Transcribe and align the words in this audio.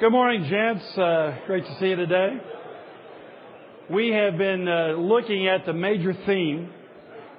Good 0.00 0.10
morning, 0.10 0.44
gents. 0.48 0.96
Uh, 0.96 1.38
great 1.48 1.66
to 1.66 1.78
see 1.80 1.86
you 1.86 1.96
today. 1.96 2.40
We 3.90 4.10
have 4.10 4.38
been 4.38 4.68
uh, 4.68 4.92
looking 4.96 5.48
at 5.48 5.66
the 5.66 5.72
major 5.72 6.16
theme 6.24 6.70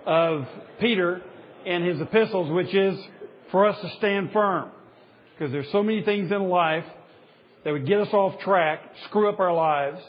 of 0.05 0.45
Peter 0.81 1.21
and 1.65 1.85
his 1.85 2.01
epistles, 2.01 2.51
which 2.51 2.75
is 2.75 2.99
for 3.49 3.65
us 3.65 3.79
to 3.79 3.89
stand 3.95 4.33
firm. 4.33 4.71
Because 5.31 5.53
there's 5.53 5.71
so 5.71 5.81
many 5.83 6.03
things 6.03 6.33
in 6.33 6.49
life 6.49 6.83
that 7.63 7.71
would 7.71 7.87
get 7.87 8.01
us 8.01 8.09
off 8.11 8.37
track, 8.41 8.81
screw 9.05 9.29
up 9.29 9.39
our 9.39 9.53
lives, 9.53 10.01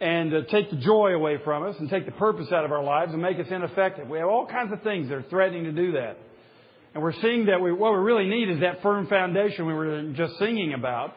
and 0.00 0.34
uh, 0.34 0.40
take 0.50 0.70
the 0.70 0.76
joy 0.76 1.12
away 1.12 1.38
from 1.44 1.62
us, 1.62 1.76
and 1.78 1.88
take 1.88 2.04
the 2.04 2.10
purpose 2.10 2.50
out 2.50 2.64
of 2.64 2.72
our 2.72 2.82
lives, 2.82 3.12
and 3.12 3.22
make 3.22 3.38
us 3.38 3.46
ineffective. 3.48 4.08
We 4.08 4.18
have 4.18 4.26
all 4.26 4.48
kinds 4.48 4.72
of 4.72 4.82
things 4.82 5.08
that 5.08 5.14
are 5.14 5.26
threatening 5.30 5.62
to 5.64 5.72
do 5.72 5.92
that. 5.92 6.18
And 6.94 7.02
we're 7.04 7.20
seeing 7.22 7.46
that 7.46 7.60
we, 7.60 7.70
what 7.70 7.92
we 7.92 7.98
really 8.00 8.26
need 8.26 8.50
is 8.50 8.58
that 8.58 8.82
firm 8.82 9.06
foundation 9.06 9.66
we 9.66 9.72
were 9.74 10.12
just 10.16 10.36
singing 10.40 10.74
about. 10.74 11.14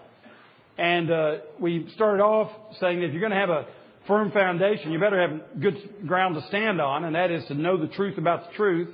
And 0.78 1.12
uh, 1.12 1.36
we 1.60 1.90
started 1.96 2.22
off 2.24 2.52
saying 2.80 3.00
that 3.00 3.08
if 3.08 3.12
you're 3.14 3.22
going 3.22 3.32
to 3.32 3.38
have 3.38 3.50
a 3.50 3.68
firm 4.08 4.32
foundation, 4.32 4.92
you 4.92 5.00
better 5.00 5.22
have 5.22 5.62
good 5.62 6.08
ground 6.08 6.36
to 6.36 6.48
stand 6.48 6.82
on, 6.82 7.04
and 7.04 7.16
that 7.16 7.32
is 7.32 7.46
to 7.46 7.54
know 7.54 7.78
the 7.78 7.94
truth 7.94 8.18
about 8.18 8.50
the 8.50 8.56
truth. 8.56 8.90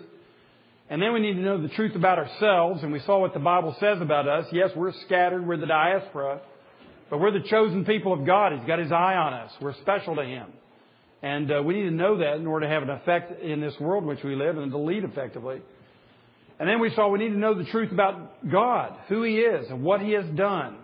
And 0.89 1.01
then 1.01 1.13
we 1.13 1.19
need 1.19 1.35
to 1.35 1.41
know 1.41 1.61
the 1.61 1.69
truth 1.69 1.95
about 1.95 2.17
ourselves, 2.17 2.83
and 2.83 2.91
we 2.91 2.99
saw 2.99 3.19
what 3.19 3.33
the 3.33 3.39
Bible 3.39 3.75
says 3.79 4.01
about 4.01 4.27
us. 4.27 4.45
Yes, 4.51 4.71
we're 4.75 4.91
scattered, 5.05 5.45
we're 5.45 5.57
the 5.57 5.67
diaspora, 5.67 6.41
but 7.09 7.19
we're 7.19 7.31
the 7.31 7.47
chosen 7.47 7.85
people 7.85 8.11
of 8.11 8.25
God. 8.25 8.53
He's 8.53 8.67
got 8.67 8.79
His 8.79 8.91
eye 8.91 9.15
on 9.15 9.33
us. 9.33 9.51
We're 9.61 9.75
special 9.75 10.15
to 10.15 10.23
Him. 10.23 10.47
And 11.21 11.51
uh, 11.51 11.61
we 11.63 11.75
need 11.75 11.89
to 11.89 11.91
know 11.91 12.17
that 12.17 12.37
in 12.37 12.47
order 12.47 12.65
to 12.65 12.73
have 12.73 12.83
an 12.83 12.89
effect 12.89 13.41
in 13.41 13.61
this 13.61 13.73
world 13.79 14.03
in 14.03 14.09
which 14.09 14.23
we 14.23 14.35
live 14.35 14.57
and 14.57 14.71
to 14.71 14.77
lead 14.77 15.03
effectively. 15.03 15.61
And 16.59 16.67
then 16.67 16.79
we 16.79 16.93
saw 16.93 17.07
we 17.07 17.19
need 17.19 17.29
to 17.29 17.37
know 17.37 17.53
the 17.53 17.69
truth 17.69 17.91
about 17.91 18.49
God, 18.49 18.97
who 19.07 19.23
He 19.23 19.37
is, 19.37 19.69
and 19.69 19.83
what 19.83 20.01
He 20.01 20.11
has 20.11 20.25
done. 20.35 20.78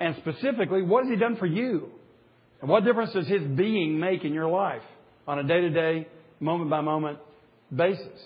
And 0.00 0.16
specifically, 0.16 0.82
what 0.82 1.04
has 1.04 1.12
He 1.12 1.18
done 1.18 1.36
for 1.36 1.46
you? 1.46 1.90
And 2.60 2.70
what 2.70 2.84
difference 2.84 3.12
does 3.12 3.26
His 3.26 3.42
being 3.42 3.98
make 3.98 4.24
in 4.24 4.32
your 4.32 4.48
life 4.48 4.82
on 5.26 5.38
a 5.38 5.44
day 5.44 5.60
to 5.60 5.70
day, 5.70 6.08
moment 6.40 6.70
by 6.70 6.80
moment 6.80 7.18
basis? 7.74 8.20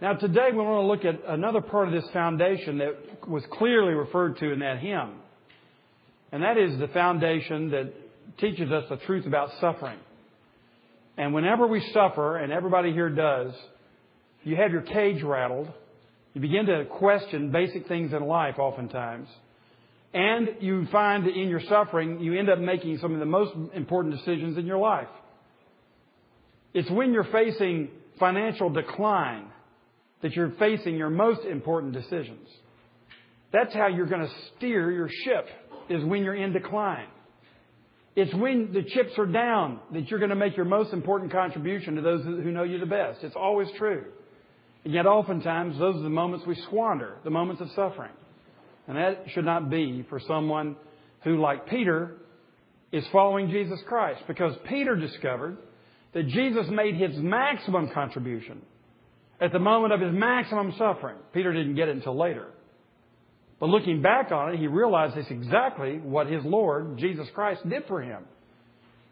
Now, 0.00 0.14
today 0.14 0.48
we 0.50 0.58
want 0.58 0.82
to 0.82 0.86
look 0.86 1.14
at 1.14 1.32
another 1.32 1.60
part 1.60 1.88
of 1.88 1.94
this 1.94 2.10
foundation 2.12 2.78
that 2.78 3.28
was 3.28 3.44
clearly 3.52 3.94
referred 3.94 4.38
to 4.38 4.52
in 4.52 4.58
that 4.60 4.78
hymn. 4.78 5.14
And 6.32 6.42
that 6.42 6.58
is 6.58 6.78
the 6.78 6.88
foundation 6.88 7.70
that 7.70 7.92
teaches 8.38 8.70
us 8.72 8.84
the 8.88 8.96
truth 8.96 9.26
about 9.26 9.50
suffering. 9.60 9.98
And 11.16 11.34
whenever 11.34 11.66
we 11.66 11.80
suffer, 11.92 12.38
and 12.38 12.52
everybody 12.52 12.92
here 12.92 13.10
does, 13.10 13.52
you 14.42 14.56
have 14.56 14.72
your 14.72 14.82
cage 14.82 15.22
rattled 15.22 15.68
you 16.34 16.40
begin 16.40 16.66
to 16.66 16.84
question 16.86 17.50
basic 17.50 17.86
things 17.88 18.12
in 18.12 18.26
life 18.26 18.58
oftentimes. 18.58 19.28
And 20.14 20.56
you 20.60 20.86
find 20.92 21.24
that 21.26 21.34
in 21.34 21.48
your 21.48 21.62
suffering, 21.68 22.20
you 22.20 22.38
end 22.38 22.50
up 22.50 22.58
making 22.58 22.98
some 22.98 23.14
of 23.14 23.20
the 23.20 23.26
most 23.26 23.52
important 23.74 24.16
decisions 24.16 24.58
in 24.58 24.66
your 24.66 24.78
life. 24.78 25.08
It's 26.74 26.90
when 26.90 27.12
you're 27.12 27.24
facing 27.24 27.88
financial 28.18 28.70
decline 28.70 29.46
that 30.22 30.32
you're 30.32 30.52
facing 30.58 30.96
your 30.96 31.10
most 31.10 31.44
important 31.44 31.92
decisions. 31.92 32.46
That's 33.52 33.74
how 33.74 33.88
you're 33.88 34.06
going 34.06 34.26
to 34.26 34.32
steer 34.56 34.90
your 34.90 35.08
ship, 35.24 35.46
is 35.88 36.04
when 36.04 36.24
you're 36.24 36.34
in 36.34 36.52
decline. 36.52 37.08
It's 38.14 38.32
when 38.34 38.72
the 38.72 38.82
chips 38.82 39.12
are 39.18 39.26
down 39.26 39.80
that 39.92 40.08
you're 40.08 40.18
going 40.18 40.30
to 40.30 40.36
make 40.36 40.56
your 40.56 40.66
most 40.66 40.92
important 40.92 41.32
contribution 41.32 41.96
to 41.96 42.02
those 42.02 42.22
who 42.24 42.50
know 42.50 42.62
you 42.62 42.78
the 42.78 42.86
best. 42.86 43.22
It's 43.22 43.36
always 43.36 43.68
true. 43.78 44.04
And 44.84 44.92
yet, 44.92 45.06
oftentimes, 45.06 45.78
those 45.78 45.96
are 45.96 46.02
the 46.02 46.10
moments 46.10 46.46
we 46.46 46.54
squander, 46.66 47.16
the 47.24 47.30
moments 47.30 47.62
of 47.62 47.68
suffering. 47.70 48.12
And 48.88 48.96
that 48.96 49.24
should 49.28 49.44
not 49.44 49.70
be 49.70 50.04
for 50.08 50.20
someone 50.20 50.76
who, 51.22 51.40
like 51.40 51.68
Peter, 51.68 52.16
is 52.90 53.04
following 53.12 53.50
Jesus 53.50 53.80
Christ. 53.86 54.22
Because 54.26 54.54
Peter 54.68 54.96
discovered 54.96 55.56
that 56.14 56.26
Jesus 56.28 56.66
made 56.70 56.96
his 56.96 57.16
maximum 57.16 57.90
contribution 57.92 58.60
at 59.40 59.52
the 59.52 59.58
moment 59.58 59.92
of 59.92 60.00
his 60.00 60.12
maximum 60.12 60.72
suffering. 60.78 61.16
Peter 61.32 61.52
didn't 61.52 61.74
get 61.74 61.88
it 61.88 61.96
until 61.96 62.16
later. 62.16 62.48
But 63.58 63.68
looking 63.68 64.02
back 64.02 64.32
on 64.32 64.52
it, 64.54 64.58
he 64.58 64.66
realized 64.66 65.16
it's 65.16 65.30
exactly 65.30 65.98
what 65.98 66.26
his 66.26 66.44
Lord, 66.44 66.98
Jesus 66.98 67.28
Christ, 67.32 67.68
did 67.68 67.84
for 67.86 68.02
him. 68.02 68.24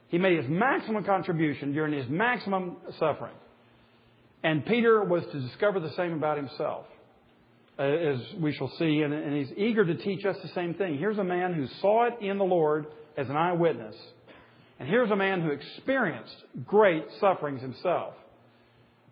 He 0.08 0.18
made 0.18 0.38
his 0.38 0.50
maximum 0.50 1.04
contribution 1.04 1.72
during 1.72 1.92
his 1.92 2.08
maximum 2.08 2.78
suffering. 2.98 3.34
And 4.42 4.66
Peter 4.66 5.04
was 5.04 5.22
to 5.32 5.40
discover 5.40 5.78
the 5.78 5.92
same 5.96 6.14
about 6.14 6.36
himself, 6.36 6.86
as 7.80 8.20
we 8.38 8.52
shall 8.52 8.70
see, 8.78 9.02
and 9.02 9.34
he's 9.34 9.52
eager 9.56 9.84
to 9.84 9.94
teach 9.94 10.24
us 10.26 10.36
the 10.42 10.48
same 10.48 10.74
thing. 10.74 10.98
Here's 10.98 11.18
a 11.18 11.24
man 11.24 11.54
who 11.54 11.66
saw 11.80 12.06
it 12.06 12.14
in 12.20 12.36
the 12.38 12.44
Lord 12.44 12.86
as 13.16 13.28
an 13.28 13.36
eyewitness. 13.36 13.96
And 14.78 14.88
here's 14.88 15.10
a 15.10 15.16
man 15.16 15.40
who 15.40 15.50
experienced 15.50 16.34
great 16.66 17.04
sufferings 17.20 17.60
himself 17.60 18.14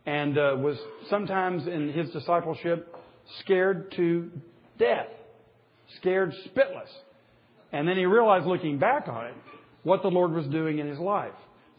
and 0.06 0.38
uh, 0.38 0.56
was 0.58 0.78
sometimes 1.10 1.66
in 1.66 1.92
his 1.92 2.10
discipleship 2.10 2.94
scared 3.40 3.92
to 3.96 4.30
death, 4.78 5.08
scared 5.96 6.32
spitless. 6.46 6.88
And 7.72 7.86
then 7.86 7.96
he 7.96 8.06
realized 8.06 8.46
looking 8.46 8.78
back 8.78 9.08
on 9.08 9.26
it 9.26 9.34
what 9.82 10.02
the 10.02 10.08
Lord 10.08 10.32
was 10.32 10.46
doing 10.46 10.78
in 10.78 10.88
his 10.88 10.98
life. 10.98 11.34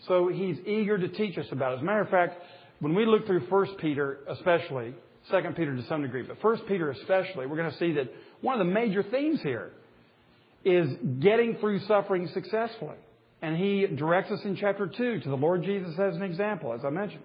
So 0.08 0.30
he's 0.30 0.58
eager 0.66 0.98
to 0.98 1.08
teach 1.08 1.38
us 1.38 1.48
about 1.52 1.74
it. 1.74 1.76
As 1.78 1.82
a 1.82 1.86
matter 1.86 2.02
of 2.02 2.10
fact, 2.10 2.42
when 2.80 2.96
we 2.96 3.06
look 3.06 3.26
through 3.26 3.42
1 3.42 3.76
Peter, 3.78 4.20
especially, 4.30 4.94
2 5.30 5.38
Peter 5.56 5.76
to 5.76 5.86
some 5.88 6.02
degree, 6.02 6.24
but 6.24 6.44
1 6.44 6.58
Peter 6.68 6.92
especially, 6.92 7.46
we're 7.46 7.58
going 7.58 7.72
to 7.72 7.78
see 7.78 7.94
that 7.94 8.12
one 8.42 8.60
of 8.60 8.66
the 8.66 8.74
major 8.74 9.04
themes 9.04 9.42
here 9.42 9.72
is 10.66 10.90
getting 11.20 11.58
through 11.58 11.80
suffering 11.88 12.30
successfully. 12.34 12.98
And 13.42 13.56
he 13.56 13.88
directs 13.88 14.32
us 14.32 14.42
in 14.44 14.58
chapter 14.58 14.88
2 14.88 15.22
to 15.22 15.30
the 15.30 15.36
Lord 15.36 15.64
Jesus 15.64 15.98
as 15.98 16.16
an 16.16 16.24
example, 16.24 16.74
as 16.74 16.82
I 16.84 16.90
mentioned. 16.90 17.24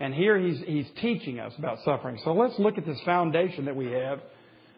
And 0.00 0.14
here 0.14 0.38
he's, 0.38 0.60
he's 0.66 0.86
teaching 1.00 1.40
us 1.40 1.52
about 1.58 1.78
suffering. 1.84 2.18
So 2.24 2.32
let's 2.32 2.58
look 2.58 2.78
at 2.78 2.86
this 2.86 3.00
foundation 3.04 3.66
that 3.66 3.76
we 3.76 3.92
have 3.92 4.20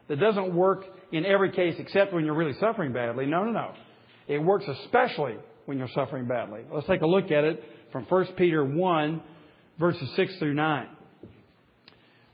that 0.09 0.19
doesn't 0.19 0.55
work 0.55 0.85
in 1.13 1.25
every 1.25 1.53
case 1.53 1.77
except 1.79 2.13
when 2.13 2.25
you're 2.25 2.35
really 2.35 2.59
suffering 2.59 2.93
badly. 2.93 3.27
No, 3.27 3.45
no, 3.45 3.53
no. 3.53 3.73
It 4.27 4.39
works 4.39 4.65
especially 4.85 5.37
when 5.67 5.79
you're 5.79 5.89
suffering 5.95 6.27
badly. 6.27 6.61
Let's 6.73 6.87
take 6.87 7.03
a 7.03 7.07
look 7.07 7.31
at 7.31 7.45
it 7.45 7.63
from 7.93 8.05
1 8.05 8.27
Peter 8.37 8.65
1 8.65 9.23
verses 9.79 10.09
6 10.17 10.37
through 10.39 10.55
9. 10.55 10.89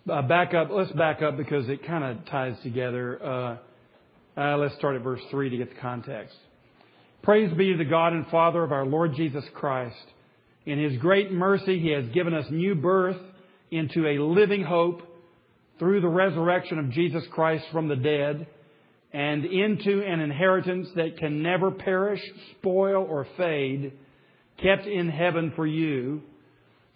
Uh, 0.06 0.20
back 0.20 0.52
up, 0.52 0.68
let's 0.70 0.92
back 0.92 1.22
up 1.22 1.34
because 1.38 1.66
it 1.70 1.82
kind 1.86 2.04
of 2.04 2.26
ties 2.26 2.54
together. 2.62 3.18
Uh, 3.24 3.56
uh, 4.38 4.56
let's 4.58 4.74
start 4.74 4.96
at 4.96 5.02
verse 5.02 5.22
3 5.30 5.48
to 5.48 5.56
get 5.56 5.70
the 5.70 5.80
context. 5.80 6.36
Praise 7.22 7.50
be 7.56 7.72
to 7.72 7.78
the 7.78 7.86
God 7.86 8.12
and 8.12 8.26
Father 8.26 8.62
of 8.62 8.70
our 8.70 8.84
Lord 8.84 9.14
Jesus 9.16 9.44
Christ. 9.54 9.96
In 10.66 10.78
His 10.78 10.98
great 10.98 11.32
mercy, 11.32 11.80
He 11.80 11.88
has 11.92 12.04
given 12.12 12.34
us 12.34 12.44
new 12.50 12.74
birth 12.74 13.16
into 13.70 14.06
a 14.06 14.22
living 14.22 14.62
hope 14.62 15.00
through 15.78 16.02
the 16.02 16.08
resurrection 16.08 16.78
of 16.78 16.90
Jesus 16.90 17.24
Christ 17.32 17.64
from 17.72 17.88
the 17.88 17.96
dead 17.96 18.46
and 19.10 19.46
into 19.46 20.02
an 20.02 20.20
inheritance 20.20 20.86
that 20.96 21.16
can 21.16 21.42
never 21.42 21.70
perish, 21.70 22.20
spoil, 22.58 23.06
or 23.08 23.26
fade, 23.38 23.94
kept 24.62 24.86
in 24.86 25.08
heaven 25.08 25.54
for 25.56 25.66
you 25.66 26.20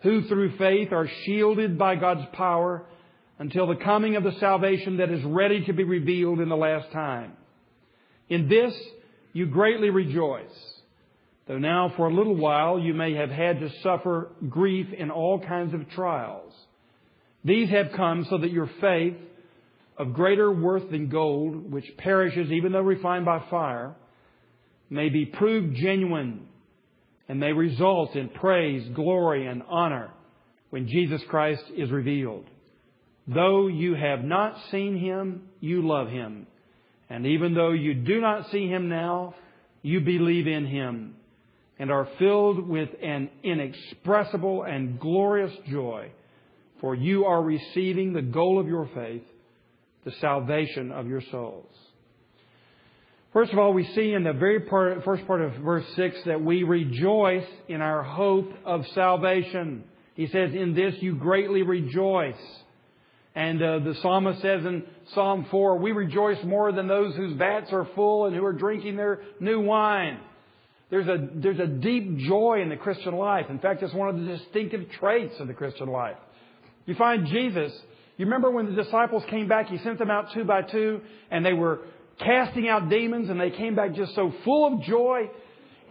who 0.03 0.29
through 0.29 0.59
faith 0.59 0.93
are 0.93 1.09
shielded 1.25 1.79
by 1.79 1.97
God's 1.97 2.27
power 2.35 2.85
until 3.39 3.67
the 3.67 3.77
coming 3.77 4.17
of 4.17 4.25
the 4.25 4.33
salvation 4.41 4.97
that 4.97 5.11
is 5.11 5.23
ready 5.25 5.65
to 5.65 5.73
be 5.73 5.85
revealed 5.85 6.41
in 6.41 6.49
the 6.49 6.57
last 6.57 6.91
time. 6.93 7.33
In 8.29 8.49
this 8.49 8.75
you 9.33 9.47
greatly 9.47 9.91
rejoice, 9.91 10.81
though 11.47 11.59
now 11.59 11.93
for 11.97 12.09
a 12.09 12.15
little 12.15 12.35
while 12.35 12.79
you 12.79 12.95
may 12.95 13.15
have 13.15 13.31
had 13.31 13.61
to 13.61 13.71
suffer 13.83 14.31
grief 14.49 14.93
in 14.93 15.11
all 15.11 15.41
kinds 15.41 15.73
of 15.73 15.89
trials. 15.91 16.53
These 17.45 17.71
have 17.71 17.93
come 17.97 18.27
so 18.29 18.39
that 18.39 18.51
your 18.51 18.71
faith, 18.81 19.15
of 19.97 20.15
greater 20.15 20.53
worth 20.53 20.91
than 20.91 21.09
gold, 21.09 21.73
which 21.73 21.97
perishes 21.97 22.51
even 22.53 22.73
though 22.73 22.81
refined 22.81 23.25
by 23.25 23.45
fire, 23.51 23.95
may 24.91 25.09
be 25.09 25.27
proved 25.27 25.75
genuine 25.75 26.47
and 27.29 27.41
may 27.41 27.53
result 27.53 28.15
in 28.15 28.29
praise, 28.29 28.89
glory, 28.95 29.47
and 29.47 29.63
honor 29.69 30.11
when 30.71 30.89
Jesus 30.89 31.21
Christ 31.29 31.65
is 31.77 31.91
revealed. 31.91 32.47
Though 33.33 33.67
you 33.67 33.95
have 33.95 34.25
not 34.25 34.57
seen 34.71 34.97
him, 34.97 35.49
you 35.61 35.87
love 35.87 36.09
him. 36.09 36.47
And 37.11 37.27
even 37.27 37.55
though 37.55 37.73
you 37.73 37.95
do 37.95 38.21
not 38.21 38.51
see 38.51 38.69
him 38.69 38.89
now, 38.89 39.35
you 39.83 40.01
believe 40.01 40.47
in 40.47 40.67
him 40.67 41.15
and 41.79 41.91
are 41.91 42.09
filled 42.19 42.67
with 42.67 42.89
an 43.03 43.31
inexpressible 43.43 44.65
and 44.65 44.99
glorious 44.99 45.53
joy, 45.69 46.11
for 46.81 46.95
you 46.95 47.25
are 47.25 47.43
receiving 47.43 48.13
the 48.13 48.23
goal 48.23 48.59
of 48.59 48.67
your 48.67 48.89
faith, 48.95 49.23
the 50.05 50.13
salvation 50.21 50.91
of 50.91 51.07
your 51.07 51.23
souls. 51.31 51.73
First 53.33 53.53
of 53.53 53.59
all, 53.59 53.73
we 53.73 53.85
see 53.95 54.15
in 54.15 54.25
the 54.25 54.33
very 54.33 54.61
part, 54.61 55.05
first 55.05 55.27
part 55.27 55.43
of 55.43 55.53
verse 55.63 55.85
6 55.97 56.17
that 56.27 56.43
we 56.43 56.63
rejoice 56.63 57.47
in 57.69 57.81
our 57.83 58.03
hope 58.03 58.51
of 58.65 58.87
salvation. 58.95 59.85
He 60.15 60.27
says, 60.27 60.55
In 60.55 60.75
this 60.75 60.95
you 61.01 61.15
greatly 61.15 61.63
rejoice. 61.63 62.35
And 63.39 63.63
uh, 63.63 63.79
the 63.79 63.95
psalmist 64.03 64.43
says 64.43 64.65
in 64.65 64.83
Psalm 65.15 65.47
4, 65.49 65.79
we 65.79 65.93
rejoice 65.93 66.43
more 66.43 66.73
than 66.73 66.89
those 66.89 67.15
whose 67.15 67.39
vats 67.39 67.73
are 67.73 67.87
full 67.95 68.27
and 68.27 68.35
who 68.35 68.45
are 68.45 68.53
drinking 68.53 68.97
their 68.97 69.21
new 69.39 69.61
wine. 69.61 70.19
There's 70.91 71.07
a, 71.07 71.29
there's 71.37 71.61
a 71.61 71.69
deep 71.69 72.19
joy 72.19 72.63
in 72.63 72.69
the 72.69 72.77
Christian 72.77 73.15
life. 73.15 73.47
In 73.49 73.61
fact, 73.61 73.81
it's 73.85 73.95
one 73.95 74.09
of 74.09 74.17
the 74.17 74.25
distinctive 74.25 74.91
traits 74.99 75.35
of 75.39 75.47
the 75.47 75.55
Christian 75.55 75.87
life. 75.87 76.17
You 76.85 76.97
find 76.97 77.29
Jesus, 77.29 77.71
you 78.17 78.25
remember 78.25 78.51
when 78.51 78.75
the 78.75 78.83
disciples 78.83 79.23
came 79.31 79.47
back, 79.47 79.69
he 79.69 79.79
sent 79.79 80.01
them 80.01 80.11
out 80.11 80.33
two 80.35 80.43
by 80.43 80.63
two, 80.63 81.01
and 81.31 81.47
they 81.47 81.53
were 81.53 81.83
casting 82.19 82.69
out 82.69 82.89
demons, 82.89 83.31
and 83.31 83.41
they 83.41 83.51
came 83.51 83.77
back 83.77 83.95
just 83.95 84.17
so 84.17 84.35
full 84.45 84.75
of 84.75 84.83
joy. 84.83 85.31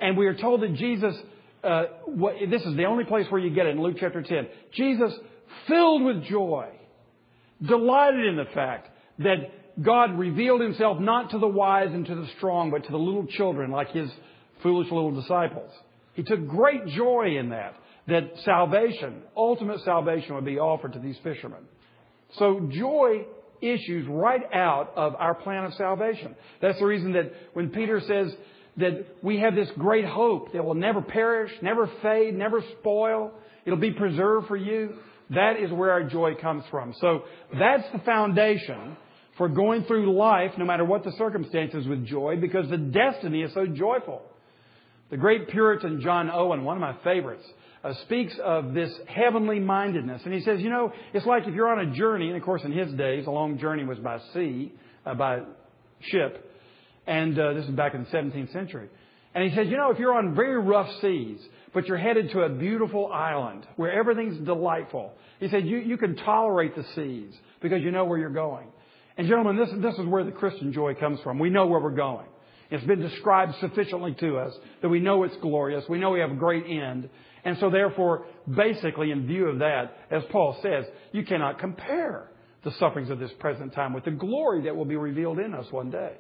And 0.01 0.17
we 0.17 0.27
are 0.27 0.35
told 0.35 0.63
that 0.63 0.73
Jesus, 0.73 1.15
uh, 1.63 1.83
what, 2.07 2.33
this 2.49 2.63
is 2.63 2.75
the 2.75 2.87
only 2.87 3.05
place 3.05 3.25
where 3.29 3.39
you 3.39 3.51
get 3.51 3.67
it 3.67 3.69
in 3.69 3.81
Luke 3.81 3.95
chapter 3.97 4.21
10. 4.21 4.49
Jesus, 4.73 5.13
filled 5.69 6.03
with 6.03 6.25
joy, 6.25 6.71
delighted 7.65 8.25
in 8.25 8.35
the 8.35 8.45
fact 8.53 8.89
that 9.19 9.81
God 9.81 10.17
revealed 10.17 10.61
himself 10.61 10.99
not 10.99 11.31
to 11.31 11.39
the 11.39 11.47
wise 11.47 11.89
and 11.91 12.05
to 12.05 12.15
the 12.15 12.27
strong, 12.37 12.71
but 12.71 12.83
to 12.85 12.91
the 12.91 12.97
little 12.97 13.25
children 13.27 13.71
like 13.71 13.91
his 13.91 14.09
foolish 14.63 14.91
little 14.91 15.11
disciples. 15.11 15.71
He 16.13 16.23
took 16.23 16.47
great 16.47 16.87
joy 16.87 17.37
in 17.37 17.49
that, 17.49 17.75
that 18.07 18.31
salvation, 18.43 19.21
ultimate 19.35 19.81
salvation 19.81 20.35
would 20.35 20.45
be 20.45 20.57
offered 20.57 20.93
to 20.93 20.99
these 20.99 21.17
fishermen. 21.23 21.61
So 22.39 22.69
joy 22.71 23.25
issues 23.61 24.07
right 24.07 24.41
out 24.53 24.93
of 24.95 25.15
our 25.15 25.35
plan 25.35 25.65
of 25.65 25.73
salvation. 25.75 26.35
That's 26.61 26.79
the 26.79 26.85
reason 26.85 27.13
that 27.13 27.31
when 27.53 27.69
Peter 27.69 28.01
says 28.01 28.33
that 28.77 29.05
we 29.21 29.39
have 29.39 29.55
this 29.55 29.69
great 29.77 30.05
hope 30.05 30.53
that 30.53 30.63
will 30.63 30.75
never 30.75 31.01
perish, 31.01 31.51
never 31.61 31.89
fade, 32.01 32.35
never 32.35 32.63
spoil, 32.79 33.31
it'll 33.65 33.79
be 33.79 33.91
preserved 33.91 34.47
for 34.47 34.57
you, 34.57 34.95
that 35.29 35.57
is 35.59 35.71
where 35.71 35.91
our 35.91 36.03
joy 36.03 36.35
comes 36.35 36.63
from. 36.71 36.93
So 36.99 37.23
that's 37.57 37.83
the 37.91 37.99
foundation 37.99 38.97
for 39.37 39.49
going 39.49 39.83
through 39.83 40.17
life, 40.17 40.51
no 40.57 40.65
matter 40.65 40.85
what 40.85 41.03
the 41.03 41.11
circumstances, 41.13 41.85
with 41.87 42.05
joy, 42.05 42.37
because 42.37 42.69
the 42.69 42.77
destiny 42.77 43.43
is 43.43 43.53
so 43.53 43.67
joyful. 43.67 44.21
The 45.09 45.17
great 45.17 45.49
Puritan 45.49 46.01
John 46.01 46.29
Owen, 46.29 46.63
one 46.63 46.75
of 46.75 46.81
my 46.81 46.95
favorites, 47.03 47.45
uh, 47.83 47.93
speaks 48.05 48.33
of 48.43 48.73
this 48.73 48.91
heavenly 49.07 49.59
mindedness. 49.59 50.21
And 50.25 50.33
he 50.33 50.41
says, 50.41 50.59
you 50.59 50.69
know, 50.69 50.91
it's 51.13 51.25
like 51.25 51.47
if 51.47 51.53
you're 51.53 51.69
on 51.69 51.87
a 51.87 51.93
journey, 51.93 52.27
and 52.27 52.35
of 52.35 52.43
course 52.43 52.63
in 52.63 52.71
his 52.71 52.91
days, 52.93 53.27
a 53.27 53.31
long 53.31 53.59
journey 53.59 53.83
was 53.83 53.99
by 53.99 54.19
sea, 54.33 54.73
uh, 55.05 55.13
by 55.13 55.41
ship, 56.01 56.51
and 57.05 57.37
uh, 57.39 57.53
this 57.53 57.65
is 57.65 57.71
back 57.71 57.93
in 57.93 58.03
the 58.03 58.09
17th 58.09 58.51
century. 58.51 58.89
And 59.33 59.47
he 59.47 59.55
says, 59.55 59.67
you 59.67 59.77
know, 59.77 59.91
if 59.91 59.99
you're 59.99 60.17
on 60.17 60.35
very 60.35 60.59
rough 60.59 60.89
seas, 60.99 61.39
but 61.73 61.87
you're 61.87 61.97
headed 61.97 62.31
to 62.31 62.41
a 62.41 62.49
beautiful 62.49 63.11
island 63.11 63.65
where 63.75 63.91
everything's 63.91 64.37
delightful, 64.45 65.13
he 65.39 65.49
said, 65.49 65.65
you, 65.65 65.77
you 65.77 65.97
can 65.97 66.15
tolerate 66.15 66.75
the 66.75 66.85
seas 66.95 67.33
because 67.61 67.81
you 67.81 67.91
know 67.91 68.05
where 68.05 68.17
you're 68.17 68.29
going. 68.29 68.67
And 69.17 69.27
gentlemen, 69.27 69.57
this, 69.57 69.69
this 69.81 69.95
is 69.99 70.05
where 70.05 70.23
the 70.23 70.31
Christian 70.31 70.71
joy 70.71 70.93
comes 70.95 71.19
from. 71.21 71.39
We 71.39 71.49
know 71.49 71.67
where 71.67 71.79
we're 71.79 71.91
going. 71.91 72.27
It's 72.69 72.85
been 72.85 72.99
described 72.99 73.55
sufficiently 73.59 74.15
to 74.19 74.37
us 74.37 74.53
that 74.81 74.89
we 74.89 74.99
know 74.99 75.23
it's 75.23 75.37
glorious. 75.37 75.83
We 75.89 75.99
know 75.99 76.11
we 76.11 76.19
have 76.19 76.31
a 76.31 76.35
great 76.35 76.65
end. 76.65 77.09
And 77.45 77.57
so 77.59 77.69
therefore, 77.69 78.25
basically 78.53 79.11
in 79.11 79.25
view 79.25 79.47
of 79.47 79.59
that, 79.59 79.97
as 80.11 80.23
Paul 80.31 80.57
says, 80.61 80.85
you 81.13 81.23
cannot 81.23 81.59
compare 81.59 82.29
the 82.63 82.71
sufferings 82.71 83.09
of 83.09 83.19
this 83.19 83.31
present 83.39 83.73
time 83.73 83.93
with 83.93 84.03
the 84.03 84.11
glory 84.11 84.63
that 84.63 84.75
will 84.75 84.85
be 84.85 84.97
revealed 84.97 85.39
in 85.39 85.53
us 85.53 85.65
one 85.71 85.89
day. 85.89 86.13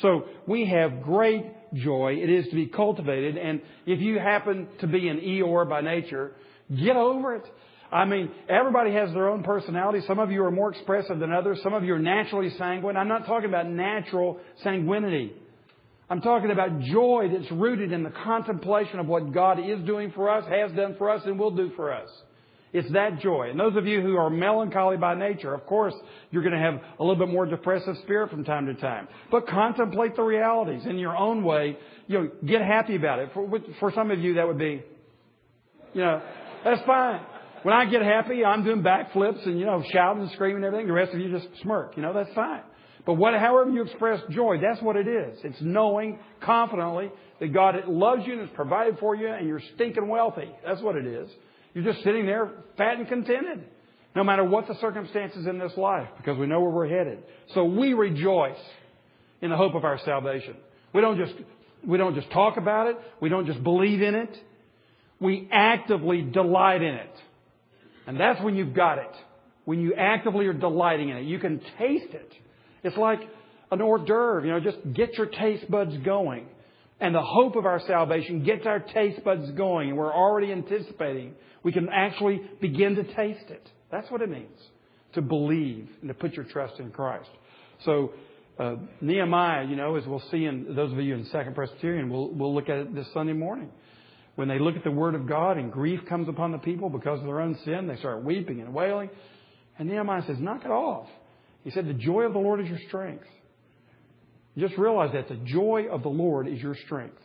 So 0.00 0.24
we 0.46 0.66
have 0.66 1.02
great 1.02 1.44
joy. 1.74 2.18
It 2.22 2.30
is 2.30 2.48
to 2.48 2.54
be 2.54 2.66
cultivated. 2.66 3.36
And 3.36 3.60
if 3.86 4.00
you 4.00 4.18
happen 4.18 4.68
to 4.80 4.86
be 4.86 5.08
an 5.08 5.18
Eeyore 5.18 5.68
by 5.68 5.80
nature, 5.80 6.32
get 6.70 6.96
over 6.96 7.36
it. 7.36 7.44
I 7.90 8.04
mean, 8.04 8.30
everybody 8.48 8.92
has 8.92 9.12
their 9.12 9.28
own 9.28 9.42
personality. 9.42 10.00
Some 10.06 10.18
of 10.18 10.30
you 10.30 10.42
are 10.44 10.50
more 10.50 10.70
expressive 10.70 11.18
than 11.18 11.32
others. 11.32 11.60
Some 11.62 11.72
of 11.72 11.84
you 11.84 11.94
are 11.94 11.98
naturally 11.98 12.50
sanguine. 12.58 12.96
I'm 12.96 13.08
not 13.08 13.26
talking 13.26 13.48
about 13.48 13.68
natural 13.68 14.40
sanguinity. 14.64 15.32
I'm 16.10 16.20
talking 16.20 16.50
about 16.50 16.80
joy 16.80 17.28
that's 17.32 17.50
rooted 17.50 17.92
in 17.92 18.02
the 18.02 18.10
contemplation 18.10 18.98
of 18.98 19.06
what 19.06 19.32
God 19.32 19.58
is 19.58 19.84
doing 19.84 20.12
for 20.12 20.30
us, 20.30 20.44
has 20.48 20.72
done 20.72 20.94
for 20.98 21.10
us, 21.10 21.22
and 21.24 21.38
will 21.38 21.50
do 21.50 21.70
for 21.74 21.92
us. 21.92 22.08
It's 22.76 22.92
that 22.92 23.20
joy. 23.20 23.48
And 23.48 23.58
those 23.58 23.74
of 23.74 23.86
you 23.86 24.02
who 24.02 24.16
are 24.16 24.28
melancholy 24.28 24.98
by 24.98 25.14
nature, 25.14 25.54
of 25.54 25.64
course, 25.64 25.94
you're 26.30 26.42
going 26.42 26.52
to 26.54 26.60
have 26.60 26.74
a 26.98 27.02
little 27.02 27.16
bit 27.16 27.32
more 27.32 27.46
depressive 27.46 27.96
spirit 28.02 28.30
from 28.30 28.44
time 28.44 28.66
to 28.66 28.74
time. 28.74 29.08
But 29.30 29.46
contemplate 29.46 30.14
the 30.14 30.22
realities 30.22 30.84
in 30.84 30.98
your 30.98 31.16
own 31.16 31.42
way. 31.42 31.78
You 32.06 32.18
know, 32.18 32.30
get 32.44 32.60
happy 32.60 32.94
about 32.94 33.20
it. 33.20 33.30
For, 33.32 33.48
for 33.80 33.92
some 33.94 34.10
of 34.10 34.18
you, 34.18 34.34
that 34.34 34.46
would 34.46 34.58
be, 34.58 34.82
you 35.94 36.02
know, 36.02 36.20
that's 36.64 36.82
fine. 36.86 37.22
When 37.62 37.74
I 37.74 37.86
get 37.86 38.02
happy, 38.02 38.44
I'm 38.44 38.62
doing 38.62 38.82
backflips 38.82 39.46
and, 39.46 39.58
you 39.58 39.64
know, 39.64 39.82
shouting 39.90 40.24
and 40.24 40.30
screaming 40.32 40.56
and 40.56 40.66
everything. 40.66 40.86
The 40.86 40.92
rest 40.92 41.14
of 41.14 41.20
you 41.20 41.30
just 41.30 41.48
smirk. 41.62 41.96
You 41.96 42.02
know, 42.02 42.12
that's 42.12 42.34
fine. 42.34 42.60
But 43.06 43.14
what, 43.14 43.32
however 43.40 43.70
you 43.70 43.84
express 43.84 44.20
joy, 44.28 44.58
that's 44.60 44.82
what 44.82 44.96
it 44.96 45.08
is. 45.08 45.38
It's 45.44 45.62
knowing 45.62 46.18
confidently 46.42 47.10
that 47.40 47.54
God 47.54 47.74
loves 47.88 48.26
you 48.26 48.34
and 48.34 48.42
has 48.42 48.50
provided 48.54 48.98
for 48.98 49.14
you 49.14 49.28
and 49.28 49.48
you're 49.48 49.62
stinking 49.76 50.08
wealthy. 50.08 50.50
That's 50.62 50.82
what 50.82 50.96
it 50.96 51.06
is. 51.06 51.30
You're 51.76 51.84
just 51.84 52.02
sitting 52.04 52.24
there 52.24 52.50
fat 52.78 52.96
and 52.96 53.06
contented. 53.06 53.62
No 54.14 54.24
matter 54.24 54.42
what 54.42 54.66
the 54.66 54.76
circumstances 54.80 55.46
in 55.46 55.58
this 55.58 55.72
life, 55.76 56.08
because 56.16 56.38
we 56.38 56.46
know 56.46 56.62
where 56.62 56.70
we're 56.70 56.88
headed. 56.88 57.18
So 57.52 57.64
we 57.64 57.92
rejoice 57.92 58.56
in 59.42 59.50
the 59.50 59.58
hope 59.58 59.74
of 59.74 59.84
our 59.84 59.98
salvation. 59.98 60.56
We 60.94 61.02
don't 61.02 61.18
just, 61.18 61.34
we 61.86 61.98
don't 61.98 62.14
just 62.14 62.30
talk 62.30 62.56
about 62.56 62.86
it. 62.86 62.96
We 63.20 63.28
don't 63.28 63.44
just 63.44 63.62
believe 63.62 64.00
in 64.00 64.14
it. 64.14 64.34
We 65.20 65.50
actively 65.52 66.22
delight 66.22 66.80
in 66.80 66.94
it. 66.94 67.12
And 68.06 68.18
that's 68.18 68.42
when 68.42 68.56
you've 68.56 68.72
got 68.72 68.96
it. 68.96 69.14
When 69.66 69.78
you 69.80 69.92
actively 69.92 70.46
are 70.46 70.54
delighting 70.54 71.10
in 71.10 71.18
it. 71.18 71.24
You 71.24 71.38
can 71.38 71.60
taste 71.76 72.14
it. 72.14 72.32
It's 72.84 72.96
like 72.96 73.20
an 73.70 73.82
hors 73.82 73.98
d'oeuvre, 73.98 74.46
you 74.46 74.50
know, 74.50 74.60
just 74.60 74.78
get 74.94 75.12
your 75.18 75.26
taste 75.26 75.70
buds 75.70 75.94
going. 75.98 76.46
And 76.98 77.14
the 77.14 77.22
hope 77.22 77.56
of 77.56 77.66
our 77.66 77.80
salvation 77.86 78.42
gets 78.42 78.64
our 78.64 78.80
taste 78.80 79.22
buds 79.22 79.50
going, 79.52 79.90
and 79.90 79.98
we're 79.98 80.14
already 80.14 80.50
anticipating 80.50 81.34
we 81.62 81.72
can 81.72 81.88
actually 81.88 82.40
begin 82.60 82.94
to 82.94 83.02
taste 83.02 83.50
it. 83.50 83.68
That's 83.90 84.10
what 84.10 84.22
it 84.22 84.30
means 84.30 84.58
to 85.14 85.22
believe 85.22 85.88
and 86.00 86.08
to 86.08 86.14
put 86.14 86.34
your 86.34 86.44
trust 86.44 86.78
in 86.78 86.90
Christ. 86.90 87.28
So, 87.84 88.12
uh, 88.58 88.76
Nehemiah, 89.00 89.66
you 89.66 89.76
know, 89.76 89.96
as 89.96 90.06
we'll 90.06 90.22
see 90.30 90.44
in 90.44 90.74
those 90.74 90.92
of 90.92 90.98
you 90.98 91.14
in 91.14 91.24
Second 91.26 91.54
Presbyterian, 91.54 92.08
we'll, 92.08 92.30
we'll 92.30 92.54
look 92.54 92.68
at 92.68 92.78
it 92.78 92.94
this 92.94 93.06
Sunday 93.12 93.32
morning. 93.32 93.70
When 94.36 94.48
they 94.48 94.58
look 94.58 94.76
at 94.76 94.84
the 94.84 94.90
Word 94.90 95.14
of 95.14 95.26
God 95.26 95.56
and 95.56 95.72
grief 95.72 96.00
comes 96.08 96.28
upon 96.28 96.52
the 96.52 96.58
people 96.58 96.88
because 96.88 97.18
of 97.20 97.26
their 97.26 97.40
own 97.40 97.58
sin, 97.64 97.86
they 97.86 97.96
start 97.96 98.22
weeping 98.22 98.60
and 98.60 98.72
wailing. 98.72 99.10
And 99.78 99.88
Nehemiah 99.88 100.22
says, 100.26 100.36
knock 100.38 100.64
it 100.64 100.70
off. 100.70 101.08
He 101.64 101.70
said, 101.70 101.88
The 101.88 101.94
joy 101.94 102.22
of 102.22 102.32
the 102.32 102.38
Lord 102.38 102.60
is 102.60 102.68
your 102.68 102.78
strength. 102.86 103.26
Just 104.58 104.76
realize 104.78 105.10
that 105.12 105.28
the 105.28 105.36
joy 105.36 105.86
of 105.90 106.02
the 106.02 106.08
Lord 106.08 106.48
is 106.48 106.60
your 106.60 106.76
strength. 106.86 107.18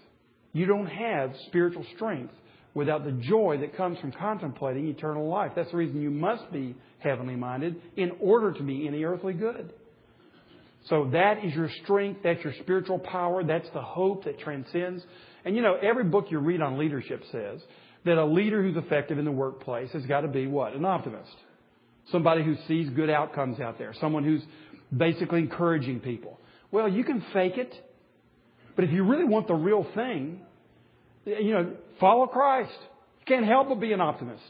You 0.53 0.65
don't 0.65 0.87
have 0.87 1.33
spiritual 1.47 1.85
strength 1.95 2.33
without 2.73 3.05
the 3.05 3.11
joy 3.11 3.57
that 3.61 3.75
comes 3.75 3.99
from 3.99 4.11
contemplating 4.11 4.87
eternal 4.87 5.27
life. 5.27 5.51
That's 5.55 5.71
the 5.71 5.77
reason 5.77 6.01
you 6.01 6.11
must 6.11 6.51
be 6.51 6.75
heavenly 6.99 7.35
minded 7.35 7.81
in 7.95 8.11
order 8.19 8.51
to 8.53 8.63
be 8.63 8.87
any 8.87 9.03
earthly 9.03 9.33
good. 9.33 9.73
So 10.87 11.09
that 11.13 11.43
is 11.45 11.53
your 11.53 11.69
strength. 11.83 12.21
That's 12.23 12.43
your 12.43 12.53
spiritual 12.61 12.99
power. 12.99 13.43
That's 13.43 13.69
the 13.73 13.81
hope 13.81 14.25
that 14.25 14.39
transcends. 14.39 15.03
And 15.45 15.55
you 15.55 15.61
know, 15.61 15.75
every 15.75 16.05
book 16.05 16.27
you 16.29 16.39
read 16.39 16.61
on 16.61 16.77
leadership 16.77 17.23
says 17.31 17.61
that 18.03 18.17
a 18.17 18.25
leader 18.25 18.63
who's 18.63 18.77
effective 18.77 19.19
in 19.19 19.25
the 19.25 19.31
workplace 19.31 19.91
has 19.91 20.05
got 20.05 20.21
to 20.21 20.27
be 20.27 20.47
what? 20.47 20.73
An 20.73 20.85
optimist. 20.85 21.35
Somebody 22.11 22.43
who 22.43 22.55
sees 22.67 22.89
good 22.89 23.09
outcomes 23.09 23.59
out 23.59 23.77
there. 23.77 23.93
Someone 24.01 24.23
who's 24.23 24.41
basically 24.95 25.39
encouraging 25.39 25.99
people. 25.99 26.39
Well, 26.71 26.87
you 26.87 27.03
can 27.03 27.23
fake 27.33 27.57
it, 27.57 27.73
but 28.75 28.85
if 28.85 28.91
you 28.91 29.03
really 29.03 29.25
want 29.25 29.47
the 29.47 29.53
real 29.53 29.85
thing, 29.93 30.41
you 31.25 31.51
know, 31.53 31.73
follow 31.99 32.27
Christ. 32.27 32.77
You 33.19 33.25
can't 33.35 33.45
help 33.45 33.69
but 33.69 33.79
be 33.79 33.93
an 33.93 34.01
optimist. 34.01 34.49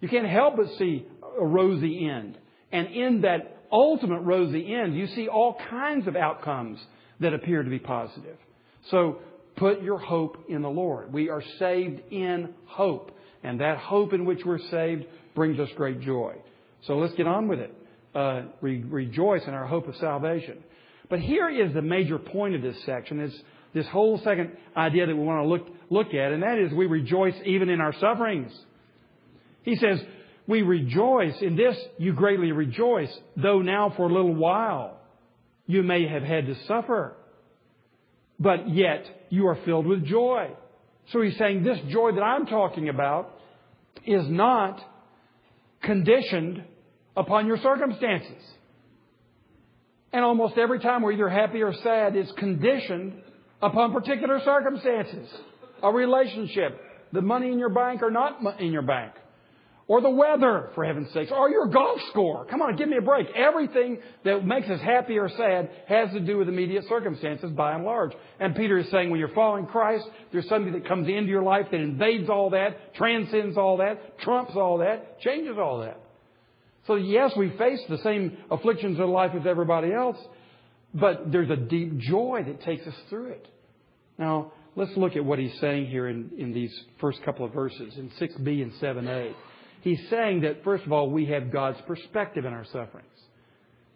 You 0.00 0.08
can't 0.08 0.28
help 0.28 0.56
but 0.56 0.66
see 0.78 1.06
a 1.40 1.44
rosy 1.44 2.08
end. 2.08 2.38
And 2.72 2.88
in 2.88 3.22
that 3.22 3.58
ultimate 3.72 4.20
rosy 4.20 4.74
end, 4.74 4.96
you 4.96 5.06
see 5.08 5.28
all 5.28 5.56
kinds 5.68 6.06
of 6.06 6.16
outcomes 6.16 6.78
that 7.20 7.34
appear 7.34 7.62
to 7.62 7.70
be 7.70 7.78
positive. 7.78 8.36
So 8.90 9.18
put 9.56 9.82
your 9.82 9.98
hope 9.98 10.44
in 10.48 10.62
the 10.62 10.70
Lord. 10.70 11.12
We 11.12 11.28
are 11.28 11.42
saved 11.58 12.00
in 12.10 12.54
hope. 12.66 13.10
And 13.42 13.60
that 13.60 13.78
hope 13.78 14.12
in 14.12 14.24
which 14.24 14.40
we're 14.44 14.58
saved 14.70 15.04
brings 15.34 15.58
us 15.58 15.68
great 15.76 16.00
joy. 16.00 16.34
So 16.86 16.96
let's 16.96 17.14
get 17.14 17.26
on 17.26 17.48
with 17.48 17.58
it. 17.58 17.74
Uh, 18.14 18.42
re- 18.60 18.82
rejoice 18.82 19.42
in 19.46 19.54
our 19.54 19.66
hope 19.66 19.86
of 19.86 19.96
salvation. 19.96 20.62
But 21.10 21.18
here 21.18 21.50
is 21.50 21.74
the 21.74 21.82
major 21.82 22.18
point 22.18 22.54
of 22.54 22.62
this 22.62 22.82
section. 22.84 23.20
Is 23.20 23.42
this 23.74 23.86
whole 23.88 24.18
second 24.18 24.56
idea 24.76 25.06
that 25.06 25.14
we 25.14 25.22
want 25.22 25.44
to 25.44 25.48
look 25.48 25.66
look 25.90 26.14
at, 26.14 26.32
and 26.32 26.42
that 26.42 26.56
is 26.56 26.72
we 26.72 26.86
rejoice 26.86 27.34
even 27.44 27.68
in 27.68 27.80
our 27.80 27.92
sufferings. 27.94 28.52
He 29.62 29.76
says, 29.76 30.02
"We 30.46 30.62
rejoice 30.62 31.42
in 31.42 31.56
this. 31.56 31.76
You 31.98 32.12
greatly 32.12 32.52
rejoice, 32.52 33.14
though 33.36 33.60
now 33.60 33.90
for 33.90 34.04
a 34.04 34.12
little 34.12 34.34
while 34.34 34.98
you 35.66 35.82
may 35.82 36.06
have 36.06 36.22
had 36.22 36.46
to 36.46 36.54
suffer, 36.66 37.16
but 38.38 38.68
yet 38.68 39.04
you 39.30 39.48
are 39.48 39.56
filled 39.56 39.86
with 39.86 40.04
joy." 40.04 40.50
So 41.06 41.20
he's 41.20 41.36
saying 41.36 41.64
this 41.64 41.80
joy 41.88 42.12
that 42.12 42.22
I'm 42.22 42.46
talking 42.46 42.88
about 42.88 43.36
is 44.06 44.28
not 44.28 44.80
conditioned 45.82 46.62
upon 47.16 47.48
your 47.48 47.56
circumstances. 47.56 48.56
And 50.12 50.24
almost 50.24 50.58
every 50.58 50.80
time 50.80 51.02
we're 51.02 51.12
either 51.12 51.28
happy 51.28 51.62
or 51.62 51.72
sad 51.72 52.16
is 52.16 52.30
conditioned 52.36 53.14
upon 53.62 53.92
particular 53.92 54.40
circumstances. 54.44 55.28
A 55.82 55.92
relationship, 55.92 56.80
the 57.12 57.22
money 57.22 57.52
in 57.52 57.58
your 57.58 57.68
bank 57.70 58.02
or 58.02 58.10
not 58.10 58.60
in 58.60 58.72
your 58.72 58.82
bank. 58.82 59.12
Or 59.86 60.00
the 60.00 60.10
weather, 60.10 60.70
for 60.76 60.84
heaven's 60.84 61.12
sakes. 61.12 61.32
Or 61.32 61.50
your 61.50 61.66
golf 61.66 61.98
score. 62.10 62.44
Come 62.44 62.62
on, 62.62 62.76
give 62.76 62.88
me 62.88 62.96
a 62.96 63.02
break. 63.02 63.26
Everything 63.34 63.98
that 64.24 64.46
makes 64.46 64.68
us 64.68 64.80
happy 64.80 65.18
or 65.18 65.28
sad 65.28 65.68
has 65.88 66.12
to 66.12 66.20
do 66.20 66.38
with 66.38 66.48
immediate 66.48 66.84
circumstances 66.88 67.50
by 67.50 67.74
and 67.74 67.84
large. 67.84 68.12
And 68.38 68.54
Peter 68.54 68.78
is 68.78 68.88
saying 68.92 69.10
when 69.10 69.18
you're 69.18 69.34
following 69.34 69.66
Christ, 69.66 70.04
there's 70.30 70.48
something 70.48 70.72
that 70.74 70.86
comes 70.86 71.08
into 71.08 71.28
your 71.28 71.42
life 71.42 71.66
that 71.72 71.80
invades 71.80 72.28
all 72.28 72.50
that, 72.50 72.94
transcends 72.94 73.56
all 73.56 73.78
that, 73.78 74.20
trumps 74.20 74.52
all 74.54 74.78
that, 74.78 75.18
changes 75.20 75.56
all 75.58 75.80
that. 75.80 76.00
So 76.90 76.96
yes, 76.96 77.30
we 77.36 77.50
face 77.50 77.78
the 77.88 77.98
same 77.98 78.36
afflictions 78.50 78.98
of 78.98 79.08
life 79.08 79.30
as 79.38 79.46
everybody 79.46 79.92
else, 79.92 80.16
but 80.92 81.30
there's 81.30 81.48
a 81.48 81.54
deep 81.54 81.98
joy 81.98 82.42
that 82.44 82.62
takes 82.62 82.84
us 82.84 82.96
through 83.08 83.26
it. 83.26 83.46
Now, 84.18 84.50
let's 84.74 84.90
look 84.96 85.14
at 85.14 85.24
what 85.24 85.38
he's 85.38 85.56
saying 85.60 85.86
here 85.86 86.08
in, 86.08 86.32
in 86.36 86.52
these 86.52 86.76
first 87.00 87.22
couple 87.22 87.46
of 87.46 87.52
verses, 87.52 87.94
in 87.96 88.10
6b 88.18 88.60
and 88.60 88.72
7a. 88.72 89.34
He's 89.82 90.00
saying 90.10 90.40
that, 90.40 90.64
first 90.64 90.84
of 90.84 90.90
all, 90.92 91.08
we 91.08 91.26
have 91.26 91.52
God's 91.52 91.80
perspective 91.82 92.44
in 92.44 92.52
our 92.52 92.64
sufferings. 92.64 93.06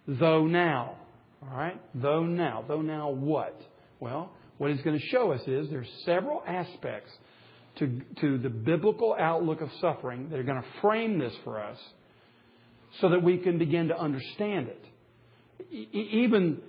Though 0.06 0.46
now, 0.46 0.94
all 1.42 1.58
right? 1.58 1.80
Though 1.96 2.22
now. 2.22 2.64
Though 2.68 2.82
now 2.82 3.10
what? 3.10 3.60
Well, 3.98 4.30
what 4.58 4.70
he's 4.70 4.82
going 4.82 5.00
to 5.00 5.06
show 5.06 5.32
us 5.32 5.40
is 5.48 5.68
there's 5.68 5.90
several 6.04 6.44
aspects 6.46 7.10
to, 7.80 8.02
to 8.20 8.38
the 8.38 8.50
biblical 8.50 9.16
outlook 9.18 9.62
of 9.62 9.70
suffering 9.80 10.30
that 10.30 10.38
are 10.38 10.44
going 10.44 10.62
to 10.62 10.80
frame 10.80 11.18
this 11.18 11.34
for 11.42 11.60
us 11.60 11.78
so 13.00 13.08
that 13.10 13.22
we 13.22 13.38
can 13.38 13.58
begin 13.58 13.88
to 13.88 13.98
understand 13.98 14.68
it. 14.68 14.84
Even 15.92 16.60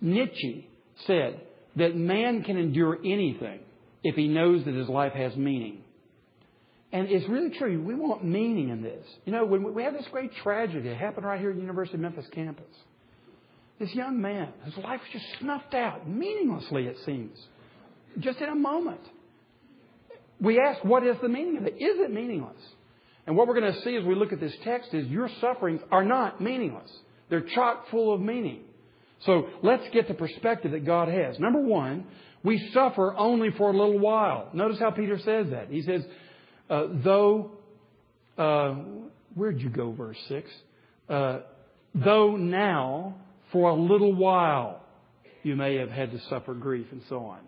Nietzsche 0.00 0.68
said 1.06 1.40
that 1.76 1.96
man 1.96 2.42
can 2.42 2.56
endure 2.56 2.98
anything 3.04 3.60
if 4.02 4.14
he 4.14 4.28
knows 4.28 4.64
that 4.64 4.74
his 4.74 4.88
life 4.88 5.12
has 5.12 5.36
meaning. 5.36 5.82
And 6.92 7.08
it's 7.08 7.28
really 7.28 7.50
true. 7.50 7.80
We 7.80 7.94
want 7.94 8.24
meaning 8.24 8.70
in 8.70 8.82
this. 8.82 9.06
You 9.24 9.32
know, 9.32 9.44
when 9.44 9.74
we 9.74 9.84
have 9.84 9.92
this 9.92 10.06
great 10.10 10.34
tragedy 10.42 10.88
that 10.88 10.96
happened 10.96 11.24
right 11.24 11.38
here 11.38 11.50
at 11.50 11.56
the 11.56 11.60
University 11.60 11.94
of 11.94 12.00
Memphis 12.00 12.26
campus, 12.32 12.64
this 13.78 13.94
young 13.94 14.20
man, 14.20 14.48
his 14.64 14.76
life 14.76 15.00
was 15.00 15.08
just 15.12 15.24
snuffed 15.38 15.74
out, 15.74 16.08
meaninglessly, 16.08 16.86
it 16.86 16.96
seems, 17.06 17.38
just 18.18 18.38
in 18.40 18.48
a 18.48 18.54
moment. 18.54 19.00
We 20.40 20.58
ask, 20.58 20.84
what 20.84 21.06
is 21.06 21.16
the 21.22 21.28
meaning 21.28 21.58
of 21.58 21.66
it? 21.66 21.74
Is 21.74 22.00
it 22.00 22.12
meaningless? 22.12 22.60
And 23.30 23.36
what 23.36 23.46
we're 23.46 23.60
going 23.60 23.72
to 23.72 23.80
see 23.82 23.94
as 23.94 24.02
we 24.04 24.16
look 24.16 24.32
at 24.32 24.40
this 24.40 24.56
text 24.64 24.92
is 24.92 25.06
your 25.06 25.30
sufferings 25.40 25.80
are 25.92 26.04
not 26.04 26.40
meaningless. 26.40 26.90
They're 27.28 27.42
chock 27.54 27.88
full 27.88 28.12
of 28.12 28.20
meaning. 28.20 28.62
So 29.20 29.46
let's 29.62 29.84
get 29.92 30.08
the 30.08 30.14
perspective 30.14 30.72
that 30.72 30.84
God 30.84 31.06
has. 31.06 31.38
Number 31.38 31.60
one, 31.60 32.06
we 32.42 32.58
suffer 32.74 33.14
only 33.16 33.52
for 33.52 33.70
a 33.70 33.72
little 33.72 34.00
while. 34.00 34.48
Notice 34.52 34.80
how 34.80 34.90
Peter 34.90 35.16
says 35.16 35.46
that. 35.50 35.68
He 35.70 35.82
says, 35.82 36.02
uh, 36.68 36.88
though, 37.04 37.52
uh, 38.36 38.74
where'd 39.36 39.60
you 39.60 39.70
go, 39.70 39.92
verse 39.92 40.18
6? 40.26 40.50
Uh, 41.08 41.38
though 41.94 42.34
now, 42.34 43.14
for 43.52 43.70
a 43.70 43.74
little 43.74 44.12
while, 44.12 44.82
you 45.44 45.54
may 45.54 45.76
have 45.76 45.90
had 45.90 46.10
to 46.10 46.20
suffer 46.22 46.52
grief 46.52 46.88
and 46.90 47.02
so 47.08 47.26
on. 47.26 47.38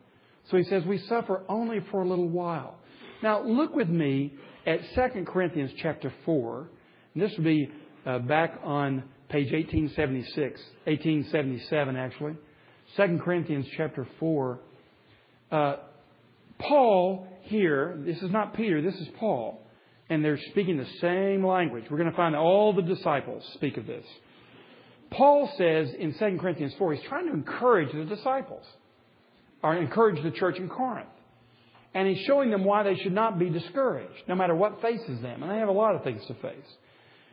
So 0.49 0.59
he 0.59 0.63
says, 0.63 0.85
we 0.85 0.99
suffer 0.99 1.43
only 1.49 1.81
for 1.91 2.03
a 2.03 2.09
little 2.09 2.29
while. 2.29 2.77
Now, 3.21 3.43
look 3.43 3.75
with 3.75 3.89
me 3.89 4.35
at 4.67 4.81
2 4.95 5.25
Corinthians 5.25 5.71
chapter 5.79 6.13
4. 6.25 6.69
And 7.15 7.23
this 7.23 7.33
will 7.37 7.45
be 7.45 7.71
uh, 8.07 8.19
back 8.21 8.61
on 8.63 9.05
page 9.29 9.53
1876, 9.53 10.61
1877 10.85 11.97
actually. 11.97 12.37
2 12.97 13.21
Corinthians 13.25 13.67
chapter 13.77 14.07
4. 14.21 14.61
Uh, 15.51 15.77
Paul 16.59 17.27
here, 17.43 17.99
this 18.05 18.23
is 18.23 18.31
not 18.31 18.55
Peter, 18.55 18.83
this 18.83 18.95
is 19.01 19.09
Paul. 19.19 19.61
And 20.09 20.25
they're 20.25 20.39
speaking 20.51 20.77
the 20.77 20.87
same 21.01 21.45
language. 21.45 21.85
We're 21.91 21.99
going 21.99 22.11
to 22.11 22.17
find 22.17 22.37
all 22.37 22.75
the 22.75 22.83
disciples 22.83 23.43
speak 23.55 23.77
of 23.79 23.87
this. 23.87 24.05
Paul 25.11 25.51
says 25.57 25.91
in 25.99 26.15
2 26.19 26.39
Corinthians 26.41 26.75
4, 26.79 26.95
he's 26.95 27.05
trying 27.09 27.27
to 27.29 27.33
encourage 27.33 27.93
the 27.93 28.05
disciples, 28.05 28.65
or 29.63 29.77
encourage 29.77 30.23
the 30.23 30.31
church 30.31 30.57
in 30.57 30.69
Corinth. 30.69 31.09
And 31.95 32.09
he's 32.09 32.25
showing 32.27 32.51
them 32.51 32.65
why 32.65 32.83
they 32.85 32.97
should 32.97 33.13
not 33.13 33.39
be 33.39 33.51
discouraged, 33.51 34.23
no 34.27 34.35
matter 34.35 34.55
what 34.55 34.81
faces 34.81 35.21
them. 35.21 35.43
And 35.43 35.51
they 35.51 35.59
have 35.59 35.69
a 35.69 35.73
lot 35.73 35.95
of 35.95 36.03
things 36.03 36.25
to 36.27 36.35
face. 36.35 36.77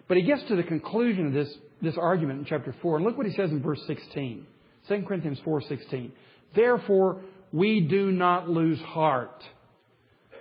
But 0.07 0.17
he 0.17 0.23
gets 0.23 0.43
to 0.49 0.55
the 0.55 0.63
conclusion 0.63 1.27
of 1.27 1.33
this, 1.33 1.53
this 1.81 1.95
argument 1.97 2.39
in 2.39 2.45
chapter 2.45 2.75
4. 2.81 2.97
And 2.97 3.05
look 3.05 3.17
what 3.17 3.25
he 3.25 3.33
says 3.33 3.51
in 3.51 3.61
verse 3.61 3.81
16. 3.87 4.45
2 4.87 5.03
Corinthians 5.07 5.39
4:16. 5.45 6.11
Therefore, 6.55 7.21
we 7.53 7.81
do 7.81 8.11
not 8.11 8.49
lose 8.49 8.79
heart. 8.81 9.43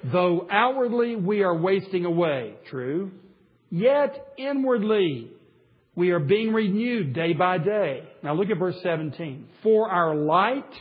Though 0.05 0.47
outwardly 0.51 1.17
we 1.17 1.43
are 1.43 1.55
wasting 1.55 2.05
away, 2.05 2.55
true, 2.71 3.13
yet 3.71 4.33
inwardly 4.37 5.33
we 5.95 6.11
are 6.11 6.21
being 6.21 6.53
renewed 6.53 7.13
day 7.13 7.33
by 7.33 7.59
day. 7.59 8.05
Now 8.23 8.35
look 8.35 8.51
at 8.51 8.59
verse 8.59 8.81
17. 8.83 9.49
For 9.63 9.91
our 9.91 10.15
light 10.15 10.73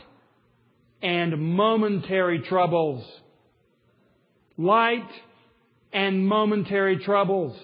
and 1.02 1.38
momentary 1.38 2.40
troubles 2.40 3.04
light 4.58 5.08
and 5.92 6.26
momentary 6.26 6.98
troubles. 6.98 7.58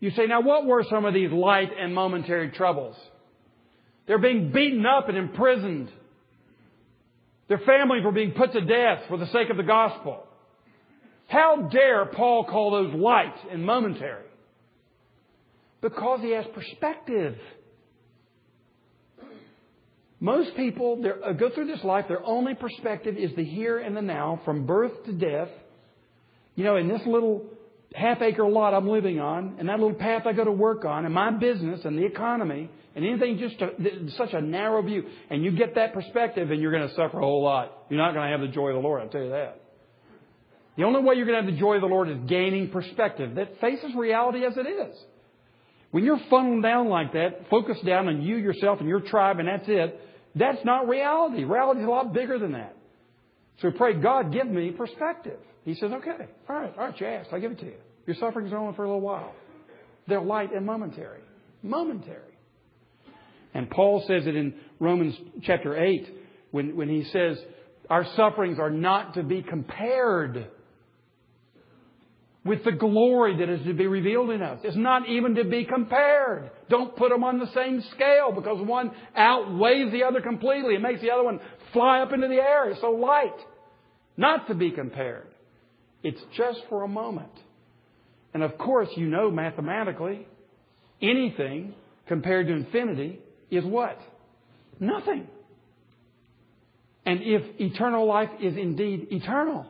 You 0.00 0.10
say, 0.10 0.26
now 0.26 0.40
what 0.40 0.66
were 0.66 0.84
some 0.90 1.04
of 1.04 1.14
these 1.14 1.30
light 1.30 1.70
and 1.78 1.94
momentary 1.94 2.50
troubles? 2.50 2.96
They're 4.06 4.18
being 4.18 4.50
beaten 4.50 4.84
up 4.84 5.08
and 5.08 5.16
imprisoned. 5.16 5.90
Their 7.48 7.58
families 7.58 8.04
were 8.04 8.12
being 8.12 8.32
put 8.32 8.52
to 8.52 8.60
death 8.60 9.04
for 9.08 9.18
the 9.18 9.26
sake 9.26 9.50
of 9.50 9.56
the 9.56 9.62
gospel. 9.62 10.24
How 11.28 11.68
dare 11.72 12.06
Paul 12.06 12.44
call 12.44 12.70
those 12.70 12.94
light 12.94 13.34
and 13.50 13.64
momentary? 13.64 14.24
Because 15.80 16.20
he 16.20 16.30
has 16.30 16.44
perspective. 16.54 17.36
Most 20.18 20.56
people 20.56 21.04
uh, 21.24 21.32
go 21.32 21.50
through 21.50 21.66
this 21.66 21.84
life, 21.84 22.06
their 22.08 22.24
only 22.24 22.54
perspective 22.54 23.16
is 23.16 23.32
the 23.36 23.44
here 23.44 23.78
and 23.78 23.96
the 23.96 24.02
now, 24.02 24.40
from 24.44 24.66
birth 24.66 25.04
to 25.04 25.12
death, 25.12 25.50
you 26.56 26.64
know, 26.64 26.76
in 26.76 26.88
this 26.88 27.02
little 27.06 27.46
half 27.94 28.20
acre 28.20 28.46
lot 28.46 28.74
I'm 28.74 28.88
living 28.88 29.20
on, 29.20 29.56
and 29.58 29.68
that 29.68 29.78
little 29.78 29.94
path 29.94 30.26
I 30.26 30.32
go 30.32 30.44
to 30.44 30.52
work 30.52 30.84
on, 30.84 31.04
and 31.04 31.14
my 31.14 31.30
business 31.30 31.84
and 31.84 31.96
the 31.96 32.04
economy, 32.04 32.68
and 32.94 33.04
anything 33.04 33.38
just 33.38 33.58
to, 33.60 34.10
such 34.16 34.32
a 34.32 34.40
narrow 34.40 34.82
view, 34.82 35.04
and 35.30 35.44
you 35.44 35.52
get 35.52 35.76
that 35.76 35.94
perspective, 35.94 36.50
and 36.50 36.60
you're 36.60 36.72
going 36.72 36.88
to 36.88 36.94
suffer 36.94 37.18
a 37.18 37.22
whole 37.22 37.44
lot. 37.44 37.84
You're 37.88 38.00
not 38.00 38.14
going 38.14 38.26
to 38.26 38.36
have 38.36 38.40
the 38.40 38.52
joy 38.52 38.70
of 38.70 38.74
the 38.74 38.80
Lord, 38.80 39.02
I'll 39.02 39.08
tell 39.08 39.22
you 39.22 39.30
that. 39.30 39.60
The 40.76 40.84
only 40.84 41.00
way 41.02 41.14
you're 41.14 41.26
going 41.26 41.38
to 41.38 41.44
have 41.44 41.54
the 41.54 41.58
joy 41.58 41.76
of 41.76 41.80
the 41.80 41.86
Lord 41.86 42.10
is 42.10 42.18
gaining 42.26 42.70
perspective 42.70 43.36
that 43.36 43.60
faces 43.60 43.94
reality 43.96 44.44
as 44.44 44.56
it 44.56 44.66
is. 44.66 44.96
When 45.90 46.04
you're 46.04 46.20
funneled 46.28 46.62
down 46.62 46.88
like 46.88 47.12
that, 47.12 47.48
focused 47.48 47.84
down 47.86 48.08
on 48.08 48.20
you, 48.20 48.36
yourself, 48.36 48.80
and 48.80 48.88
your 48.88 49.00
tribe, 49.00 49.38
and 49.38 49.48
that's 49.48 49.64
it, 49.68 49.98
that's 50.34 50.62
not 50.64 50.88
reality. 50.88 51.44
Reality 51.44 51.80
is 51.80 51.86
a 51.86 51.90
lot 51.90 52.12
bigger 52.12 52.38
than 52.38 52.52
that. 52.52 52.76
So 53.62 53.70
pray, 53.70 53.94
God, 53.94 54.32
give 54.32 54.46
me 54.46 54.72
perspective. 54.72 55.38
He 55.66 55.74
says, 55.74 55.90
okay, 55.90 56.28
all 56.48 56.56
right, 56.56 56.72
all 56.78 56.84
right, 56.84 57.00
you 57.00 57.06
asked, 57.08 57.30
I'll 57.32 57.40
give 57.40 57.50
it 57.50 57.58
to 57.58 57.66
you. 57.66 57.74
Your 58.06 58.14
sufferings 58.20 58.52
are 58.52 58.56
only 58.56 58.76
for 58.76 58.84
a 58.84 58.86
little 58.86 59.00
while. 59.00 59.34
They're 60.06 60.22
light 60.22 60.54
and 60.54 60.64
momentary. 60.64 61.20
Momentary. 61.60 62.38
And 63.52 63.68
Paul 63.68 64.04
says 64.06 64.28
it 64.28 64.36
in 64.36 64.54
Romans 64.78 65.16
chapter 65.42 65.76
8 65.76 66.08
when, 66.52 66.76
when 66.76 66.88
he 66.88 67.02
says, 67.10 67.36
our 67.90 68.06
sufferings 68.14 68.60
are 68.60 68.70
not 68.70 69.14
to 69.14 69.24
be 69.24 69.42
compared 69.42 70.46
with 72.44 72.62
the 72.62 72.70
glory 72.70 73.38
that 73.38 73.48
is 73.48 73.66
to 73.66 73.74
be 73.74 73.88
revealed 73.88 74.30
in 74.30 74.42
us. 74.42 74.60
It's 74.62 74.76
not 74.76 75.08
even 75.08 75.34
to 75.34 75.42
be 75.42 75.64
compared. 75.64 76.48
Don't 76.70 76.94
put 76.94 77.10
them 77.10 77.24
on 77.24 77.40
the 77.40 77.50
same 77.52 77.82
scale 77.92 78.30
because 78.30 78.64
one 78.64 78.92
outweighs 79.16 79.90
the 79.90 80.04
other 80.04 80.20
completely. 80.20 80.76
It 80.76 80.80
makes 80.80 81.00
the 81.00 81.10
other 81.10 81.24
one 81.24 81.40
fly 81.72 82.02
up 82.02 82.12
into 82.12 82.28
the 82.28 82.34
air. 82.34 82.70
It's 82.70 82.80
so 82.80 82.92
light. 82.92 83.34
Not 84.16 84.46
to 84.46 84.54
be 84.54 84.70
compared. 84.70 85.26
It's 86.02 86.20
just 86.36 86.60
for 86.68 86.84
a 86.84 86.88
moment. 86.88 87.32
And 88.34 88.42
of 88.42 88.58
course, 88.58 88.88
you 88.96 89.06
know 89.06 89.30
mathematically, 89.30 90.26
anything 91.00 91.74
compared 92.06 92.46
to 92.48 92.52
infinity 92.52 93.20
is 93.50 93.64
what? 93.64 93.98
Nothing. 94.78 95.26
And 97.04 97.20
if 97.22 97.42
eternal 97.60 98.06
life 98.06 98.30
is 98.42 98.56
indeed 98.56 99.08
eternal, 99.10 99.66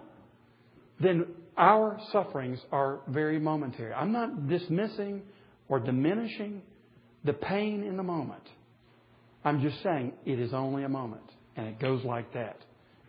then 1.00 1.26
our 1.56 1.98
sufferings 2.12 2.58
are 2.72 3.00
very 3.08 3.38
momentary. 3.38 3.92
I'm 3.92 4.12
not 4.12 4.48
dismissing 4.48 5.22
or 5.68 5.78
diminishing 5.78 6.62
the 7.24 7.34
pain 7.34 7.82
in 7.82 7.96
the 7.96 8.02
moment. 8.02 8.42
I'm 9.44 9.60
just 9.62 9.82
saying 9.82 10.12
it 10.24 10.40
is 10.40 10.52
only 10.52 10.84
a 10.84 10.88
moment, 10.88 11.22
and 11.56 11.66
it 11.68 11.78
goes 11.78 12.04
like 12.04 12.32
that. 12.34 12.56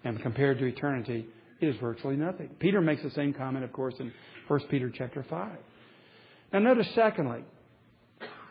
And 0.04 0.22
compared 0.22 0.60
to 0.60 0.66
eternity, 0.66 1.28
is 1.62 1.76
virtually 1.78 2.16
nothing. 2.16 2.50
Peter 2.60 2.82
makes 2.82 3.04
the 3.04 3.12
same 3.12 3.34
comment, 3.34 3.64
of 3.66 3.74
course, 3.74 3.96
in 4.00 4.12
1 4.48 4.60
Peter 4.70 4.92
chapter 4.96 5.26
5. 5.30 5.58
Now 6.54 6.60
notice 6.60 6.88
secondly, 6.96 7.44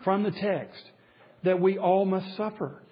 from 0.05 0.23
the 0.23 0.31
text 0.31 0.83
that 1.45 1.61
we 1.61 1.79
all 1.79 2.05
must 2.05 2.37
suffer. 2.37 2.83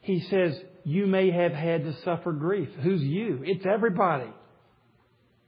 He 0.00 0.20
says, 0.30 0.58
You 0.84 1.06
may 1.06 1.30
have 1.30 1.52
had 1.52 1.84
to 1.84 1.94
suffer 2.04 2.32
grief. 2.32 2.68
Who's 2.82 3.02
you? 3.02 3.42
It's 3.44 3.64
everybody. 3.66 4.30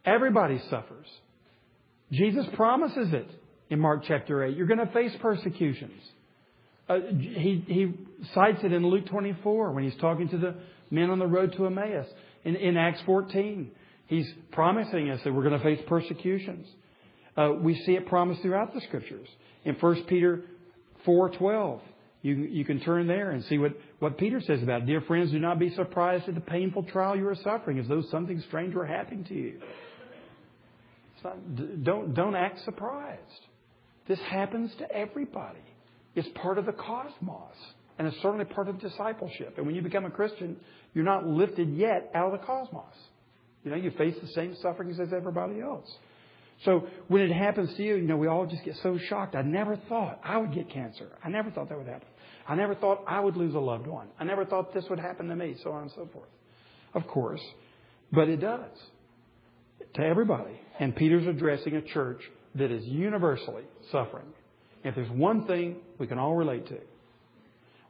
Everybody 0.04 0.60
suffers. 0.70 1.06
Jesus 2.12 2.46
promises 2.54 3.12
it 3.12 3.28
in 3.70 3.80
Mark 3.80 4.04
chapter 4.06 4.44
8. 4.44 4.56
You're 4.56 4.66
going 4.66 4.84
to 4.84 4.92
face 4.92 5.12
persecutions. 5.20 6.00
Uh, 6.88 6.98
he, 7.18 7.64
he 7.66 7.92
cites 8.34 8.60
it 8.62 8.72
in 8.72 8.86
Luke 8.86 9.06
24 9.06 9.72
when 9.72 9.84
he's 9.84 9.98
talking 10.00 10.28
to 10.28 10.38
the 10.38 10.54
men 10.90 11.10
on 11.10 11.18
the 11.18 11.26
road 11.26 11.54
to 11.56 11.66
Emmaus. 11.66 12.06
In, 12.44 12.56
in 12.56 12.76
Acts 12.76 13.00
14, 13.06 13.70
he's 14.06 14.26
promising 14.52 15.10
us 15.10 15.20
that 15.24 15.32
we're 15.32 15.48
going 15.48 15.58
to 15.58 15.64
face 15.64 15.80
persecutions. 15.86 16.66
Uh, 17.36 17.52
we 17.58 17.74
see 17.84 17.92
it 17.92 18.06
promised 18.06 18.42
throughout 18.42 18.74
the 18.74 18.80
scriptures. 18.82 19.28
In 19.64 19.74
1 19.74 20.04
Peter 20.04 20.42
4.12, 21.06 21.80
you, 22.22 22.34
you 22.36 22.64
can 22.64 22.80
turn 22.80 23.06
there 23.06 23.32
and 23.32 23.44
see 23.44 23.58
what, 23.58 23.72
what 23.98 24.16
Peter 24.16 24.40
says 24.40 24.62
about 24.62 24.82
it. 24.82 24.86
Dear 24.86 25.02
friends, 25.02 25.30
do 25.30 25.38
not 25.38 25.58
be 25.58 25.70
surprised 25.74 26.28
at 26.28 26.34
the 26.34 26.40
painful 26.40 26.84
trial 26.84 27.16
you 27.16 27.28
are 27.28 27.34
suffering 27.34 27.78
as 27.78 27.88
though 27.88 28.02
something 28.10 28.42
strange 28.48 28.74
were 28.74 28.86
happening 28.86 29.24
to 29.24 29.34
you. 29.34 29.60
Not, 31.22 31.84
don't, 31.84 32.14
don't 32.14 32.36
act 32.36 32.64
surprised. 32.64 33.20
This 34.06 34.18
happens 34.20 34.70
to 34.78 34.90
everybody. 34.90 35.60
It's 36.14 36.28
part 36.34 36.58
of 36.58 36.66
the 36.66 36.72
cosmos. 36.72 37.56
And 37.98 38.08
it's 38.08 38.16
certainly 38.22 38.44
part 38.44 38.68
of 38.68 38.80
discipleship. 38.80 39.54
And 39.56 39.66
when 39.66 39.74
you 39.74 39.82
become 39.82 40.04
a 40.04 40.10
Christian, 40.10 40.56
you're 40.94 41.04
not 41.04 41.26
lifted 41.26 41.74
yet 41.74 42.10
out 42.14 42.32
of 42.32 42.40
the 42.40 42.46
cosmos. 42.46 42.94
You 43.64 43.70
know, 43.70 43.76
you 43.76 43.90
face 43.92 44.14
the 44.20 44.28
same 44.28 44.56
sufferings 44.60 44.98
as 45.00 45.12
everybody 45.12 45.60
else. 45.60 45.88
So 46.64 46.86
when 47.08 47.22
it 47.22 47.32
happens 47.32 47.74
to 47.76 47.82
you, 47.82 47.96
you 47.96 48.06
know, 48.06 48.16
we 48.16 48.26
all 48.26 48.46
just 48.46 48.64
get 48.64 48.76
so 48.82 48.98
shocked. 49.08 49.34
I 49.34 49.42
never 49.42 49.76
thought 49.88 50.20
I 50.22 50.38
would 50.38 50.54
get 50.54 50.70
cancer. 50.70 51.08
I 51.22 51.28
never 51.28 51.50
thought 51.50 51.68
that 51.68 51.78
would 51.78 51.86
happen. 51.86 52.08
I 52.46 52.54
never 52.54 52.74
thought 52.74 53.04
I 53.06 53.20
would 53.20 53.36
lose 53.36 53.54
a 53.54 53.58
loved 53.60 53.86
one. 53.86 54.08
I 54.18 54.24
never 54.24 54.44
thought 54.44 54.74
this 54.74 54.84
would 54.90 55.00
happen 55.00 55.28
to 55.28 55.36
me, 55.36 55.56
so 55.62 55.72
on 55.72 55.82
and 55.82 55.90
so 55.92 56.08
forth. 56.12 56.28
Of 56.94 57.06
course. 57.06 57.40
But 58.12 58.28
it 58.28 58.40
does. 58.40 58.70
To 59.94 60.02
everybody. 60.02 60.60
And 60.78 60.94
Peter's 60.94 61.26
addressing 61.26 61.76
a 61.76 61.82
church 61.82 62.20
that 62.54 62.70
is 62.70 62.84
universally 62.84 63.64
suffering. 63.90 64.26
If 64.84 64.94
there's 64.94 65.10
one 65.10 65.46
thing 65.46 65.76
we 65.98 66.06
can 66.06 66.18
all 66.18 66.34
relate 66.36 66.66
to, 66.68 66.78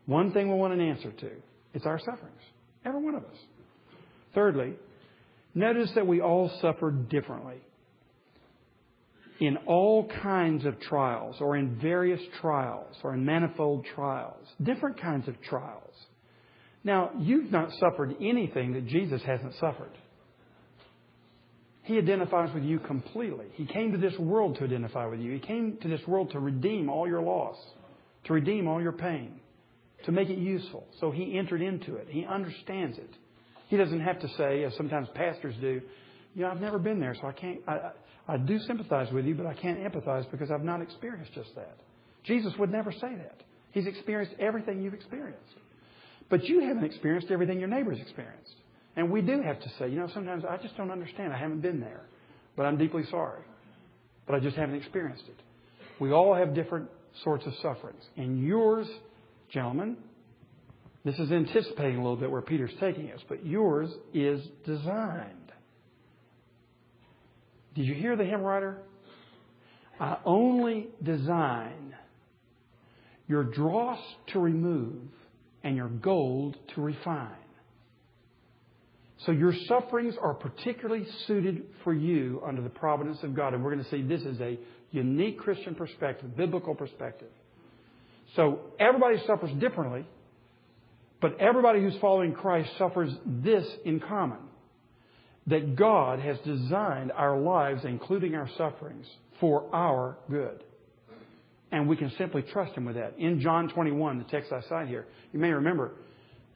one 0.06 0.32
thing 0.32 0.48
we 0.48 0.54
want 0.54 0.72
an 0.72 0.80
answer 0.80 1.12
to, 1.12 1.30
it's 1.72 1.86
our 1.86 1.98
sufferings. 1.98 2.40
Every 2.84 3.02
one 3.02 3.14
of 3.14 3.24
us. 3.24 3.36
Thirdly, 4.34 4.74
notice 5.54 5.90
that 5.94 6.06
we 6.06 6.20
all 6.20 6.50
suffer 6.60 6.90
differently. 6.90 7.56
In 9.40 9.56
all 9.66 10.08
kinds 10.22 10.64
of 10.64 10.78
trials, 10.80 11.36
or 11.40 11.56
in 11.56 11.80
various 11.80 12.20
trials, 12.40 12.94
or 13.02 13.14
in 13.14 13.24
manifold 13.24 13.84
trials, 13.94 14.46
different 14.62 15.00
kinds 15.00 15.26
of 15.26 15.40
trials. 15.42 15.94
Now, 16.84 17.10
you've 17.18 17.50
not 17.50 17.72
suffered 17.80 18.14
anything 18.20 18.74
that 18.74 18.86
Jesus 18.86 19.22
hasn't 19.22 19.54
suffered. 19.54 19.90
He 21.82 21.98
identifies 21.98 22.54
with 22.54 22.62
you 22.62 22.78
completely. 22.78 23.46
He 23.54 23.66
came 23.66 23.92
to 23.92 23.98
this 23.98 24.18
world 24.18 24.56
to 24.58 24.64
identify 24.64 25.06
with 25.06 25.20
you. 25.20 25.32
He 25.32 25.40
came 25.40 25.78
to 25.82 25.88
this 25.88 26.00
world 26.06 26.30
to 26.30 26.40
redeem 26.40 26.88
all 26.88 27.08
your 27.08 27.20
loss, 27.20 27.56
to 28.24 28.32
redeem 28.32 28.68
all 28.68 28.80
your 28.80 28.92
pain, 28.92 29.40
to 30.04 30.12
make 30.12 30.28
it 30.28 30.38
useful. 30.38 30.86
So 31.00 31.10
he 31.10 31.38
entered 31.38 31.62
into 31.62 31.96
it. 31.96 32.08
He 32.08 32.24
understands 32.24 32.98
it. 32.98 33.10
He 33.68 33.76
doesn't 33.76 34.00
have 34.00 34.20
to 34.20 34.28
say, 34.36 34.64
as 34.64 34.74
sometimes 34.76 35.08
pastors 35.14 35.54
do, 35.60 35.80
you 36.34 36.42
know, 36.42 36.48
I've 36.48 36.60
never 36.60 36.78
been 36.78 37.00
there, 37.00 37.14
so 37.20 37.26
I 37.26 37.32
can't, 37.32 37.60
I, 37.66 37.90
I 38.28 38.36
do 38.36 38.58
sympathize 38.60 39.12
with 39.12 39.24
you, 39.24 39.34
but 39.34 39.46
I 39.46 39.54
can't 39.54 39.78
empathize 39.80 40.30
because 40.30 40.50
I've 40.50 40.64
not 40.64 40.82
experienced 40.82 41.32
just 41.34 41.54
that. 41.54 41.76
Jesus 42.24 42.52
would 42.58 42.70
never 42.70 42.92
say 42.92 43.14
that. 43.16 43.42
He's 43.72 43.86
experienced 43.86 44.34
everything 44.38 44.82
you've 44.82 44.94
experienced. 44.94 45.54
But 46.30 46.44
you 46.44 46.60
haven't 46.60 46.84
experienced 46.84 47.30
everything 47.30 47.58
your 47.58 47.68
neighbor's 47.68 48.00
experienced. 48.00 48.54
And 48.96 49.10
we 49.10 49.20
do 49.20 49.42
have 49.42 49.60
to 49.60 49.68
say, 49.78 49.88
you 49.88 49.98
know, 49.98 50.08
sometimes 50.14 50.44
I 50.48 50.56
just 50.56 50.76
don't 50.76 50.90
understand. 50.90 51.32
I 51.32 51.38
haven't 51.38 51.60
been 51.60 51.80
there. 51.80 52.02
But 52.56 52.66
I'm 52.66 52.78
deeply 52.78 53.04
sorry. 53.10 53.42
But 54.26 54.36
I 54.36 54.40
just 54.40 54.56
haven't 54.56 54.76
experienced 54.76 55.24
it. 55.26 55.36
We 56.00 56.12
all 56.12 56.34
have 56.34 56.54
different 56.54 56.88
sorts 57.22 57.44
of 57.46 57.52
sufferings. 57.60 58.02
And 58.16 58.42
yours, 58.42 58.86
gentlemen, 59.50 59.96
this 61.04 61.18
is 61.18 61.30
anticipating 61.30 61.96
a 61.96 62.02
little 62.02 62.16
bit 62.16 62.30
where 62.30 62.42
Peter's 62.42 62.72
taking 62.80 63.12
us, 63.12 63.20
but 63.28 63.44
yours 63.44 63.90
is 64.12 64.40
designed. 64.64 65.52
Did 67.74 67.86
you 67.86 67.94
hear 67.94 68.16
the 68.16 68.24
hymn 68.24 68.40
writer? 68.40 68.78
I 70.00 70.16
only 70.24 70.88
design 71.02 71.94
your 73.28 73.44
dross 73.44 73.98
to 74.28 74.38
remove 74.38 75.02
and 75.62 75.76
your 75.76 75.88
gold 75.88 76.56
to 76.74 76.80
refine. 76.80 77.30
So 79.18 79.32
your 79.32 79.54
sufferings 79.66 80.14
are 80.20 80.34
particularly 80.34 81.06
suited 81.26 81.62
for 81.82 81.94
you 81.94 82.42
under 82.46 82.60
the 82.60 82.68
providence 82.68 83.18
of 83.22 83.34
God. 83.34 83.54
And 83.54 83.64
we're 83.64 83.72
going 83.72 83.84
to 83.84 83.90
see 83.90 84.02
this 84.02 84.22
is 84.22 84.40
a 84.40 84.58
unique 84.90 85.38
Christian 85.38 85.74
perspective, 85.74 86.36
biblical 86.36 86.74
perspective. 86.74 87.30
So 88.36 88.60
everybody 88.78 89.22
suffers 89.26 89.50
differently, 89.60 90.06
but 91.20 91.40
everybody 91.40 91.80
who's 91.80 91.96
following 92.00 92.32
Christ 92.32 92.70
suffers 92.78 93.12
this 93.24 93.66
in 93.84 94.00
common. 94.00 94.38
That 95.46 95.76
God 95.76 96.20
has 96.20 96.38
designed 96.38 97.12
our 97.12 97.38
lives, 97.38 97.84
including 97.84 98.34
our 98.34 98.48
sufferings, 98.56 99.06
for 99.40 99.64
our 99.74 100.16
good. 100.30 100.64
And 101.70 101.86
we 101.86 101.96
can 101.96 102.10
simply 102.16 102.42
trust 102.42 102.74
Him 102.74 102.86
with 102.86 102.94
that. 102.96 103.18
In 103.18 103.40
John 103.40 103.68
21, 103.68 104.18
the 104.18 104.24
text 104.24 104.52
I 104.52 104.62
cite 104.68 104.88
here, 104.88 105.06
you 105.32 105.38
may 105.38 105.50
remember, 105.50 105.92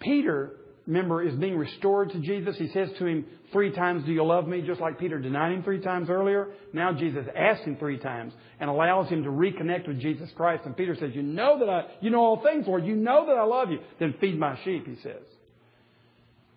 Peter 0.01 0.53
remember, 0.89 1.23
is 1.23 1.35
being 1.35 1.57
restored 1.57 2.11
to 2.11 2.19
Jesus. 2.19 2.57
He 2.57 2.69
says 2.69 2.89
to 2.99 3.07
him 3.07 3.27
three 3.53 3.71
times, 3.71 4.05
Do 4.07 4.13
you 4.13 4.25
love 4.25 4.49
me? 4.49 4.63
Just 4.63 4.81
like 4.81 4.99
Peter 4.99 5.19
denied 5.19 5.53
him 5.53 5.63
three 5.63 5.81
times 5.81 6.09
earlier. 6.09 6.49
Now 6.73 6.93
Jesus 6.93 7.27
asks 7.37 7.65
him 7.65 7.77
three 7.77 7.99
times 7.99 8.33
and 8.59 8.71
allows 8.71 9.09
him 9.11 9.23
to 9.25 9.29
reconnect 9.29 9.87
with 9.87 10.01
Jesus 10.01 10.31
Christ. 10.35 10.63
And 10.65 10.75
Peter 10.75 10.97
says, 10.99 11.11
You 11.15 11.23
know 11.23 11.59
that 11.61 11.69
I, 11.69 11.83
you 12.01 12.09
know 12.11 12.21
all 12.21 12.43
things, 12.43 12.67
Lord. 12.67 12.87
You 12.87 12.97
know 12.97 13.27
that 13.27 13.37
I 13.37 13.45
love 13.45 13.71
you. 13.71 13.81
Then 14.01 14.15
feed 14.19 14.39
my 14.39 14.59
sheep, 14.65 14.87
he 14.87 14.97
says. 15.03 15.23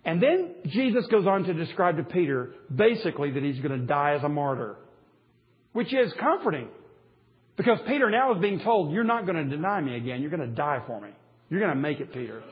And 0.04 0.20
then 0.20 0.54
Jesus 0.66 1.06
goes 1.08 1.26
on 1.26 1.44
to 1.44 1.54
describe 1.54 1.98
to 1.98 2.02
Peter 2.02 2.54
basically 2.74 3.30
that 3.32 3.42
he's 3.42 3.60
going 3.60 3.78
to 3.78 3.86
die 3.86 4.14
as 4.14 4.24
a 4.24 4.28
martyr, 4.28 4.76
which 5.74 5.92
is 5.92 6.12
comforting. 6.18 6.68
Because 7.56 7.78
Peter 7.86 8.10
now 8.10 8.34
is 8.34 8.40
being 8.40 8.60
told, 8.60 8.94
You're 8.94 9.04
not 9.04 9.26
going 9.26 9.36
to 9.36 9.54
deny 9.54 9.82
me 9.82 9.94
again. 9.94 10.22
You're 10.22 10.30
going 10.30 10.48
to 10.48 10.56
die 10.56 10.82
for 10.86 10.98
me. 11.02 11.10
You're 11.50 11.60
going 11.60 11.74
to 11.74 11.78
make 11.78 12.00
it, 12.00 12.14
Peter. 12.14 12.42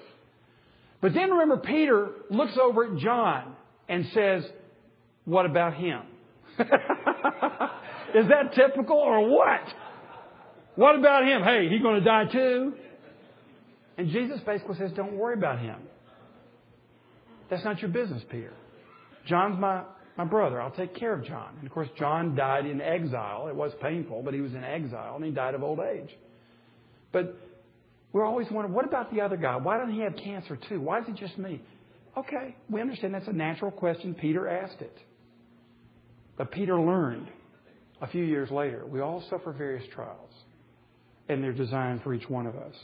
But 1.00 1.14
then 1.14 1.30
remember, 1.30 1.56
Peter 1.58 2.10
looks 2.28 2.56
over 2.60 2.84
at 2.84 2.98
John 2.98 3.54
and 3.88 4.06
says, 4.12 4.44
What 5.24 5.46
about 5.46 5.74
him? 5.74 6.02
Is 6.58 8.26
that 8.28 8.54
typical 8.54 8.96
or 8.96 9.28
what? 9.28 9.62
What 10.76 10.96
about 10.96 11.26
him? 11.26 11.42
Hey, 11.42 11.68
he 11.68 11.78
going 11.78 12.00
to 12.00 12.04
die 12.04 12.24
too? 12.26 12.74
And 13.96 14.10
Jesus 14.10 14.40
basically 14.44 14.76
says, 14.76 14.92
Don't 14.92 15.14
worry 15.14 15.34
about 15.34 15.58
him. 15.58 15.76
That's 17.48 17.64
not 17.64 17.80
your 17.80 17.90
business, 17.90 18.22
Peter. 18.30 18.52
John's 19.26 19.58
my, 19.58 19.82
my 20.16 20.24
brother. 20.24 20.60
I'll 20.60 20.70
take 20.70 20.94
care 20.94 21.12
of 21.12 21.24
John. 21.24 21.54
And 21.58 21.66
of 21.66 21.72
course, 21.72 21.88
John 21.98 22.34
died 22.36 22.66
in 22.66 22.80
exile. 22.80 23.48
It 23.48 23.56
was 23.56 23.72
painful, 23.82 24.22
but 24.22 24.34
he 24.34 24.40
was 24.40 24.52
in 24.52 24.64
exile 24.64 25.16
and 25.16 25.24
he 25.24 25.30
died 25.30 25.54
of 25.54 25.62
old 25.62 25.80
age. 25.80 26.10
But 27.12 27.36
we're 28.12 28.24
always 28.24 28.46
wondering, 28.50 28.74
what 28.74 28.84
about 28.84 29.12
the 29.12 29.20
other 29.20 29.36
guy? 29.36 29.56
Why 29.56 29.78
doesn't 29.78 29.94
he 29.94 30.00
have 30.00 30.16
cancer 30.16 30.58
too? 30.68 30.80
Why 30.80 31.00
is 31.00 31.04
it 31.08 31.16
just 31.16 31.38
me? 31.38 31.60
Okay, 32.16 32.56
we 32.68 32.80
understand 32.80 33.14
that's 33.14 33.28
a 33.28 33.32
natural 33.32 33.70
question. 33.70 34.14
Peter 34.14 34.48
asked 34.48 34.80
it. 34.80 34.96
But 36.36 36.50
Peter 36.50 36.80
learned 36.80 37.28
a 38.00 38.08
few 38.08 38.24
years 38.24 38.50
later 38.50 38.84
we 38.86 39.00
all 39.00 39.22
suffer 39.30 39.52
various 39.52 39.86
trials, 39.94 40.32
and 41.28 41.42
they're 41.42 41.52
designed 41.52 42.02
for 42.02 42.12
each 42.12 42.28
one 42.28 42.46
of 42.46 42.56
us. 42.56 42.74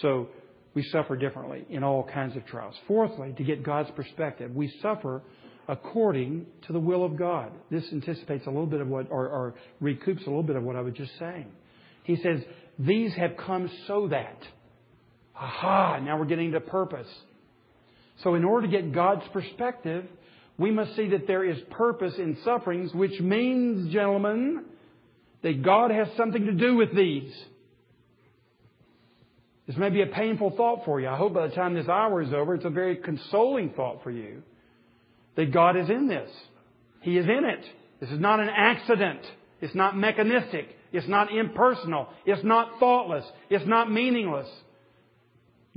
So 0.00 0.28
we 0.74 0.82
suffer 0.84 1.16
differently 1.16 1.64
in 1.70 1.82
all 1.82 2.04
kinds 2.04 2.36
of 2.36 2.46
trials. 2.46 2.76
Fourthly, 2.86 3.32
to 3.32 3.42
get 3.42 3.64
God's 3.64 3.90
perspective, 3.92 4.54
we 4.54 4.72
suffer 4.80 5.22
according 5.66 6.46
to 6.66 6.72
the 6.72 6.78
will 6.78 7.04
of 7.04 7.16
God. 7.16 7.50
This 7.70 7.84
anticipates 7.92 8.46
a 8.46 8.50
little 8.50 8.66
bit 8.66 8.80
of 8.80 8.88
what, 8.88 9.10
or, 9.10 9.28
or 9.28 9.54
recoups 9.82 10.26
a 10.26 10.30
little 10.30 10.42
bit 10.42 10.56
of 10.56 10.62
what 10.62 10.76
I 10.76 10.80
was 10.80 10.94
just 10.94 11.18
saying. 11.18 11.46
He 12.04 12.16
says, 12.16 12.40
These 12.78 13.14
have 13.14 13.36
come 13.36 13.70
so 13.86 14.08
that. 14.08 14.38
Aha, 15.40 16.00
now 16.02 16.18
we're 16.18 16.26
getting 16.26 16.52
to 16.52 16.60
purpose. 16.60 17.08
So 18.24 18.34
in 18.34 18.44
order 18.44 18.66
to 18.66 18.72
get 18.72 18.92
God's 18.92 19.22
perspective, 19.32 20.04
we 20.58 20.72
must 20.72 20.96
see 20.96 21.10
that 21.10 21.26
there 21.26 21.44
is 21.44 21.58
purpose 21.70 22.14
in 22.18 22.36
sufferings, 22.44 22.92
which 22.92 23.20
means, 23.20 23.92
gentlemen, 23.92 24.64
that 25.42 25.62
God 25.62 25.92
has 25.92 26.08
something 26.16 26.46
to 26.46 26.52
do 26.52 26.76
with 26.76 26.94
these. 26.94 27.32
This 29.68 29.76
may 29.76 29.90
be 29.90 30.02
a 30.02 30.06
painful 30.06 30.54
thought 30.56 30.84
for 30.84 31.00
you. 31.00 31.08
I 31.08 31.16
hope 31.16 31.34
by 31.34 31.46
the 31.46 31.54
time 31.54 31.74
this 31.74 31.88
hour 31.88 32.22
is 32.22 32.32
over, 32.32 32.54
it's 32.54 32.64
a 32.64 32.70
very 32.70 32.96
consoling 32.96 33.70
thought 33.76 34.02
for 34.02 34.10
you 34.10 34.42
that 35.36 35.52
God 35.52 35.76
is 35.76 35.88
in 35.88 36.08
this. 36.08 36.30
He 37.02 37.16
is 37.16 37.26
in 37.26 37.44
it. 37.44 37.64
This 38.00 38.10
is 38.10 38.18
not 38.18 38.40
an 38.40 38.48
accident. 38.48 39.20
It's 39.60 39.74
not 39.74 39.96
mechanistic. 39.96 40.74
It's 40.90 41.06
not 41.06 41.30
impersonal. 41.32 42.08
It's 42.24 42.42
not 42.42 42.80
thoughtless. 42.80 43.24
It's 43.50 43.66
not 43.66 43.92
meaningless. 43.92 44.48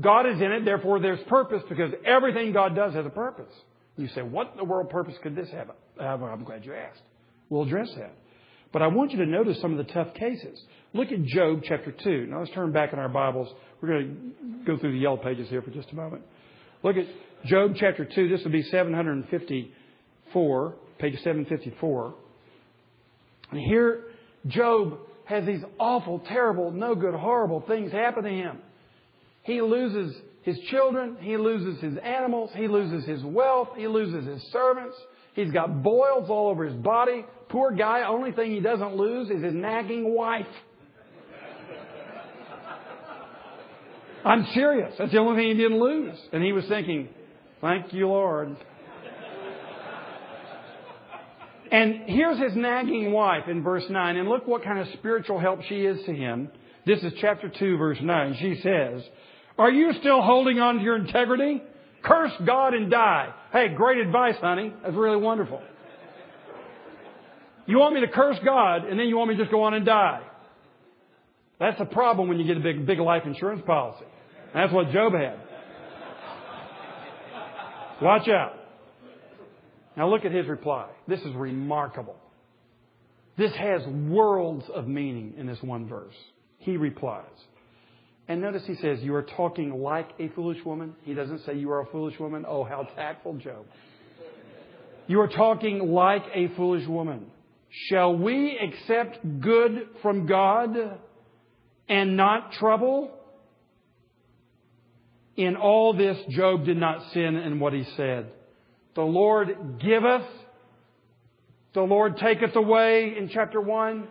God 0.02 0.28
is 0.28 0.42
in 0.42 0.52
it, 0.52 0.66
therefore 0.66 1.00
there's 1.00 1.22
purpose 1.28 1.64
because 1.70 1.94
everything 2.06 2.54
God 2.54 2.76
does 2.76 2.94
has 2.94 3.06
a 3.06 3.10
purpose. 3.10 3.54
You 3.98 4.08
say, 4.10 4.22
what 4.22 4.52
in 4.52 4.58
the 4.58 4.64
world 4.64 4.90
purpose 4.90 5.16
could 5.22 5.36
this 5.36 5.50
have? 5.52 5.72
I'm 6.00 6.44
glad 6.44 6.66
you 6.66 6.74
asked. 6.74 7.02
We'll 7.50 7.64
address 7.64 7.90
that. 7.98 8.14
But 8.72 8.82
I 8.82 8.88
want 8.88 9.12
you 9.12 9.18
to 9.18 9.26
notice 9.26 9.60
some 9.62 9.78
of 9.78 9.86
the 9.86 9.94
tough 9.94 10.14
cases. 10.14 10.62
Look 10.94 11.12
at 11.12 11.24
Job 11.24 11.62
chapter 11.64 11.92
2. 11.92 12.28
Now 12.28 12.40
let's 12.40 12.52
turn 12.52 12.72
back 12.72 12.94
in 12.94 13.00
our 13.00 13.10
Bibles. 13.10 13.54
We're 13.82 13.90
going 13.90 14.34
to 14.40 14.66
go 14.66 14.80
through 14.80 14.94
the 14.94 15.00
yellow 15.00 15.18
pages 15.18 15.50
here 15.50 15.62
for 15.62 15.72
just 15.72 15.92
a 15.92 15.96
moment. 15.96 16.24
Look 16.82 16.96
at 16.96 17.06
Job 17.46 17.74
chapter 17.78 18.06
2. 18.06 18.30
This 18.30 18.44
will 18.44 18.52
be 18.52 18.64
754, 18.64 20.76
page 21.00 21.18
754. 21.18 22.14
And 23.52 23.60
here, 23.60 24.06
Job 24.48 25.00
has 25.26 25.46
these 25.46 25.62
awful, 25.78 26.20
terrible, 26.20 26.72
no 26.72 26.96
good, 26.96 27.14
horrible 27.14 27.62
things 27.68 27.92
happen 27.92 28.24
to 28.24 28.30
him. 28.30 28.60
He 29.44 29.62
loses 29.62 30.16
his 30.44 30.58
children, 30.70 31.18
he 31.20 31.38
loses 31.38 31.82
his 31.82 31.98
animals, 31.98 32.52
he 32.56 32.68
loses 32.68 33.06
his 33.06 33.24
wealth, 33.24 33.70
he 33.76 33.88
loses 33.88 34.26
his 34.26 34.42
servants. 34.52 34.96
He's 35.34 35.52
got 35.52 35.82
boils 35.82 36.30
all 36.30 36.50
over 36.50 36.66
his 36.66 36.76
body. 36.76 37.26
Poor 37.50 37.72
guy, 37.72 38.04
only 38.04 38.32
thing 38.32 38.52
he 38.52 38.60
doesn't 38.60 38.96
lose 38.96 39.30
is 39.30 39.44
his 39.44 39.54
nagging 39.54 40.14
wife. 40.14 40.46
I'm 44.24 44.46
serious. 44.54 44.94
That's 45.00 45.12
the 45.12 45.18
only 45.18 45.42
thing 45.42 45.56
he 45.56 45.62
didn't 45.62 45.80
lose. 45.80 46.18
And 46.32 46.44
he 46.44 46.52
was 46.52 46.66
thinking, 46.68 47.10
thank 47.60 47.94
you, 47.94 48.08
Lord. 48.08 48.56
And 51.72 52.02
here's 52.06 52.38
his 52.38 52.56
nagging 52.56 53.14
wife 53.14 53.48
in 53.48 53.64
verse 53.64 53.86
9. 53.90 54.18
And 54.18 54.28
look 54.28 54.46
what 54.46 54.64
kind 54.64 54.80
of 54.80 54.88
spiritual 55.00 55.40
help 55.40 55.62
she 55.64 55.86
is 55.86 56.06
to 56.06 56.14
him. 56.14 56.50
This 56.86 57.02
is 57.02 57.14
chapter 57.22 57.50
2, 57.50 57.78
verse 57.78 57.98
9. 58.02 58.38
She 58.40 58.60
says, 58.62 59.02
Are 59.58 59.72
you 59.72 59.94
still 60.00 60.22
holding 60.22 60.60
on 60.60 60.78
to 60.78 60.82
your 60.82 60.96
integrity? 60.96 61.62
Curse 62.04 62.32
God 62.46 62.74
and 62.74 62.90
die. 62.90 63.34
Hey, 63.52 63.70
great 63.76 64.00
advice, 64.00 64.36
honey. 64.40 64.74
That's 64.82 64.96
really 64.96 65.18
wonderful. 65.18 65.62
You 67.68 67.78
want 67.78 67.96
me 67.96 68.02
to 68.02 68.08
curse 68.08 68.38
God 68.44 68.86
and 68.86 69.00
then 69.00 69.08
you 69.08 69.18
want 69.18 69.30
me 69.30 69.36
to 69.38 69.44
just 69.44 69.52
go 69.52 69.64
on 69.64 69.74
and 69.74 69.86
die. 69.86 70.22
That's 71.60 71.80
a 71.80 71.86
problem 71.86 72.28
when 72.28 72.40
you 72.40 72.48
get 72.48 72.58
a 72.58 72.60
big, 72.60 72.86
big 72.88 73.00
life 73.00 73.24
insurance 73.26 73.62
policy. 73.66 74.06
That's 74.54 74.74
what 74.74 74.92
Job 74.92 75.14
had. 75.14 75.40
Watch 78.02 78.28
out. 78.28 78.54
Now 79.96 80.10
look 80.10 80.26
at 80.26 80.32
his 80.32 80.48
reply. 80.48 80.90
This 81.08 81.22
is 81.22 81.36
remarkable. 81.36 82.16
This 83.38 83.54
has 83.56 83.82
worlds 83.86 84.66
of 84.74 84.88
meaning 84.88 85.36
in 85.38 85.46
this 85.46 85.62
one 85.62 85.88
verse. 85.88 86.16
He 86.58 86.78
replies. 86.78 87.26
And 88.28 88.42
notice 88.42 88.64
he 88.66 88.76
says, 88.76 89.00
You 89.02 89.16
are 89.16 89.24
talking 89.24 89.82
like 89.82 90.10
a 90.20 90.30
foolish 90.30 90.64
woman. 90.66 90.96
He 91.04 91.14
doesn't 91.14 91.46
say 91.46 91.56
you 91.56 91.72
are 91.72 91.82
a 91.82 91.86
foolish 91.88 92.20
woman. 92.20 92.46
Oh, 92.48 92.64
how 92.64 92.84
tactful, 92.96 93.36
Job. 93.36 93.66
You 95.08 95.20
are 95.22 95.28
talking 95.28 95.92
like 95.92 96.24
a 96.34 96.48
foolish 96.56 96.88
woman. 96.88 97.26
Shall 97.90 98.16
we 98.16 98.58
accept 98.58 99.20
good 99.40 99.88
from 100.02 100.26
God 100.26 101.00
and 101.90 102.18
not 102.18 102.54
trouble? 102.54 103.12
In 105.36 105.56
all 105.56 105.94
this, 105.94 106.18
Job 106.30 106.66
did 106.66 106.78
not 106.78 107.12
sin 107.14 107.36
in 107.36 107.60
what 107.60 107.74
he 107.74 107.86
said. 107.96 108.32
The 108.96 109.02
Lord 109.02 109.80
giveth, 109.82 110.28
the 111.74 111.82
Lord 111.82 112.18
taketh 112.18 112.56
away 112.56 113.16
in 113.18 113.30
chapter 113.30 113.62
1. 113.62 114.08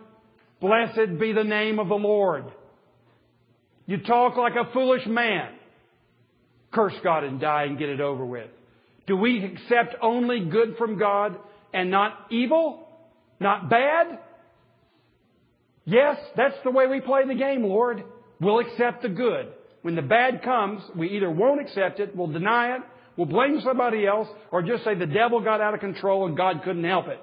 Blessed 0.59 1.19
be 1.19 1.31
the 1.31 1.43
name 1.43 1.79
of 1.79 1.87
the 1.87 1.95
Lord. 1.95 2.45
You 3.85 3.97
talk 3.97 4.37
like 4.37 4.53
a 4.55 4.71
foolish 4.73 5.05
man. 5.05 5.53
Curse 6.71 6.93
God 7.03 7.23
and 7.23 7.39
die 7.39 7.63
and 7.63 7.77
get 7.77 7.89
it 7.89 7.99
over 7.99 8.25
with. 8.25 8.49
Do 9.07 9.17
we 9.17 9.43
accept 9.43 9.95
only 10.01 10.45
good 10.45 10.77
from 10.77 10.97
God 10.97 11.37
and 11.73 11.91
not 11.91 12.27
evil? 12.29 12.87
Not 13.39 13.69
bad? 13.69 14.19
Yes, 15.85 16.17
that's 16.37 16.55
the 16.63 16.71
way 16.71 16.87
we 16.87 17.01
play 17.01 17.27
the 17.27 17.35
game, 17.35 17.63
Lord. 17.63 18.03
We'll 18.39 18.59
accept 18.59 19.01
the 19.01 19.09
good. 19.09 19.51
When 19.81 19.95
the 19.95 20.01
bad 20.01 20.43
comes, 20.43 20.81
we 20.95 21.09
either 21.09 21.29
won't 21.29 21.59
accept 21.59 21.99
it, 21.99 22.15
we'll 22.15 22.27
deny 22.27 22.75
it, 22.75 22.81
we'll 23.17 23.27
blame 23.27 23.59
somebody 23.63 24.05
else, 24.05 24.27
or 24.51 24.61
just 24.61 24.83
say 24.83 24.93
the 24.93 25.07
devil 25.07 25.41
got 25.41 25.59
out 25.59 25.73
of 25.73 25.79
control 25.79 26.27
and 26.27 26.37
God 26.37 26.61
couldn't 26.63 26.83
help 26.83 27.07
it. 27.07 27.19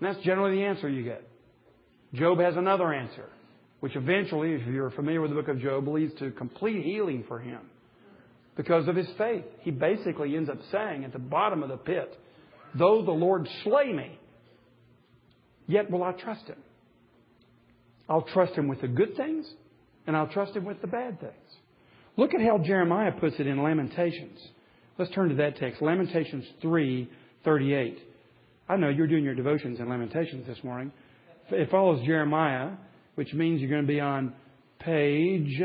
And 0.00 0.08
that's 0.08 0.24
generally 0.24 0.56
the 0.56 0.64
answer 0.64 0.88
you 0.88 1.04
get. 1.04 1.22
Job 2.12 2.40
has 2.40 2.56
another 2.56 2.92
answer, 2.92 3.28
which 3.84 3.96
eventually, 3.96 4.54
if 4.54 4.66
you're 4.66 4.90
familiar 4.92 5.20
with 5.20 5.30
the 5.30 5.36
book 5.36 5.48
of 5.48 5.60
Job, 5.60 5.86
leads 5.86 6.14
to 6.14 6.30
complete 6.30 6.82
healing 6.82 7.22
for 7.28 7.38
him 7.38 7.60
because 8.56 8.88
of 8.88 8.96
his 8.96 9.06
faith. 9.18 9.44
He 9.60 9.72
basically 9.72 10.34
ends 10.34 10.48
up 10.48 10.56
saying 10.72 11.04
at 11.04 11.12
the 11.12 11.18
bottom 11.18 11.62
of 11.62 11.68
the 11.68 11.76
pit, 11.76 12.18
though 12.74 13.04
the 13.04 13.12
Lord 13.12 13.46
slay 13.62 13.92
me, 13.92 14.18
yet 15.66 15.90
will 15.90 16.02
I 16.02 16.12
trust 16.12 16.46
him. 16.46 16.56
I'll 18.08 18.22
trust 18.22 18.54
him 18.54 18.68
with 18.68 18.80
the 18.80 18.88
good 18.88 19.18
things 19.18 19.46
and 20.06 20.16
I'll 20.16 20.28
trust 20.28 20.56
him 20.56 20.64
with 20.64 20.80
the 20.80 20.86
bad 20.86 21.20
things. 21.20 21.34
Look 22.16 22.32
at 22.32 22.40
how 22.40 22.56
Jeremiah 22.56 23.12
puts 23.12 23.36
it 23.38 23.46
in 23.46 23.62
Lamentations. 23.62 24.38
Let's 24.98 25.10
turn 25.10 25.28
to 25.28 25.34
that 25.34 25.58
text. 25.58 25.82
Lamentations 25.82 26.46
3:38. 26.62 27.98
I 28.66 28.76
know 28.76 28.88
you're 28.88 29.08
doing 29.08 29.24
your 29.24 29.34
devotions 29.34 29.78
in 29.78 29.90
Lamentations 29.90 30.46
this 30.46 30.64
morning. 30.64 30.90
It 31.50 31.70
follows 31.70 32.02
Jeremiah, 32.06 32.70
which 33.14 33.32
means 33.32 33.60
you're 33.60 33.70
going 33.70 33.82
to 33.82 33.88
be 33.88 34.00
on 34.00 34.32
page 34.80 35.62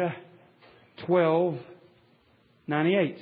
1298. 1.08 3.18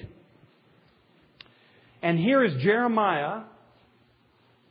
And 2.02 2.20
here 2.20 2.44
is 2.44 2.62
Jeremiah 2.62 3.44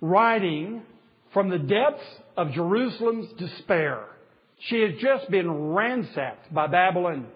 writing 0.01 0.83
from 1.33 1.49
the 1.49 1.59
depths 1.59 2.05
of 2.37 2.53
Jerusalem's 2.53 3.33
despair. 3.39 4.05
She 4.69 4.83
has 4.83 4.93
just 5.01 5.31
been 5.31 5.73
ransacked 5.73 6.55
by 6.55 6.67
Babylon. 6.67 7.27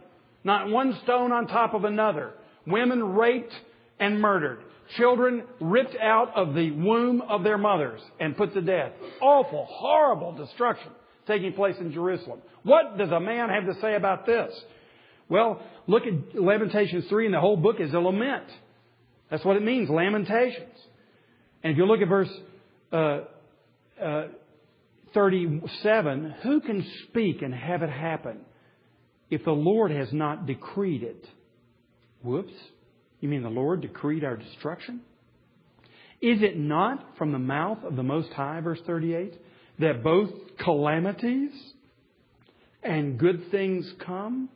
Not 0.44 0.68
one 0.68 0.98
stone 1.04 1.32
on 1.32 1.46
top 1.46 1.72
of 1.74 1.84
another. 1.84 2.32
Women 2.66 3.14
raped 3.14 3.54
and 3.98 4.20
murdered. 4.20 4.60
Children 4.96 5.44
ripped 5.60 5.96
out 5.96 6.34
of 6.34 6.54
the 6.54 6.70
womb 6.70 7.20
of 7.22 7.42
their 7.44 7.58
mothers 7.58 8.00
and 8.18 8.36
put 8.36 8.54
to 8.54 8.62
death. 8.62 8.92
Awful, 9.20 9.66
horrible 9.68 10.32
destruction 10.32 10.90
taking 11.30 11.52
place 11.52 11.76
in 11.78 11.92
Jerusalem. 11.92 12.40
What 12.64 12.98
does 12.98 13.10
a 13.10 13.20
man 13.20 13.48
have 13.48 13.66
to 13.72 13.80
say 13.80 13.94
about 13.94 14.26
this? 14.26 14.52
Well, 15.28 15.62
look 15.86 16.02
at 16.02 16.40
Lamentations 16.40 17.04
3 17.08 17.26
and 17.26 17.34
the 17.34 17.40
whole 17.40 17.56
book 17.56 17.76
is 17.78 17.94
a 17.94 17.98
lament. 17.98 18.46
That's 19.30 19.44
what 19.44 19.56
it 19.56 19.62
means, 19.62 19.88
lamentations. 19.88 20.74
And 21.62 21.72
if 21.72 21.78
you 21.78 21.86
look 21.86 22.00
at 22.00 22.08
verse 22.08 22.30
uh, 22.92 23.20
uh, 24.02 24.26
37, 25.14 26.34
who 26.42 26.60
can 26.60 26.84
speak 27.08 27.42
and 27.42 27.54
have 27.54 27.82
it 27.82 27.90
happen 27.90 28.40
if 29.30 29.44
the 29.44 29.52
Lord 29.52 29.92
has 29.92 30.12
not 30.12 30.46
decreed 30.46 31.04
it? 31.04 31.24
Whoops. 32.22 32.52
You 33.20 33.28
mean 33.28 33.42
the 33.42 33.50
Lord 33.50 33.82
decreed 33.82 34.24
our 34.24 34.36
destruction? 34.36 35.02
Is 36.20 36.42
it 36.42 36.58
not 36.58 37.16
from 37.16 37.32
the 37.32 37.38
mouth 37.38 37.78
of 37.84 37.96
the 37.96 38.02
Most 38.02 38.32
High, 38.32 38.60
verse 38.60 38.80
38, 38.86 39.34
that 39.80 40.02
both 40.02 40.30
calamities 40.58 41.50
and 42.82 43.18
good 43.18 43.50
things 43.50 43.92
come? 44.04 44.48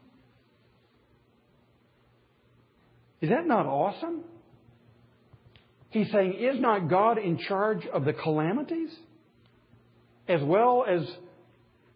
Is 3.21 3.31
that 3.31 3.47
not 3.47 3.67
awesome? 3.67 4.23
He's 5.91 6.11
saying, 6.11 6.35
is 6.35 6.61
not 6.61 6.89
God 6.89 7.19
in 7.19 7.39
charge 7.39 7.87
of 7.87 8.05
the 8.05 8.13
calamities? 8.13 8.91
as 10.29 10.43
well 10.43 10.85
as 10.89 11.07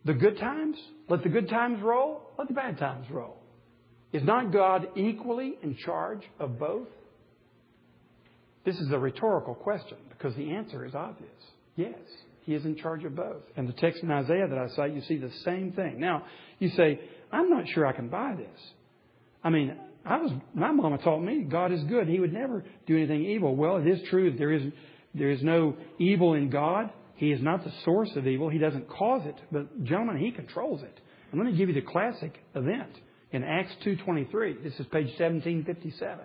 the 0.04 0.14
good 0.14 0.38
times? 0.38 0.76
Let 1.08 1.22
the 1.22 1.28
good 1.28 1.48
times 1.48 1.82
roll, 1.82 2.22
let 2.38 2.48
the 2.48 2.54
bad 2.54 2.78
times 2.78 3.06
roll. 3.10 3.36
Is 4.12 4.22
not 4.22 4.52
God 4.52 4.88
equally 4.96 5.54
in 5.62 5.76
charge 5.76 6.22
of 6.38 6.58
both? 6.58 6.88
This 8.64 8.78
is 8.78 8.90
a 8.90 8.98
rhetorical 8.98 9.54
question 9.54 9.98
because 10.10 10.34
the 10.34 10.50
answer 10.50 10.84
is 10.84 10.94
obvious. 10.94 11.30
Yes, 11.76 11.98
He 12.48 12.54
is 12.54 12.64
in 12.64 12.76
charge 12.76 13.04
of 13.04 13.14
both. 13.14 13.42
And 13.58 13.68
the 13.68 13.74
text 13.74 14.02
in 14.02 14.11
Isaiah 14.11 14.48
that 14.48 14.56
I 14.56 14.68
cite, 14.74 14.94
you 14.94 15.02
see 15.02 15.18
the 15.18 15.30
same 15.44 15.72
thing. 15.72 16.00
Now, 16.00 16.24
you 16.58 16.70
say, 16.70 16.98
I'm 17.30 17.50
not 17.50 17.68
sure 17.68 17.84
I 17.87 17.92
can 17.92 18.08
buy 18.08 18.37
this. 18.38 18.61
I 19.44 19.50
mean, 19.50 19.76
I 20.02 20.16
was, 20.16 20.32
my 20.54 20.72
mama 20.72 20.96
taught 20.96 21.20
me 21.20 21.42
God 21.42 21.72
is 21.72 21.84
good. 21.84 22.08
He 22.08 22.18
would 22.18 22.32
never 22.32 22.64
do 22.87 22.96
anything 22.96 23.22
evil. 23.22 23.54
Well, 23.54 23.76
it 23.76 23.87
is 23.87 24.00
true 24.08 24.30
that 24.30 24.38
there 24.38 24.50
is, 24.50 24.62
there 25.14 25.28
is 25.28 25.42
no 25.42 25.76
evil 25.98 26.32
in 26.32 26.48
God. 26.48 26.90
He 27.16 27.32
is 27.32 27.42
not 27.42 27.64
the 27.64 27.72
source 27.84 28.12
of 28.16 28.26
evil. 28.26 28.48
He 28.48 28.56
doesn't 28.56 28.88
cause 28.88 29.26
it. 29.26 29.37
But 29.52 29.84
gentlemen, 29.84 30.16
He 30.16 30.30
controls 30.30 30.80
it. 30.82 31.00
And 31.30 31.38
let 31.38 31.52
me 31.52 31.58
give 31.58 31.68
you 31.68 31.74
the 31.74 31.82
classic 31.82 32.32
event 32.54 32.92
in 33.30 33.44
Acts 33.44 33.74
2.23. 33.84 34.62
This 34.62 34.72
is 34.72 34.87
page 34.87 35.08
1757. 35.18 36.20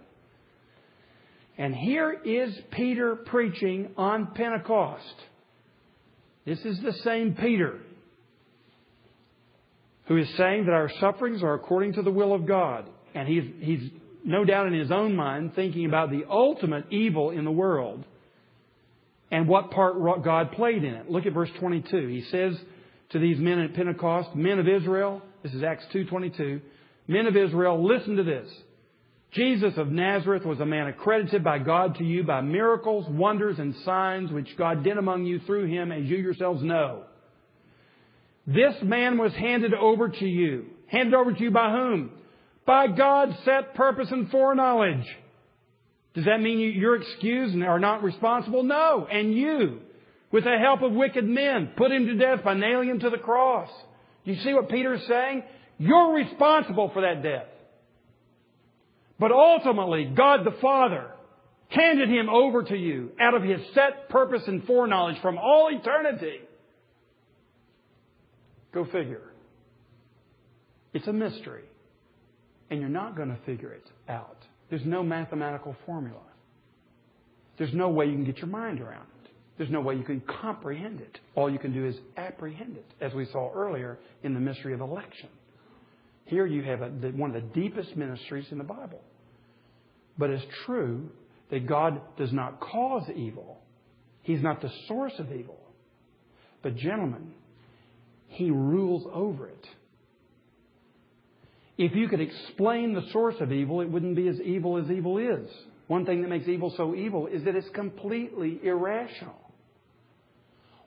And 1.58 1.76
here 1.76 2.18
is 2.24 2.58
Peter 2.72 3.18
preaching 3.18 3.92
on 3.98 4.28
Pentecost. 4.34 5.16
This 6.46 6.60
is 6.66 6.80
the 6.82 6.94
same 6.94 7.36
Peter. 7.36 7.80
who 10.06 10.18
is 10.18 10.28
saying 10.36 10.66
that 10.66 10.74
our 10.74 10.90
sufferings 11.00 11.44
are 11.44 11.54
according 11.54 11.94
to 11.94 12.02
the 12.02 12.12
will 12.12 12.34
of 12.34 12.46
God. 12.46 12.90
And 13.16 13.28
he's, 13.28 13.44
he's 13.60 13.90
no 14.24 14.44
doubt 14.44 14.68
in 14.68 14.74
his 14.74 14.92
own 14.92 15.16
mind 15.16 15.56
thinking 15.56 15.86
about 15.86 16.10
the 16.10 16.26
ultimate 16.30 16.92
evil 16.92 17.30
in 17.30 17.46
the 17.46 17.52
world 17.52 18.04
and 19.32 19.48
what 19.48 19.72
part 19.72 19.96
God 20.24 20.52
played 20.52 20.84
in 20.84 20.94
it. 20.94 21.10
Look 21.10 21.26
at 21.26 21.34
verse 21.34 21.50
22. 21.60 22.08
He 22.08 22.22
says 22.30 22.56
to 23.12 23.20
these 23.20 23.40
men 23.40 23.60
at 23.60 23.74
Pentecost, 23.74 24.36
men 24.36 24.60
of 24.60 24.68
Israel, 24.68 25.22
this 25.42 25.54
is 25.54 25.64
Acts 25.64 25.86
2.22, 25.94 26.62
men 27.08 27.26
of 27.26 27.38
Israel, 27.38 27.86
listen 27.86 28.18
to 28.18 28.24
this. 28.24 28.50
Jesus 29.34 29.74
of 29.78 29.90
Nazareth 29.90 30.46
was 30.46 30.60
a 30.60 30.66
man 30.66 30.88
accredited 30.88 31.44
by 31.44 31.58
God 31.58 31.96
to 31.96 32.04
you 32.04 32.24
by 32.24 32.42
miracles, 32.42 33.06
wonders, 33.10 33.58
and 33.58 33.76
signs 33.84 34.32
which 34.32 34.56
God 34.58 34.84
did 34.84 34.98
among 34.98 35.26
you 35.26 35.40
through 35.40 35.66
him, 35.66 35.92
as 35.92 36.04
you 36.04 36.18
yourselves 36.18 36.62
know. 36.62 37.04
This 38.46 38.76
man 38.84 39.18
was 39.18 39.34
handed 39.34 39.74
over 39.74 40.10
to 40.10 40.26
you. 40.26 40.66
Handed 40.88 41.16
over 41.16 41.34
to 41.34 41.42
you 41.42 41.50
by 41.50 41.72
whom? 41.72 42.12
By 42.66 42.88
God's 42.88 43.34
set 43.44 43.74
purpose 43.74 44.10
and 44.12 44.30
foreknowledge. 44.30 45.06
Does 46.14 46.26
that 46.26 46.40
mean 46.40 46.60
you're 46.60 47.02
excused 47.02 47.56
and 47.56 47.64
are 47.64 47.80
not 47.80 48.04
responsible? 48.04 48.62
No. 48.62 49.08
And 49.12 49.34
you, 49.34 49.80
with 50.32 50.44
the 50.44 50.58
help 50.62 50.84
of 50.84 50.92
wicked 50.92 51.26
men, 51.26 51.72
put 51.76 51.92
him 51.92 52.06
to 52.06 52.16
death 52.16 52.44
by 52.44 52.54
nailing 52.54 52.90
him 52.90 53.00
to 53.00 53.10
the 53.10 53.18
cross. 53.18 53.70
Do 54.26 54.32
you 54.32 54.40
see 54.42 54.54
what 54.54 54.70
Peter 54.70 54.94
is 54.94 55.08
saying? 55.08 55.44
You're 55.80 56.14
responsible 56.14 56.92
for 56.94 57.02
that 57.02 57.24
death. 57.24 57.48
But 59.20 59.32
ultimately, 59.32 60.06
God 60.06 60.46
the 60.46 60.58
Father 60.62 61.12
handed 61.70 62.10
him 62.10 62.30
over 62.30 62.64
to 62.64 62.76
you 62.76 63.12
out 63.20 63.34
of 63.34 63.44
his 63.44 63.60
set 63.74 64.10
purpose 64.10 64.44
and 64.48 64.64
foreknowledge 64.66 65.20
from 65.22 65.38
all 65.38 65.70
eternity. 65.72 66.40
Go 68.74 68.86
figure. 68.86 69.22
It's 70.94 71.08
a 71.08 71.14
mystery. 71.14 71.64
And 72.70 72.80
you're 72.80 72.90
not 72.90 73.16
going 73.16 73.30
to 73.30 73.38
figure 73.46 73.72
it 73.72 73.88
out. 74.10 74.38
There's 74.70 74.86
no 74.86 75.04
mathematical 75.04 75.76
formula. 75.86 76.22
There's 77.58 77.74
no 77.74 77.90
way 77.90 78.06
you 78.06 78.14
can 78.14 78.26
get 78.26 78.38
your 78.38 78.48
mind 78.48 78.82
around 78.82 79.06
it. 79.24 79.32
There's 79.58 79.70
no 79.70 79.82
way 79.82 79.96
you 79.96 80.04
can 80.04 80.22
comprehend 80.42 81.00
it. 81.00 81.20
All 81.36 81.52
you 81.52 81.60
can 81.60 81.74
do 81.74 81.86
is 81.86 81.96
apprehend 82.18 82.78
it, 82.78 82.86
as 83.00 83.14
we 83.14 83.26
saw 83.26 83.52
earlier 83.54 84.00
in 84.24 84.34
the 84.34 84.40
mystery 84.40 84.74
of 84.74 84.82
election. 84.82 85.30
Here 86.26 86.46
you 86.46 86.64
have 86.64 86.82
a, 86.82 86.88
one 86.88 87.36
of 87.36 87.42
the 87.42 87.62
deepest 87.62 87.96
ministries 87.96 88.46
in 88.52 88.58
the 88.58 88.64
Bible. 88.64 89.02
But 90.18 90.30
it's 90.30 90.46
true 90.66 91.10
that 91.50 91.68
God 91.68 92.02
does 92.18 92.32
not 92.32 92.60
cause 92.60 93.10
evil. 93.16 93.60
He's 94.22 94.42
not 94.42 94.62
the 94.62 94.72
source 94.88 95.14
of 95.20 95.32
evil. 95.32 95.60
But, 96.62 96.78
gentlemen, 96.78 97.34
He 98.28 98.50
rules 98.50 99.06
over 99.14 99.48
it. 99.48 99.68
If 101.78 101.96
you 101.96 102.08
could 102.08 102.22
explain 102.22 102.94
the 102.94 103.10
source 103.12 103.36
of 103.40 103.52
evil, 103.52 103.82
it 103.82 103.90
wouldn't 103.90 104.16
be 104.16 104.28
as 104.28 104.40
evil 104.40 104.78
as 104.78 104.90
evil 104.90 105.18
is. 105.18 105.50
One 105.88 106.06
thing 106.06 106.22
that 106.22 106.30
makes 106.30 106.48
evil 106.48 106.74
so 106.78 106.96
evil 106.96 107.28
is 107.28 107.44
that 107.44 107.56
it's 107.56 107.70
completely 107.70 108.60
irrational. 108.64 109.36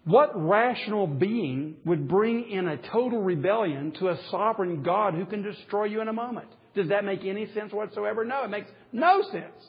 What 0.07 0.31
rational 0.37 1.09
being 1.09 1.79
would 1.85 2.07
bring 2.07 2.49
in 2.49 2.69
a 2.69 2.77
total 2.77 3.21
rebellion 3.21 3.91
to 3.99 4.11
a 4.11 4.19
sovereign 4.31 4.85
God 4.85 5.15
who 5.15 5.27
can 5.27 5.43
destroy 5.43 5.87
you 5.87 6.01
in 6.01 6.07
a 6.07 6.13
moment? 6.13 6.47
Does 6.77 6.91
that 6.91 7.05
make 7.05 7.25
any 7.25 7.53
sense 7.55 7.73
whatsoever? 7.73 8.25
No, 8.25 8.45
it 8.45 8.49
makes 8.49 8.71
no 8.93 9.23
sense. 9.33 9.67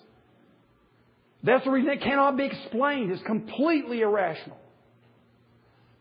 That's 1.41 1.63
the 1.63 1.71
reason 1.71 1.89
it 1.89 2.03
cannot 2.03 2.37
be 2.37 2.45
explained. 2.45 3.11
It's 3.11 3.23
completely 3.23 4.01
irrational. 4.01 4.59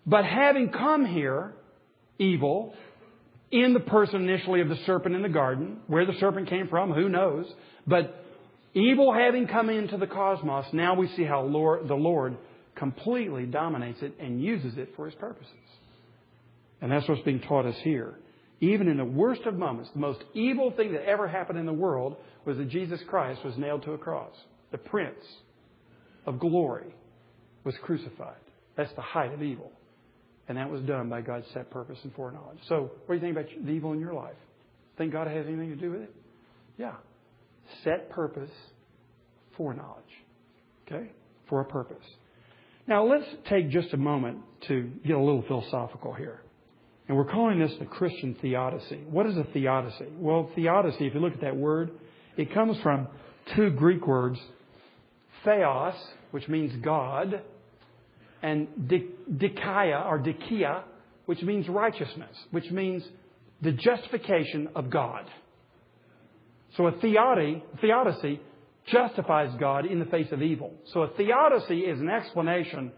But 0.05 0.27
having 0.27 0.69
come 0.69 1.07
here, 1.07 1.55
evil, 2.19 2.75
in 3.51 3.73
the 3.73 3.81
person 3.81 4.29
initially 4.29 4.61
of 4.61 4.69
the 4.69 4.77
serpent 4.85 5.15
in 5.15 5.23
the 5.23 5.31
garden, 5.31 5.79
where 5.87 6.05
the 6.05 6.19
serpent 6.21 6.51
came 6.51 6.69
from, 6.69 6.93
who 6.93 7.09
knows? 7.09 7.47
But 7.87 8.23
evil 8.75 9.15
having 9.15 9.47
come 9.47 9.71
into 9.71 9.97
the 9.97 10.07
cosmos, 10.07 10.67
now 10.75 10.95
we 10.95 11.09
see 11.17 11.25
how 11.25 11.41
Lord, 11.41 11.89
the 11.89 11.95
Lord 11.95 12.37
completely 12.77 13.47
dominates 13.47 14.03
it 14.03 14.15
and 14.21 14.41
uses 14.41 14.77
it 14.77 14.93
for 14.95 15.07
his 15.07 15.15
purposes. 15.15 15.53
And 16.81 16.93
that's 16.93 17.09
what's 17.09 17.23
being 17.23 17.41
taught 17.41 17.67
us 17.67 17.77
here. 17.83 18.15
Even 18.61 18.89
in 18.89 18.97
the 18.97 19.05
worst 19.05 19.43
of 19.43 19.55
moments, 19.55 19.91
the 19.93 20.01
most 20.01 20.23
evil 20.35 20.71
thing 20.71 20.93
that 20.93 21.05
ever 21.05 21.29
happened 21.29 21.59
in 21.59 21.67
the 21.67 21.73
world 21.73 22.17
was 22.45 22.57
that 22.59 22.69
Jesus 22.69 23.01
Christ 23.09 23.45
was 23.45 23.57
nailed 23.59 23.83
to 23.83 23.93
a 23.93 23.99
cross. 23.99 24.33
The 24.73 24.79
Prince 24.79 25.25
of 26.27 26.39
Glory 26.39 26.95
was 27.65 27.75
crucified. 27.83 28.37
That's 28.77 28.93
the 28.95 29.03
height 29.03 29.33
of 29.33 29.43
evil. 29.43 29.73
And 30.49 30.57
that 30.59 30.71
was 30.71 30.81
done 30.83 31.09
by 31.09 31.23
God's 31.23 31.47
set 31.53 31.71
purpose 31.71 31.99
and 32.05 32.15
foreknowledge. 32.15 32.59
So, 32.69 32.91
what 33.07 33.09
do 33.09 33.15
you 33.15 33.21
think 33.21 33.37
about 33.37 33.67
the 33.67 33.73
evil 33.73 33.93
in 33.93 34.01
your 34.01 34.15
life? 34.15 34.37
Think 34.97 35.13
God 35.13 35.27
has 35.27 35.45
anything 35.47 35.71
to 35.71 35.77
do 35.77 35.91
with 35.91 36.03
it? 36.03 36.15
Yeah. 36.79 36.95
Set 37.83 38.11
purpose, 38.11 38.51
foreknowledge. 39.57 40.05
Okay? 40.87 41.11
For 41.49 41.61
a 41.61 41.65
purpose. 41.65 42.05
Now, 42.89 43.05
let's 43.05 43.27
take 43.49 43.71
just 43.71 43.93
a 43.93 43.97
moment 43.97 44.39
to 44.69 44.91
get 45.05 45.17
a 45.17 45.21
little 45.21 45.43
philosophical 45.43 46.13
here. 46.13 46.41
And 47.09 47.17
we're 47.17 47.31
calling 47.31 47.59
this 47.59 47.73
the 47.79 47.87
Christian 47.87 48.37
theodicy. 48.41 49.01
What 49.11 49.27
is 49.27 49.37
a 49.37 49.45
theodicy? 49.53 50.07
Well, 50.19 50.51
theodicy, 50.55 51.07
if 51.07 51.15
you 51.15 51.21
look 51.21 51.35
at 51.35 51.41
that 51.41 51.57
word, 51.57 51.91
it 52.37 52.53
comes 52.55 52.77
from 52.83 53.09
two 53.55 53.71
Greek 53.71 54.07
words, 54.07 54.39
theos, 55.45 55.95
which 56.31 56.49
means 56.49 56.73
God, 56.85 57.43
and 58.43 58.69
dikaya 58.79 60.07
or 60.07 60.21
dikia, 60.21 60.83
which 61.27 61.43
means 61.43 61.69
righteousness, 61.69 62.37
which 62.51 62.71
means 62.71 63.05
the 63.63 63.73
justification 63.73 64.69
of 64.77 64.91
God. 64.91 65.25
So 66.77 66.87
a 66.87 66.93
theody, 66.93 67.63
theodicy 67.81 68.41
justifies 68.89 69.55
God 69.59 69.87
in 69.87 69.99
the 69.99 70.05
face 70.07 70.29
of 70.33 70.43
evil. 70.43 70.75
So 70.93 71.03
a 71.03 71.09
theodicy 71.17 71.81
is 71.81 72.01
an 72.01 72.09
explanation 72.09 72.93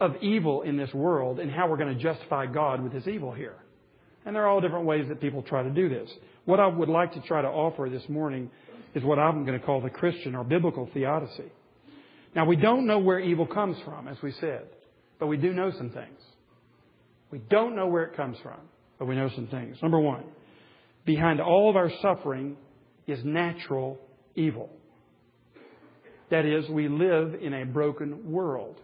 of 0.00 0.16
evil 0.22 0.62
in 0.62 0.76
this 0.76 0.92
world 0.92 1.40
and 1.40 1.50
how 1.50 1.68
we're 1.68 1.76
going 1.76 1.96
to 1.96 2.02
justify 2.02 2.46
God 2.46 2.82
with 2.82 2.92
this 2.92 3.06
evil 3.06 3.32
here. 3.32 3.56
And 4.26 4.34
there 4.34 4.42
are 4.42 4.48
all 4.48 4.60
different 4.60 4.86
ways 4.86 5.06
that 5.08 5.20
people 5.20 5.42
try 5.42 5.62
to 5.62 5.70
do 5.70 5.88
this. 5.88 6.10
What 6.44 6.60
I 6.60 6.66
would 6.66 6.88
like 6.88 7.12
to 7.14 7.20
try 7.20 7.42
to 7.42 7.48
offer 7.48 7.88
this 7.90 8.08
morning 8.08 8.50
is 8.94 9.02
what 9.02 9.18
I'm 9.18 9.44
going 9.44 9.58
to 9.58 9.64
call 9.64 9.80
the 9.80 9.90
Christian 9.90 10.34
or 10.34 10.44
biblical 10.44 10.88
theodicy. 10.92 11.50
Now, 12.34 12.46
we 12.46 12.56
don't 12.56 12.86
know 12.86 12.98
where 12.98 13.20
evil 13.20 13.46
comes 13.46 13.76
from, 13.84 14.08
as 14.08 14.16
we 14.22 14.32
said, 14.32 14.66
but 15.18 15.26
we 15.26 15.36
do 15.36 15.52
know 15.52 15.70
some 15.76 15.90
things. 15.90 16.18
We 17.30 17.38
don't 17.38 17.76
know 17.76 17.86
where 17.86 18.04
it 18.04 18.16
comes 18.16 18.36
from, 18.42 18.58
but 18.98 19.06
we 19.06 19.14
know 19.14 19.30
some 19.34 19.46
things. 19.48 19.76
Number 19.82 20.00
one, 20.00 20.24
behind 21.04 21.40
all 21.40 21.70
of 21.70 21.76
our 21.76 21.90
suffering 22.02 22.56
is 23.06 23.20
natural 23.24 23.98
evil. 24.34 24.70
That 26.30 26.46
is, 26.46 26.68
we 26.68 26.88
live 26.88 27.34
in 27.40 27.52
a 27.54 27.64
broken 27.64 28.30
world. 28.30 28.80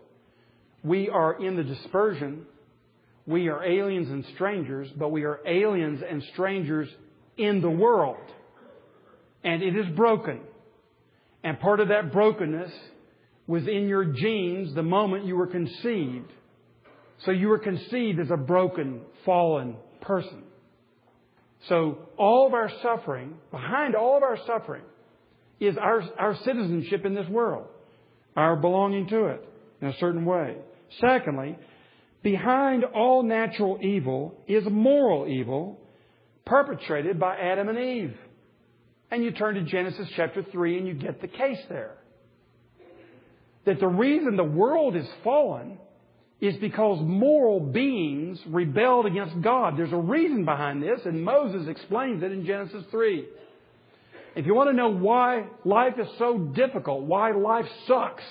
We 0.84 1.08
are 1.08 1.42
in 1.44 1.56
the 1.56 1.64
dispersion. 1.64 2.46
We 3.26 3.48
are 3.48 3.64
aliens 3.64 4.08
and 4.08 4.24
strangers, 4.34 4.88
but 4.96 5.10
we 5.10 5.24
are 5.24 5.40
aliens 5.46 6.02
and 6.08 6.22
strangers 6.32 6.88
in 7.36 7.60
the 7.60 7.70
world. 7.70 8.16
And 9.42 9.62
it 9.62 9.76
is 9.76 9.86
broken. 9.96 10.40
And 11.42 11.58
part 11.60 11.80
of 11.80 11.88
that 11.88 12.12
brokenness 12.12 12.72
was 13.46 13.66
in 13.66 13.88
your 13.88 14.04
genes 14.04 14.74
the 14.74 14.82
moment 14.82 15.24
you 15.24 15.36
were 15.36 15.46
conceived. 15.46 16.30
So 17.24 17.30
you 17.30 17.48
were 17.48 17.58
conceived 17.58 18.20
as 18.20 18.30
a 18.30 18.36
broken, 18.36 19.00
fallen 19.24 19.76
person. 20.00 20.44
So 21.68 21.98
all 22.16 22.46
of 22.46 22.54
our 22.54 22.70
suffering, 22.82 23.34
behind 23.50 23.94
all 23.94 24.16
of 24.16 24.22
our 24.22 24.38
suffering, 24.46 24.82
is 25.60 25.76
our, 25.76 26.02
our 26.18 26.36
citizenship 26.44 27.04
in 27.04 27.14
this 27.14 27.28
world, 27.28 27.66
our 28.34 28.56
belonging 28.56 29.06
to 29.08 29.26
it 29.26 29.46
in 29.80 29.88
a 29.88 29.96
certain 29.98 30.24
way. 30.24 30.56
Secondly, 31.00 31.56
behind 32.22 32.84
all 32.84 33.22
natural 33.22 33.78
evil 33.82 34.34
is 34.48 34.64
moral 34.68 35.28
evil 35.28 35.78
perpetrated 36.46 37.20
by 37.20 37.36
Adam 37.36 37.68
and 37.68 37.78
Eve. 37.78 38.16
And 39.10 39.22
you 39.22 39.32
turn 39.32 39.54
to 39.56 39.62
Genesis 39.62 40.08
chapter 40.16 40.42
3 40.42 40.78
and 40.78 40.88
you 40.88 40.94
get 40.94 41.20
the 41.20 41.28
case 41.28 41.60
there. 41.68 41.96
That 43.66 43.80
the 43.80 43.88
reason 43.88 44.36
the 44.36 44.44
world 44.44 44.96
is 44.96 45.06
fallen 45.22 45.78
is 46.40 46.56
because 46.56 46.98
moral 47.02 47.60
beings 47.60 48.40
rebelled 48.46 49.06
against 49.06 49.40
God. 49.42 49.76
There's 49.76 49.92
a 49.92 49.96
reason 49.96 50.44
behind 50.46 50.82
this, 50.82 51.00
and 51.04 51.22
Moses 51.22 51.68
explains 51.68 52.22
it 52.22 52.32
in 52.32 52.46
Genesis 52.46 52.82
3. 52.90 53.26
If 54.36 54.46
you 54.46 54.54
want 54.54 54.70
to 54.70 54.76
know 54.76 54.90
why 54.90 55.44
life 55.64 55.94
is 55.98 56.06
so 56.18 56.38
difficult, 56.38 57.02
why 57.02 57.32
life 57.32 57.66
sucks, 57.86 58.22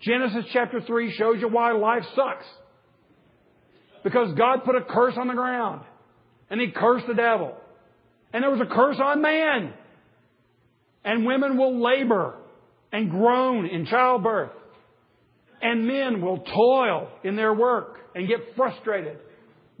Genesis 0.00 0.44
chapter 0.52 0.80
3 0.80 1.12
shows 1.12 1.36
you 1.40 1.48
why 1.48 1.72
life 1.72 2.04
sucks. 2.14 2.44
Because 4.04 4.34
God 4.36 4.64
put 4.64 4.76
a 4.76 4.84
curse 4.84 5.14
on 5.16 5.26
the 5.26 5.34
ground. 5.34 5.82
And 6.50 6.60
He 6.60 6.70
cursed 6.70 7.06
the 7.08 7.14
devil. 7.14 7.56
And 8.32 8.42
there 8.42 8.50
was 8.50 8.60
a 8.60 8.72
curse 8.72 8.98
on 9.02 9.20
man. 9.20 9.72
And 11.04 11.26
women 11.26 11.56
will 11.56 11.82
labor 11.82 12.36
and 12.92 13.10
groan 13.10 13.66
in 13.66 13.86
childbirth. 13.86 14.52
And 15.60 15.86
men 15.86 16.20
will 16.20 16.38
toil 16.38 17.08
in 17.24 17.34
their 17.34 17.52
work 17.52 17.98
and 18.14 18.28
get 18.28 18.38
frustrated 18.56 19.18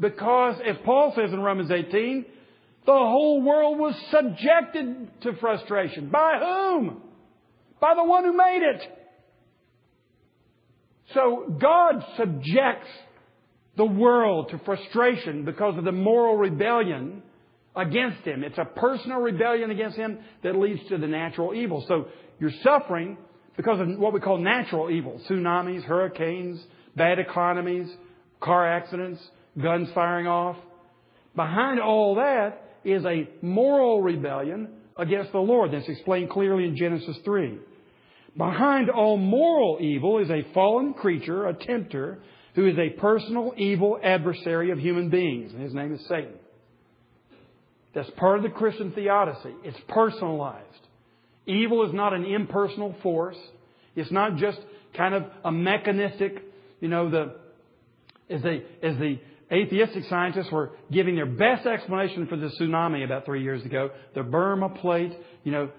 Because, 0.00 0.60
as 0.66 0.76
Paul 0.84 1.12
says 1.14 1.32
in 1.32 1.40
Romans 1.40 1.70
18, 1.70 2.24
the 2.86 2.92
whole 2.92 3.42
world 3.42 3.78
was 3.78 3.94
subjected 4.10 5.20
to 5.22 5.32
frustration. 5.40 6.08
By 6.08 6.38
whom? 6.38 7.02
By 7.80 7.94
the 7.96 8.04
one 8.04 8.24
who 8.24 8.36
made 8.36 8.62
it. 8.62 8.82
So 11.12 11.56
God 11.60 12.04
subjects 12.16 12.88
the 13.76 13.84
world 13.84 14.50
to 14.50 14.60
frustration 14.64 15.44
because 15.44 15.76
of 15.76 15.84
the 15.84 15.92
moral 15.92 16.36
rebellion 16.36 17.22
against 17.74 18.22
Him. 18.22 18.44
It's 18.44 18.58
a 18.58 18.64
personal 18.64 19.18
rebellion 19.18 19.70
against 19.70 19.96
Him 19.96 20.18
that 20.44 20.56
leads 20.56 20.88
to 20.88 20.96
the 20.96 21.08
natural 21.08 21.54
evil. 21.54 21.84
So 21.88 22.06
you're 22.38 22.50
suffering 22.62 23.18
because 23.56 23.80
of 23.80 23.98
what 23.98 24.12
we 24.12 24.20
call 24.20 24.38
natural 24.38 24.90
evil. 24.90 25.20
Tsunamis, 25.28 25.82
hurricanes, 25.82 26.64
bad 26.94 27.18
economies, 27.18 27.88
car 28.40 28.66
accidents, 28.66 29.20
guns 29.60 29.88
firing 29.94 30.26
off. 30.26 30.56
Behind 31.34 31.80
all 31.80 32.14
that 32.14 32.62
is 32.86 33.04
a 33.04 33.28
moral 33.42 34.00
rebellion 34.00 34.68
against 34.96 35.32
the 35.32 35.38
Lord. 35.38 35.72
That's 35.72 35.88
explained 35.88 36.30
clearly 36.30 36.64
in 36.64 36.76
Genesis 36.76 37.16
3. 37.24 37.58
Behind 38.36 38.90
all 38.90 39.16
moral 39.16 39.78
evil 39.80 40.18
is 40.18 40.30
a 40.30 40.46
fallen 40.54 40.94
creature, 40.94 41.46
a 41.46 41.54
tempter, 41.54 42.18
who 42.54 42.66
is 42.66 42.78
a 42.78 42.90
personal 43.00 43.52
evil 43.56 43.98
adversary 44.02 44.70
of 44.70 44.78
human 44.78 45.10
beings. 45.10 45.52
And 45.52 45.62
his 45.62 45.74
name 45.74 45.92
is 45.94 46.00
Satan. 46.08 46.34
That's 47.94 48.10
part 48.10 48.38
of 48.38 48.42
the 48.42 48.50
Christian 48.50 48.92
theodicy. 48.92 49.54
It's 49.64 49.78
personalized. 49.88 50.64
Evil 51.46 51.86
is 51.86 51.94
not 51.94 52.12
an 52.12 52.24
impersonal 52.24 52.94
force. 53.02 53.36
It's 53.94 54.10
not 54.10 54.36
just 54.36 54.58
kind 54.96 55.14
of 55.14 55.24
a 55.44 55.50
mechanistic, 55.50 56.42
you 56.80 56.88
know, 56.88 57.10
the, 57.10 57.36
as 58.28 58.42
the, 58.42 58.62
as 58.82 58.96
the 58.98 59.18
atheistic 59.50 60.04
scientists 60.04 60.50
were 60.50 60.72
giving 60.90 61.14
their 61.14 61.26
best 61.26 61.66
explanation 61.66 62.26
for 62.26 62.36
the 62.36 62.50
tsunami 62.60 63.04
about 63.04 63.24
three 63.24 63.42
years 63.42 63.64
ago. 63.64 63.90
The 64.14 64.22
Burma 64.22 64.70
plate, 64.70 65.12
you 65.44 65.52
know, 65.52 65.70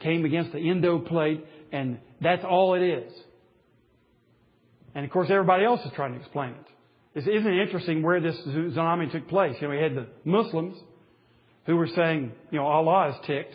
came 0.00 0.24
against 0.24 0.52
the 0.52 0.58
Indo 0.58 0.98
plate, 0.98 1.44
and 1.72 1.98
that's 2.20 2.44
all 2.44 2.74
it 2.74 2.82
is. 2.82 3.12
And 4.94 5.04
of 5.04 5.10
course, 5.10 5.28
everybody 5.30 5.64
else 5.64 5.80
is 5.84 5.92
trying 5.94 6.14
to 6.14 6.20
explain 6.20 6.50
it. 6.50 7.20
Isn't 7.20 7.46
it 7.46 7.62
interesting 7.62 8.02
where 8.02 8.20
this 8.20 8.36
tsunami 8.46 9.10
took 9.10 9.28
place? 9.28 9.56
You 9.60 9.68
know, 9.68 9.74
we 9.74 9.82
had 9.82 9.94
the 9.94 10.06
Muslims 10.24 10.76
who 11.64 11.76
were 11.76 11.88
saying, 11.88 12.32
you 12.50 12.58
know, 12.58 12.66
Allah 12.66 13.10
is 13.10 13.26
ticked. 13.26 13.54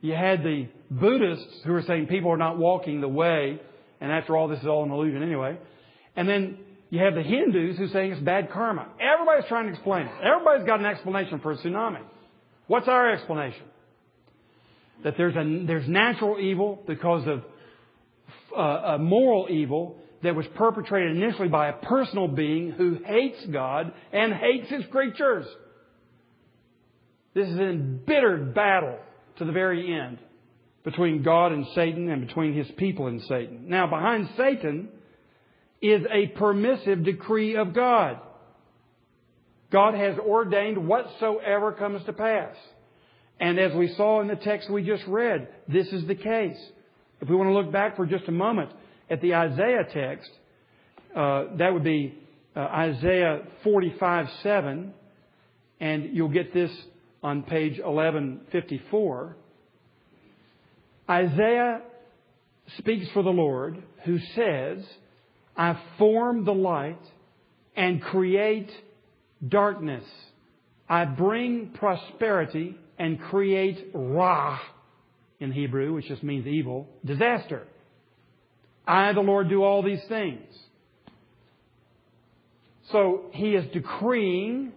You 0.00 0.14
had 0.14 0.42
the 0.42 0.68
Buddhists 0.90 1.62
who 1.64 1.72
were 1.72 1.82
saying 1.82 2.08
people 2.08 2.30
are 2.30 2.36
not 2.36 2.58
walking 2.58 3.00
the 3.00 3.08
way, 3.08 3.58
and 4.00 4.12
after 4.12 4.36
all, 4.36 4.48
this 4.48 4.60
is 4.60 4.66
all 4.66 4.84
an 4.84 4.90
illusion 4.90 5.22
anyway. 5.22 5.56
And 6.14 6.28
then 6.28 6.58
you 6.94 7.00
have 7.00 7.16
the 7.16 7.22
Hindus 7.22 7.76
who 7.76 7.88
saying 7.88 8.12
it's 8.12 8.22
bad 8.22 8.52
karma. 8.52 8.86
Everybody's 9.00 9.48
trying 9.48 9.66
to 9.66 9.72
explain 9.72 10.06
it. 10.06 10.12
Everybody's 10.22 10.64
got 10.64 10.78
an 10.78 10.86
explanation 10.86 11.40
for 11.40 11.50
a 11.50 11.56
tsunami. 11.56 11.98
What's 12.68 12.86
our 12.86 13.10
explanation? 13.10 13.64
That 15.02 15.14
there's, 15.16 15.34
a, 15.34 15.64
there's 15.66 15.88
natural 15.88 16.38
evil 16.38 16.80
because 16.86 17.26
of 17.26 17.42
uh, 18.56 18.94
a 18.94 18.98
moral 18.98 19.48
evil 19.50 19.96
that 20.22 20.36
was 20.36 20.46
perpetrated 20.54 21.16
initially 21.16 21.48
by 21.48 21.70
a 21.70 21.72
personal 21.72 22.28
being 22.28 22.70
who 22.70 23.00
hates 23.04 23.44
God 23.52 23.92
and 24.12 24.32
hates 24.32 24.70
his 24.70 24.84
creatures. 24.92 25.46
This 27.34 27.48
is 27.48 27.54
an 27.54 27.70
embittered 27.70 28.54
battle 28.54 29.00
to 29.38 29.44
the 29.44 29.50
very 29.50 29.92
end 29.92 30.18
between 30.84 31.24
God 31.24 31.50
and 31.50 31.66
Satan 31.74 32.08
and 32.08 32.24
between 32.24 32.54
his 32.54 32.68
people 32.76 33.08
and 33.08 33.20
Satan. 33.22 33.68
Now, 33.68 33.88
behind 33.88 34.28
Satan 34.36 34.90
is 35.84 36.06
a 36.10 36.28
permissive 36.28 37.04
decree 37.04 37.56
of 37.56 37.74
God. 37.74 38.18
God 39.70 39.94
has 39.94 40.16
ordained 40.18 40.88
whatsoever 40.88 41.72
comes 41.72 42.04
to 42.06 42.12
pass. 42.12 42.54
And 43.38 43.58
as 43.58 43.74
we 43.74 43.92
saw 43.94 44.20
in 44.20 44.28
the 44.28 44.36
text 44.36 44.70
we 44.70 44.82
just 44.82 45.04
read, 45.06 45.48
this 45.68 45.88
is 45.88 46.06
the 46.06 46.14
case. 46.14 46.58
If 47.20 47.28
we 47.28 47.36
want 47.36 47.48
to 47.48 47.54
look 47.54 47.72
back 47.72 47.96
for 47.96 48.06
just 48.06 48.28
a 48.28 48.32
moment 48.32 48.70
at 49.10 49.20
the 49.20 49.34
Isaiah 49.34 49.84
text, 49.92 50.30
uh, 51.14 51.56
that 51.58 51.72
would 51.72 51.84
be 51.84 52.14
uh, 52.56 52.60
Isaiah 52.60 53.42
45 53.62 54.26
7, 54.42 54.94
and 55.80 56.16
you'll 56.16 56.28
get 56.28 56.54
this 56.54 56.70
on 57.22 57.42
page 57.42 57.78
1154. 57.78 59.36
Isaiah 61.10 61.82
speaks 62.78 63.06
for 63.12 63.22
the 63.22 63.30
Lord 63.30 63.82
who 64.04 64.18
says, 64.34 64.84
I 65.56 65.80
form 65.98 66.44
the 66.44 66.54
light 66.54 67.00
and 67.76 68.02
create 68.02 68.70
darkness. 69.46 70.04
I 70.88 71.04
bring 71.04 71.70
prosperity 71.74 72.76
and 72.98 73.20
create 73.20 73.90
ra 73.94 74.60
in 75.40 75.52
Hebrew, 75.52 75.94
which 75.94 76.06
just 76.06 76.22
means 76.22 76.46
evil, 76.46 76.88
disaster. 77.04 77.66
I, 78.86 79.12
the 79.12 79.20
Lord, 79.20 79.48
do 79.48 79.62
all 79.62 79.82
these 79.82 80.02
things. 80.08 80.44
So 82.92 83.26
he 83.32 83.54
is 83.54 83.64
decreeing, 83.72 84.72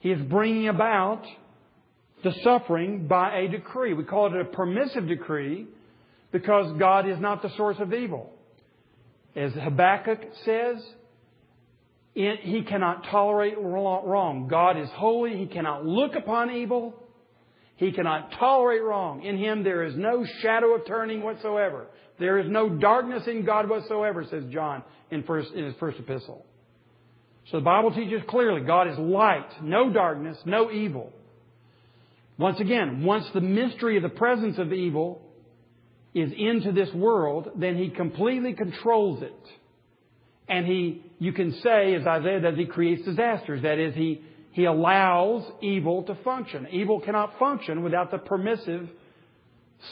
he 0.00 0.10
is 0.10 0.20
bringing 0.22 0.68
about 0.68 1.24
the 2.24 2.32
suffering 2.42 3.06
by 3.06 3.38
a 3.38 3.48
decree. 3.48 3.94
We 3.94 4.04
call 4.04 4.26
it 4.26 4.40
a 4.40 4.44
permissive 4.44 5.06
decree 5.06 5.66
because 6.32 6.76
God 6.78 7.08
is 7.08 7.18
not 7.20 7.42
the 7.42 7.50
source 7.56 7.76
of 7.78 7.92
evil. 7.92 8.30
As 9.34 9.52
Habakkuk 9.52 10.20
says, 10.44 10.84
he 12.14 12.64
cannot 12.68 13.04
tolerate 13.04 13.58
wrong. 13.58 14.48
God 14.48 14.78
is 14.78 14.88
holy. 14.90 15.36
He 15.36 15.46
cannot 15.46 15.86
look 15.86 16.14
upon 16.14 16.50
evil. 16.50 16.94
He 17.76 17.92
cannot 17.92 18.32
tolerate 18.38 18.82
wrong. 18.82 19.22
In 19.22 19.38
Him 19.38 19.64
there 19.64 19.84
is 19.84 19.96
no 19.96 20.24
shadow 20.40 20.74
of 20.74 20.86
turning 20.86 21.22
whatsoever. 21.22 21.86
There 22.18 22.38
is 22.38 22.50
no 22.50 22.68
darkness 22.68 23.26
in 23.26 23.44
God 23.44 23.68
whatsoever, 23.68 24.24
says 24.28 24.44
John 24.52 24.84
in, 25.10 25.22
first, 25.24 25.52
in 25.52 25.64
his 25.64 25.74
first 25.80 25.98
epistle. 25.98 26.44
So 27.50 27.56
the 27.56 27.64
Bible 27.64 27.92
teaches 27.92 28.22
clearly 28.28 28.60
God 28.60 28.88
is 28.88 28.98
light, 28.98 29.62
no 29.62 29.90
darkness, 29.90 30.38
no 30.44 30.70
evil. 30.70 31.12
Once 32.38 32.60
again, 32.60 33.04
once 33.04 33.26
the 33.32 33.40
mystery 33.40 33.96
of 33.96 34.02
the 34.02 34.08
presence 34.08 34.58
of 34.58 34.72
evil 34.72 35.22
is 36.14 36.32
into 36.36 36.72
this 36.72 36.92
world, 36.94 37.50
then 37.56 37.76
he 37.76 37.88
completely 37.88 38.52
controls 38.52 39.22
it. 39.22 39.32
And 40.48 40.66
he, 40.66 41.04
you 41.18 41.32
can 41.32 41.52
say, 41.62 41.94
as 41.94 42.06
Isaiah 42.06 42.40
does, 42.40 42.56
he 42.56 42.66
creates 42.66 43.04
disasters. 43.04 43.62
That 43.62 43.78
is, 43.78 43.94
he, 43.94 44.22
he 44.50 44.64
allows 44.64 45.50
evil 45.62 46.02
to 46.04 46.14
function. 46.16 46.66
Evil 46.70 47.00
cannot 47.00 47.38
function 47.38 47.82
without 47.82 48.10
the 48.10 48.18
permissive 48.18 48.88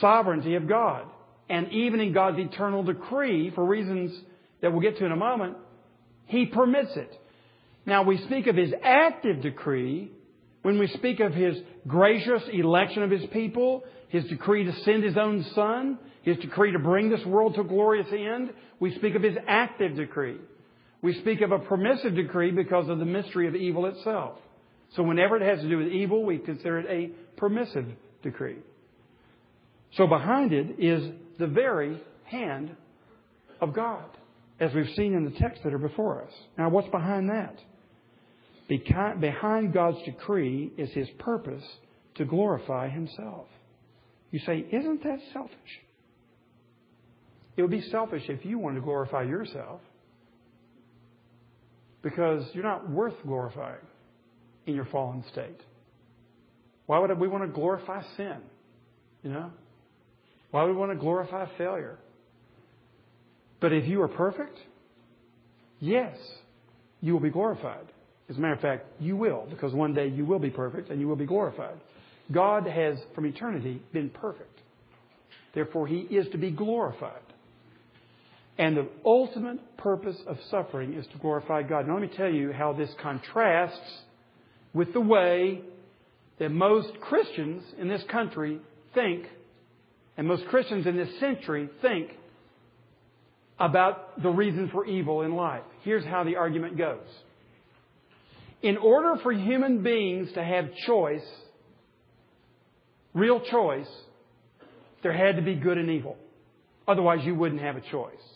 sovereignty 0.00 0.56
of 0.56 0.68
God. 0.68 1.06
And 1.48 1.72
even 1.72 2.00
in 2.00 2.12
God's 2.12 2.38
eternal 2.38 2.82
decree, 2.82 3.50
for 3.54 3.64
reasons 3.64 4.12
that 4.60 4.70
we'll 4.70 4.82
get 4.82 4.98
to 4.98 5.06
in 5.06 5.12
a 5.12 5.16
moment, 5.16 5.56
he 6.26 6.46
permits 6.46 6.94
it. 6.96 7.10
Now 7.86 8.02
we 8.02 8.18
speak 8.18 8.46
of 8.46 8.56
his 8.56 8.72
active 8.82 9.40
decree 9.40 10.12
when 10.62 10.78
we 10.78 10.88
speak 10.88 11.20
of 11.20 11.32
his 11.32 11.56
gracious 11.86 12.42
election 12.52 13.02
of 13.02 13.10
his 13.10 13.24
people, 13.32 13.82
his 14.08 14.24
decree 14.24 14.64
to 14.64 14.74
send 14.82 15.02
his 15.02 15.16
own 15.16 15.44
son, 15.54 15.98
his 16.22 16.36
decree 16.38 16.72
to 16.72 16.78
bring 16.78 17.10
this 17.10 17.24
world 17.24 17.54
to 17.54 17.62
a 17.62 17.64
glorious 17.64 18.08
end, 18.12 18.52
we 18.78 18.94
speak 18.96 19.14
of 19.14 19.22
his 19.22 19.36
active 19.46 19.96
decree. 19.96 20.38
We 21.02 21.18
speak 21.20 21.40
of 21.40 21.50
a 21.50 21.58
permissive 21.58 22.14
decree 22.14 22.50
because 22.50 22.88
of 22.88 22.98
the 22.98 23.06
mystery 23.06 23.48
of 23.48 23.54
evil 23.56 23.86
itself. 23.86 24.38
So 24.96 25.02
whenever 25.02 25.36
it 25.36 25.42
has 25.42 25.60
to 25.60 25.68
do 25.68 25.78
with 25.78 25.88
evil, 25.88 26.24
we 26.24 26.38
consider 26.38 26.78
it 26.80 26.86
a 26.88 27.38
permissive 27.38 27.86
decree. 28.22 28.58
So 29.96 30.06
behind 30.06 30.52
it 30.52 30.78
is 30.78 31.10
the 31.38 31.46
very 31.46 32.00
hand 32.24 32.76
of 33.60 33.72
God, 33.74 34.04
as 34.58 34.74
we've 34.74 34.94
seen 34.94 35.14
in 35.14 35.24
the 35.24 35.38
texts 35.38 35.62
that 35.64 35.72
are 35.72 35.78
before 35.78 36.22
us. 36.22 36.32
Now, 36.58 36.68
what's 36.68 36.88
behind 36.90 37.30
that? 37.30 37.58
Behind 38.68 39.72
God's 39.72 40.02
decree 40.04 40.70
is 40.76 40.90
His 40.92 41.08
purpose 41.18 41.64
to 42.16 42.24
glorify 42.24 42.88
Himself. 42.88 43.46
You 44.30 44.38
say, 44.40 44.66
isn't 44.70 45.02
that 45.02 45.18
selfish? 45.32 45.80
It 47.60 47.62
would 47.64 47.70
be 47.70 47.82
selfish 47.90 48.22
if 48.30 48.46
you 48.46 48.58
wanted 48.58 48.76
to 48.76 48.80
glorify 48.80 49.24
yourself 49.24 49.82
because 52.00 52.42
you're 52.54 52.64
not 52.64 52.88
worth 52.88 53.12
glorifying 53.22 53.84
in 54.64 54.74
your 54.74 54.86
fallen 54.86 55.22
state. 55.30 55.60
Why 56.86 56.98
would 56.98 57.18
we 57.18 57.28
want 57.28 57.44
to 57.44 57.48
glorify 57.48 58.00
sin? 58.16 58.38
You 59.22 59.32
know? 59.32 59.50
Why 60.52 60.62
would 60.62 60.70
we 60.70 60.78
want 60.78 60.92
to 60.92 60.96
glorify 60.96 61.48
failure? 61.58 61.98
But 63.60 63.74
if 63.74 63.86
you 63.86 64.00
are 64.00 64.08
perfect, 64.08 64.56
yes, 65.80 66.16
you 67.02 67.12
will 67.12 67.20
be 67.20 67.28
glorified. 67.28 67.84
As 68.30 68.38
a 68.38 68.40
matter 68.40 68.54
of 68.54 68.60
fact, 68.60 68.86
you 68.98 69.18
will, 69.18 69.46
because 69.50 69.74
one 69.74 69.92
day 69.92 70.08
you 70.08 70.24
will 70.24 70.38
be 70.38 70.48
perfect 70.48 70.88
and 70.88 70.98
you 70.98 71.06
will 71.06 71.14
be 71.14 71.26
glorified. 71.26 71.76
God 72.32 72.66
has, 72.66 72.96
from 73.14 73.26
eternity, 73.26 73.82
been 73.92 74.08
perfect. 74.08 74.60
Therefore, 75.54 75.86
He 75.86 75.98
is 75.98 76.26
to 76.32 76.38
be 76.38 76.50
glorified. 76.50 77.20
And 78.60 78.76
the 78.76 78.88
ultimate 79.06 79.78
purpose 79.78 80.18
of 80.26 80.36
suffering 80.50 80.92
is 80.92 81.06
to 81.12 81.18
glorify 81.18 81.62
God. 81.62 81.88
Now, 81.88 81.94
let 81.94 82.02
me 82.02 82.10
tell 82.14 82.28
you 82.28 82.52
how 82.52 82.74
this 82.74 82.90
contrasts 83.00 83.80
with 84.74 84.92
the 84.92 85.00
way 85.00 85.62
that 86.38 86.50
most 86.50 86.90
Christians 87.00 87.62
in 87.78 87.88
this 87.88 88.02
country 88.10 88.60
think, 88.92 89.24
and 90.18 90.28
most 90.28 90.44
Christians 90.48 90.86
in 90.86 90.94
this 90.94 91.08
century 91.20 91.70
think 91.80 92.10
about 93.58 94.22
the 94.22 94.28
reason 94.28 94.68
for 94.68 94.84
evil 94.84 95.22
in 95.22 95.34
life. 95.34 95.64
Here's 95.82 96.04
how 96.04 96.24
the 96.24 96.36
argument 96.36 96.76
goes. 96.76 97.08
In 98.60 98.76
order 98.76 99.18
for 99.22 99.32
human 99.32 99.82
beings 99.82 100.30
to 100.34 100.44
have 100.44 100.66
choice, 100.86 101.26
real 103.14 103.40
choice, 103.40 103.88
there 105.02 105.14
had 105.14 105.36
to 105.36 105.42
be 105.42 105.54
good 105.54 105.78
and 105.78 105.88
evil. 105.88 106.18
Otherwise, 106.86 107.20
you 107.24 107.34
wouldn't 107.34 107.62
have 107.62 107.78
a 107.78 107.80
choice 107.80 108.29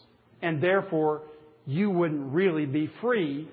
and 0.45 0.63
therefore 0.63 1.23
you 1.67 1.91
wouldn't 1.91 2.33
really 2.35 2.67
be 2.67 2.91
free 3.01 3.49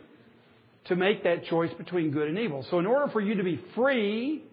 to 0.85 0.95
make 0.95 1.23
that 1.23 1.45
choice 1.45 1.71
between 1.77 2.11
good 2.11 2.27
and 2.27 2.37
evil. 2.37 2.65
So 2.69 2.79
in 2.79 2.85
order 2.85 3.09
for 3.11 3.21
you 3.21 3.35
to 3.35 3.43
be 3.43 3.61
free, 3.75 4.43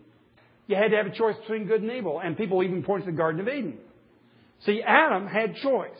you 0.68 0.76
had 0.76 0.93
to 0.93 0.97
have 0.97 1.07
a 1.07 1.16
choice 1.16 1.34
between 1.41 1.66
good 1.66 1.82
and 1.82 1.91
evil. 1.91 2.20
And 2.20 2.36
people 2.36 2.62
even 2.62 2.84
point 2.84 3.05
to 3.05 3.11
the 3.11 3.16
Garden 3.16 3.41
of 3.41 3.49
Eden. 3.49 3.78
See, 4.64 4.82
Adam 4.86 5.26
had 5.26 5.57
choice 5.57 5.91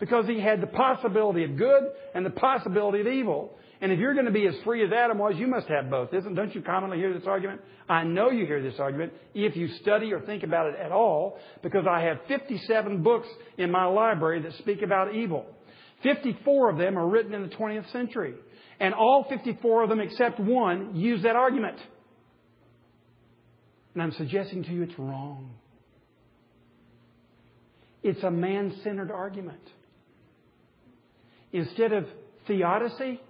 because 0.00 0.26
he 0.26 0.40
had 0.40 0.60
the 0.60 0.66
possibility 0.66 1.44
of 1.44 1.56
good 1.56 1.84
and 2.14 2.26
the 2.26 2.30
possibility 2.30 3.00
of 3.00 3.06
evil. 3.06 3.52
And 3.80 3.92
if 3.92 3.98
you're 3.98 4.14
going 4.14 4.26
to 4.26 4.32
be 4.32 4.46
as 4.46 4.54
free 4.64 4.84
as 4.84 4.90
Adam 4.92 5.18
was, 5.18 5.34
you 5.36 5.46
must 5.46 5.68
have 5.68 5.90
both. 5.90 6.12
Isn't, 6.12 6.34
don't 6.34 6.54
you 6.54 6.62
commonly 6.62 6.96
hear 6.96 7.12
this 7.12 7.26
argument? 7.26 7.60
I 7.88 8.02
know 8.02 8.30
you 8.30 8.46
hear 8.46 8.62
this 8.62 8.80
argument 8.80 9.12
if 9.34 9.56
you 9.56 9.68
study 9.82 10.12
or 10.12 10.20
think 10.20 10.42
about 10.42 10.72
it 10.72 10.76
at 10.80 10.90
all, 10.90 11.38
because 11.62 11.84
I 11.88 12.00
have 12.00 12.18
57 12.26 13.02
books 13.02 13.28
in 13.58 13.70
my 13.70 13.84
library 13.84 14.40
that 14.42 14.54
speak 14.54 14.82
about 14.82 15.14
evil. 15.14 15.44
54 16.04 16.70
of 16.70 16.78
them 16.78 16.96
are 16.96 17.08
written 17.08 17.34
in 17.34 17.42
the 17.42 17.48
20th 17.48 17.90
century. 17.90 18.34
And 18.78 18.94
all 18.94 19.26
54 19.28 19.84
of 19.84 19.88
them, 19.88 20.00
except 20.00 20.38
one, 20.38 20.94
use 20.94 21.22
that 21.24 21.34
argument. 21.34 21.78
And 23.94 24.02
I'm 24.02 24.12
suggesting 24.12 24.62
to 24.64 24.70
you 24.70 24.82
it's 24.82 24.98
wrong. 24.98 25.54
It's 28.02 28.22
a 28.22 28.30
man 28.30 28.74
centered 28.84 29.10
argument. 29.10 29.62
Instead 31.52 31.92
of 31.92 32.06
theodicy, 32.46 33.20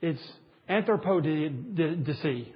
it's 0.00 0.22
anthropodicy. 0.68 2.52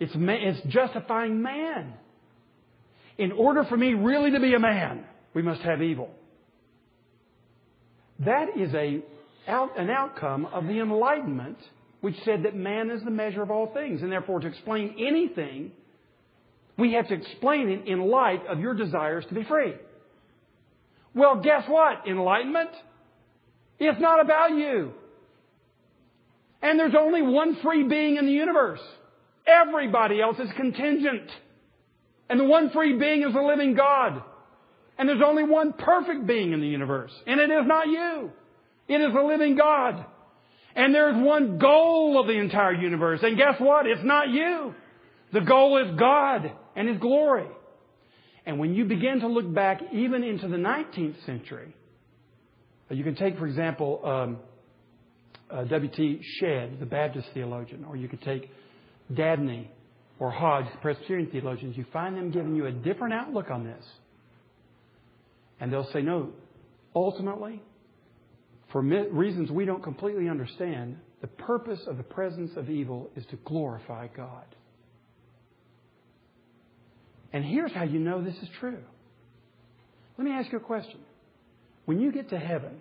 It's, 0.00 0.12
it's 0.14 0.66
justifying 0.68 1.42
man. 1.42 1.94
In 3.16 3.32
order 3.32 3.64
for 3.64 3.76
me 3.76 3.94
really 3.94 4.30
to 4.30 4.38
be 4.38 4.54
a 4.54 4.60
man, 4.60 5.04
we 5.34 5.42
must 5.42 5.62
have 5.62 5.82
evil. 5.82 6.10
That 8.20 8.56
is 8.56 8.72
a, 8.74 9.00
an 9.46 9.90
outcome 9.90 10.46
of 10.46 10.64
the 10.64 10.80
Enlightenment, 10.80 11.58
which 12.00 12.16
said 12.24 12.44
that 12.44 12.54
man 12.54 12.90
is 12.90 13.02
the 13.04 13.10
measure 13.10 13.42
of 13.42 13.50
all 13.50 13.72
things. 13.72 14.02
And 14.02 14.10
therefore, 14.10 14.40
to 14.40 14.46
explain 14.46 14.96
anything, 14.98 15.72
we 16.76 16.92
have 16.94 17.08
to 17.08 17.14
explain 17.14 17.68
it 17.68 17.86
in 17.86 18.00
light 18.08 18.46
of 18.46 18.60
your 18.60 18.74
desires 18.74 19.24
to 19.28 19.34
be 19.34 19.44
free. 19.44 19.74
Well, 21.14 21.40
guess 21.42 21.64
what? 21.68 22.06
Enlightenment? 22.06 22.70
It's 23.78 24.00
not 24.00 24.20
about 24.20 24.50
you. 24.50 24.92
And 26.62 26.78
there's 26.78 26.94
only 26.98 27.22
one 27.22 27.56
free 27.62 27.84
being 27.84 28.16
in 28.16 28.26
the 28.26 28.32
universe. 28.32 28.80
Everybody 29.46 30.20
else 30.20 30.38
is 30.38 30.50
contingent. 30.56 31.30
And 32.28 32.38
the 32.38 32.44
one 32.44 32.70
free 32.70 32.98
being 32.98 33.22
is 33.22 33.32
the 33.32 33.40
living 33.40 33.74
God. 33.74 34.22
And 34.98 35.08
there's 35.08 35.22
only 35.24 35.44
one 35.44 35.72
perfect 35.72 36.26
being 36.26 36.52
in 36.52 36.60
the 36.60 36.66
universe. 36.66 37.12
And 37.26 37.40
it 37.40 37.50
is 37.50 37.66
not 37.66 37.86
you. 37.86 38.32
It 38.88 39.00
is 39.00 39.12
the 39.12 39.22
living 39.22 39.56
God. 39.56 40.04
And 40.74 40.94
there's 40.94 41.16
one 41.16 41.58
goal 41.58 42.20
of 42.20 42.26
the 42.26 42.34
entire 42.34 42.74
universe. 42.74 43.20
And 43.22 43.36
guess 43.36 43.54
what? 43.58 43.86
It's 43.86 44.04
not 44.04 44.28
you. 44.28 44.74
The 45.32 45.40
goal 45.40 45.78
is 45.78 45.98
God 45.98 46.50
and 46.74 46.88
His 46.88 46.98
glory. 46.98 47.46
And 48.44 48.58
when 48.58 48.74
you 48.74 48.86
begin 48.86 49.20
to 49.20 49.28
look 49.28 49.52
back 49.52 49.80
even 49.92 50.24
into 50.24 50.48
the 50.48 50.56
19th 50.56 51.24
century, 51.26 51.74
uh, 52.90 52.94
you 52.94 53.04
can 53.04 53.14
take, 53.14 53.38
for 53.38 53.46
example, 53.46 54.00
um, 54.04 54.38
uh, 55.50 55.64
W.T. 55.64 56.20
Shedd, 56.40 56.80
the 56.80 56.86
Baptist 56.86 57.28
theologian, 57.34 57.84
or 57.84 57.96
you 57.96 58.08
could 58.08 58.22
take 58.22 58.50
Dabney 59.14 59.70
or 60.18 60.30
Hodge, 60.30 60.66
the 60.72 60.78
Presbyterian 60.78 61.30
theologians. 61.30 61.76
You 61.76 61.84
find 61.92 62.16
them 62.16 62.30
giving 62.30 62.54
you 62.54 62.66
a 62.66 62.72
different 62.72 63.14
outlook 63.14 63.50
on 63.50 63.64
this. 63.64 63.84
And 65.60 65.72
they'll 65.72 65.90
say, 65.92 66.02
no, 66.02 66.30
ultimately, 66.94 67.62
for 68.72 68.80
reasons 68.82 69.50
we 69.50 69.64
don't 69.64 69.82
completely 69.82 70.28
understand, 70.28 70.98
the 71.20 71.26
purpose 71.26 71.80
of 71.86 71.96
the 71.96 72.02
presence 72.02 72.52
of 72.56 72.70
evil 72.70 73.10
is 73.16 73.24
to 73.26 73.36
glorify 73.44 74.06
God. 74.08 74.44
And 77.32 77.44
here's 77.44 77.72
how 77.72 77.84
you 77.84 77.98
know 77.98 78.22
this 78.22 78.36
is 78.36 78.48
true. 78.60 78.78
Let 80.16 80.24
me 80.24 80.30
ask 80.30 80.50
you 80.50 80.58
a 80.58 80.60
question. 80.62 81.00
When 81.84 82.00
you 82.00 82.12
get 82.12 82.30
to 82.30 82.38
heaven, 82.38 82.80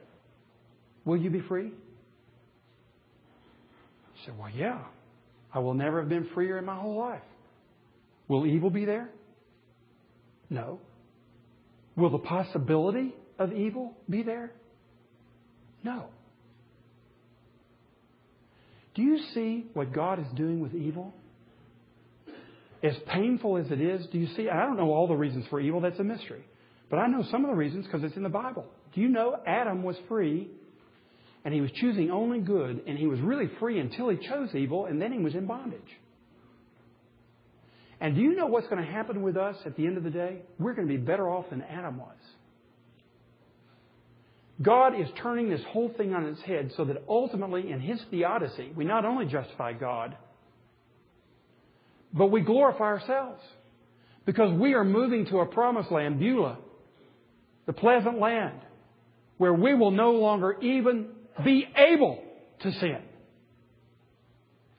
will 1.05 1.17
you 1.17 1.29
be 1.29 1.41
free? 1.41 1.65
You 1.65 1.73
say, 4.25 4.31
well, 4.37 4.49
yeah. 4.49 4.79
I 5.53 5.59
will 5.59 5.73
never 5.73 5.99
have 5.99 6.09
been 6.09 6.27
freer 6.33 6.57
in 6.57 6.65
my 6.65 6.75
whole 6.75 6.97
life. 6.97 7.21
Will 8.27 8.45
evil 8.45 8.69
be 8.69 8.85
there? 8.85 9.09
No. 10.49 10.79
Will 11.97 12.11
the 12.11 12.19
possibility 12.19 13.13
of 13.39 13.51
evil 13.51 13.97
be 14.09 14.21
there? 14.23 14.51
No. 15.83 16.05
Do 18.93 19.01
you 19.01 19.19
see 19.33 19.65
what 19.73 19.91
God 19.93 20.19
is 20.19 20.27
doing 20.35 20.59
with 20.59 20.73
evil? 20.73 21.13
As 22.83 22.95
painful 23.07 23.57
as 23.57 23.71
it 23.71 23.81
is, 23.81 24.05
do 24.11 24.19
you 24.19 24.27
see? 24.35 24.47
I 24.47 24.65
don't 24.65 24.77
know 24.77 24.91
all 24.91 25.07
the 25.07 25.15
reasons 25.15 25.45
for 25.49 25.59
evil, 25.59 25.81
that's 25.81 25.99
a 25.99 26.03
mystery. 26.03 26.43
But 26.89 26.97
I 26.97 27.07
know 27.07 27.23
some 27.31 27.43
of 27.43 27.49
the 27.49 27.57
reasons 27.57 27.85
because 27.85 28.03
it's 28.03 28.15
in 28.15 28.23
the 28.23 28.29
Bible. 28.29 28.65
Do 28.93 29.01
you 29.01 29.09
know 29.09 29.35
Adam 29.45 29.83
was 29.83 29.95
free 30.07 30.47
and 31.43 31.53
he 31.53 31.61
was 31.61 31.71
choosing 31.71 32.11
only 32.11 32.39
good 32.39 32.83
and 32.87 32.97
he 32.97 33.07
was 33.07 33.19
really 33.19 33.49
free 33.59 33.79
until 33.79 34.09
he 34.09 34.17
chose 34.17 34.49
evil 34.53 34.85
and 34.85 35.01
then 35.01 35.11
he 35.11 35.19
was 35.19 35.33
in 35.33 35.47
bondage? 35.47 35.81
And 37.99 38.15
do 38.15 38.21
you 38.21 38.35
know 38.35 38.45
what's 38.45 38.67
going 38.67 38.83
to 38.83 38.91
happen 38.91 39.21
with 39.21 39.37
us 39.37 39.55
at 39.65 39.75
the 39.75 39.85
end 39.85 39.97
of 39.97 40.03
the 40.03 40.09
day? 40.09 40.41
We're 40.59 40.73
going 40.73 40.87
to 40.87 40.93
be 40.93 40.99
better 40.99 41.29
off 41.29 41.49
than 41.49 41.61
Adam 41.63 41.97
was. 41.97 42.15
God 44.61 44.99
is 44.99 45.07
turning 45.21 45.49
this 45.49 45.61
whole 45.69 45.89
thing 45.97 46.13
on 46.13 46.25
its 46.25 46.41
head 46.41 46.71
so 46.75 46.85
that 46.85 47.03
ultimately, 47.07 47.71
in 47.71 47.79
His 47.79 47.99
theodicy, 48.09 48.71
we 48.75 48.85
not 48.85 49.05
only 49.05 49.25
justify 49.25 49.73
God, 49.73 50.15
but 52.13 52.27
we 52.27 52.41
glorify 52.41 52.85
ourselves. 52.85 53.41
Because 54.25 54.51
we 54.59 54.73
are 54.73 54.83
moving 54.83 55.25
to 55.27 55.39
a 55.39 55.45
promised 55.45 55.91
land, 55.91 56.19
Beulah, 56.19 56.57
the 57.65 57.73
pleasant 57.73 58.19
land, 58.19 58.59
where 59.37 59.53
we 59.53 59.73
will 59.73 59.91
no 59.91 60.11
longer 60.11 60.57
even 60.61 61.07
be 61.45 61.67
able 61.75 62.23
to 62.61 62.71
sin. 62.73 63.01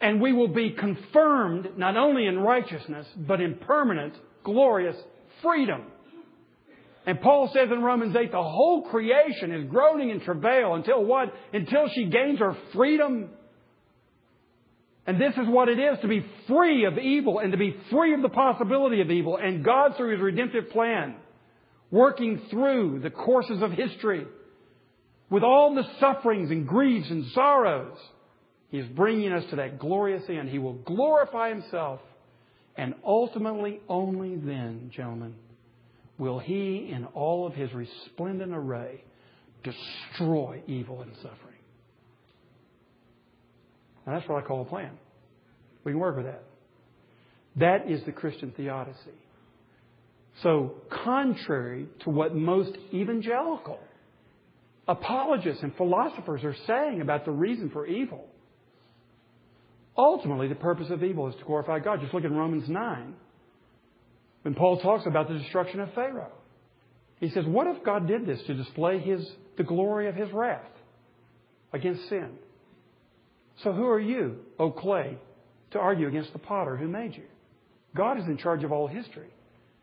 And 0.00 0.20
we 0.20 0.32
will 0.32 0.48
be 0.48 0.70
confirmed 0.70 1.76
not 1.76 1.96
only 1.96 2.26
in 2.26 2.38
righteousness, 2.38 3.06
but 3.16 3.40
in 3.40 3.56
permanent, 3.56 4.14
glorious 4.44 4.96
freedom. 5.42 5.82
And 7.06 7.20
Paul 7.20 7.50
says 7.54 7.68
in 7.72 7.82
Romans 7.82 8.14
8, 8.14 8.30
the 8.30 8.42
whole 8.42 8.82
creation 8.82 9.52
is 9.52 9.68
groaning 9.70 10.10
in 10.10 10.20
travail 10.20 10.74
until 10.74 11.04
what? 11.04 11.32
Until 11.52 11.88
she 11.88 12.04
gains 12.04 12.38
her 12.38 12.56
freedom. 12.74 13.30
And 15.06 15.18
this 15.18 15.32
is 15.32 15.48
what 15.48 15.70
it 15.70 15.78
is 15.78 15.98
to 16.02 16.08
be 16.08 16.24
free 16.46 16.84
of 16.84 16.98
evil 16.98 17.38
and 17.38 17.52
to 17.52 17.58
be 17.58 17.74
free 17.90 18.12
of 18.12 18.20
the 18.20 18.28
possibility 18.28 19.00
of 19.00 19.10
evil. 19.10 19.38
And 19.38 19.64
God, 19.64 19.96
through 19.96 20.12
His 20.12 20.20
redemptive 20.20 20.68
plan, 20.68 21.16
working 21.90 22.42
through 22.50 23.00
the 23.02 23.08
courses 23.08 23.62
of 23.62 23.72
history, 23.72 24.26
with 25.30 25.42
all 25.42 25.74
the 25.74 25.88
sufferings 25.98 26.50
and 26.50 26.68
griefs 26.68 27.08
and 27.10 27.24
sorrows, 27.32 27.96
he 28.70 28.78
is 28.78 28.86
bringing 28.88 29.32
us 29.32 29.44
to 29.50 29.56
that 29.56 29.78
glorious 29.78 30.22
end. 30.28 30.48
He 30.48 30.58
will 30.58 30.74
glorify 30.74 31.48
Himself. 31.50 32.00
And 32.76 32.94
ultimately, 33.04 33.80
only 33.88 34.36
then, 34.36 34.90
gentlemen, 34.94 35.34
will 36.18 36.38
He, 36.38 36.90
in 36.92 37.06
all 37.14 37.46
of 37.46 37.54
His 37.54 37.72
resplendent 37.72 38.52
array, 38.54 39.02
destroy 39.64 40.62
evil 40.66 41.02
and 41.02 41.12
suffering. 41.16 41.34
And 44.06 44.14
that's 44.14 44.28
what 44.28 44.42
I 44.42 44.46
call 44.46 44.62
a 44.62 44.64
plan. 44.64 44.92
We 45.84 45.92
can 45.92 45.98
work 45.98 46.16
with 46.16 46.26
that. 46.26 46.44
That 47.56 47.90
is 47.90 48.04
the 48.04 48.12
Christian 48.12 48.52
theodicy. 48.56 48.98
So, 50.42 50.74
contrary 51.04 51.86
to 52.04 52.10
what 52.10 52.34
most 52.34 52.76
evangelical 52.92 53.80
apologists 54.86 55.62
and 55.62 55.74
philosophers 55.76 56.44
are 56.44 56.54
saying 56.66 57.00
about 57.00 57.24
the 57.24 57.32
reason 57.32 57.70
for 57.70 57.86
evil, 57.86 58.28
Ultimately, 59.98 60.46
the 60.46 60.54
purpose 60.54 60.86
of 60.90 61.02
evil 61.02 61.28
is 61.28 61.34
to 61.34 61.44
glorify 61.44 61.80
God. 61.80 62.00
Just 62.00 62.14
look 62.14 62.24
at 62.24 62.30
Romans 62.30 62.68
9 62.68 63.14
when 64.42 64.54
Paul 64.54 64.78
talks 64.78 65.04
about 65.06 65.28
the 65.28 65.36
destruction 65.36 65.80
of 65.80 65.92
Pharaoh. 65.92 66.30
He 67.18 67.30
says, 67.30 67.44
What 67.44 67.66
if 67.66 67.82
God 67.82 68.06
did 68.06 68.24
this 68.24 68.40
to 68.46 68.54
display 68.54 69.00
his, 69.00 69.28
the 69.56 69.64
glory 69.64 70.08
of 70.08 70.14
his 70.14 70.30
wrath 70.32 70.70
against 71.72 72.08
sin? 72.08 72.30
So 73.64 73.72
who 73.72 73.88
are 73.88 73.98
you, 73.98 74.36
O 74.60 74.70
clay, 74.70 75.18
to 75.72 75.80
argue 75.80 76.06
against 76.06 76.32
the 76.32 76.38
potter 76.38 76.76
who 76.76 76.86
made 76.86 77.16
you? 77.16 77.24
God 77.96 78.18
is 78.20 78.24
in 78.26 78.38
charge 78.38 78.62
of 78.62 78.70
all 78.70 78.86
history. 78.86 79.30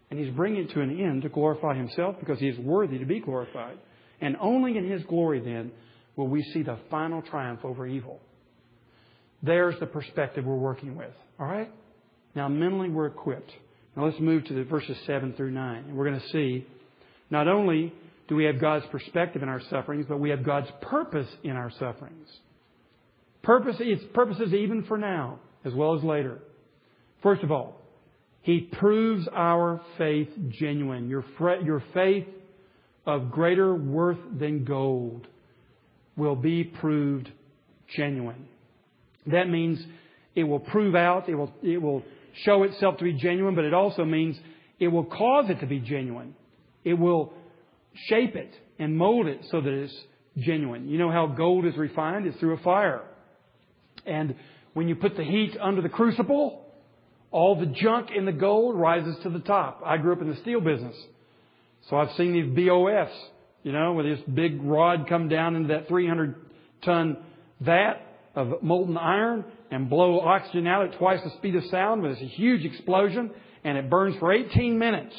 And 0.10 0.20
he's 0.20 0.34
bringing 0.34 0.64
it 0.64 0.72
to 0.72 0.82
an 0.82 0.98
end 0.98 1.24
to 1.24 1.30
glorify 1.30 1.76
himself 1.76 2.16
because 2.20 2.40
he 2.40 2.48
is 2.48 2.58
worthy 2.60 3.00
to 3.00 3.06
be 3.06 3.20
glorified. 3.20 3.78
And 4.22 4.38
only 4.40 4.78
in 4.78 4.90
his 4.90 5.04
glory 5.04 5.42
then 5.42 5.72
will 6.16 6.28
we 6.28 6.42
see 6.54 6.64
the 6.64 6.78
final 6.90 7.22
triumph 7.22 7.66
over 7.66 7.86
evil. 7.86 8.22
There's 9.46 9.80
the 9.80 9.86
perspective 9.86 10.46
we're 10.46 10.56
working 10.56 10.96
with. 10.96 11.14
All 11.40 11.46
right? 11.46 11.72
Now, 12.36 12.48
mentally, 12.48 12.90
we're 12.90 13.08
equipped. 13.08 13.52
Now, 13.96 14.06
let's 14.06 14.20
move 14.20 14.46
to 14.46 14.54
the 14.54 14.64
verses 14.64 14.98
7 15.06 15.34
through 15.34 15.52
9. 15.52 15.84
And 15.88 15.96
we're 15.96 16.10
going 16.10 16.20
to 16.20 16.30
see 16.30 16.68
not 17.30 17.48
only 17.48 17.94
do 18.28 18.36
we 18.36 18.46
have 18.46 18.60
God's 18.60 18.86
perspective 18.92 19.44
in 19.44 19.50
our 19.50 19.62
sufferings, 19.70 20.06
but 20.10 20.20
we 20.20 20.32
have 20.32 20.44
God's 20.44 20.70
purpose 20.82 21.28
in 21.44 21.52
our 21.52 21.72
sufferings. 21.72 22.28
Purpose, 23.44 23.76
its 23.80 24.04
purposes 24.14 24.54
even 24.54 24.84
for 24.86 24.98
now, 24.98 25.40
as 25.64 25.74
well 25.74 25.96
as 25.96 26.04
later. 26.04 26.40
First 27.22 27.44
of 27.44 27.52
all, 27.52 27.80
He 28.42 28.62
proves 28.62 29.28
our 29.32 29.82
faith 29.98 30.30
genuine. 30.50 31.08
Your, 31.08 31.24
your 31.64 31.84
faith 31.94 32.26
of 33.06 33.30
greater 33.30 33.76
worth 33.76 34.18
than 34.40 34.66
gold 34.66 35.28
will 36.18 36.36
be 36.36 36.64
proved 36.64 37.30
genuine. 37.96 38.48
That 39.28 39.50
means 39.50 39.80
it 40.36 40.44
will 40.44 40.60
prove 40.60 40.96
out, 40.96 41.30
it 41.30 41.36
will, 41.36 41.54
it 41.64 41.82
will 41.82 42.04
show 42.44 42.64
itself 42.64 42.98
to 42.98 43.04
be 43.04 43.14
genuine, 43.14 43.56
but 43.56 43.64
it 43.64 43.74
also 43.74 44.04
means 44.04 44.38
it 44.80 44.90
will 44.90 45.06
cause 45.06 45.46
it 45.50 45.60
to 45.62 45.66
be 45.66 45.80
genuine. 45.80 46.36
It 46.84 46.96
will 46.96 47.34
shape 48.08 48.36
it 48.36 48.54
and 48.78 48.98
mold 48.98 49.28
it 49.28 49.40
so 49.50 49.62
that 49.62 49.72
it's 49.72 49.96
genuine. 50.38 50.90
You 50.90 50.98
know 50.98 51.12
how 51.12 51.28
gold 51.28 51.66
is 51.66 51.78
refined? 51.78 52.26
It's 52.26 52.38
through 52.40 52.56
a 52.56 52.64
fire. 52.64 53.02
And 54.06 54.36
when 54.74 54.88
you 54.88 54.96
put 54.96 55.16
the 55.16 55.24
heat 55.24 55.58
under 55.62 55.82
the 55.82 55.90
crucible, 55.90 56.66
all 57.32 57.60
the 57.60 57.66
junk 57.66 58.10
in 58.16 58.26
the 58.26 58.32
gold 58.32 58.76
rises 58.76 59.16
to 59.24 59.30
the 59.30 59.40
top. 59.40 59.82
I 59.86 59.98
grew 59.98 60.14
up 60.14 60.22
in 60.22 60.30
the 60.30 60.38
steel 60.38 60.60
business. 60.60 60.96
So 61.90 61.98
I've 61.98 62.12
seen 62.18 62.34
these 62.34 62.46
BOFs, 62.46 63.16
you 63.64 63.72
know, 63.72 63.94
with 63.94 64.06
this 64.06 64.20
big 64.34 64.62
rod 64.62 65.08
come 65.08 65.30
down 65.30 65.56
into 65.56 65.70
that 65.70 65.88
300 65.88 66.36
ton 66.84 67.18
vat 67.60 68.02
of 68.36 68.62
molten 68.62 68.98
iron 68.98 69.46
and 69.72 69.90
blow 69.90 70.20
oxygen 70.20 70.68
out 70.68 70.86
at 70.86 70.98
twice 70.98 71.22
the 71.24 71.32
speed 71.38 71.56
of 71.56 71.64
sound 71.66 72.02
with 72.02 72.12
a 72.12 72.26
huge 72.26 72.66
explosion 72.66 73.32
and 73.64 73.78
it 73.78 73.90
burns 73.90 74.16
for 74.20 74.32
18 74.32 74.78
minutes. 74.78 75.16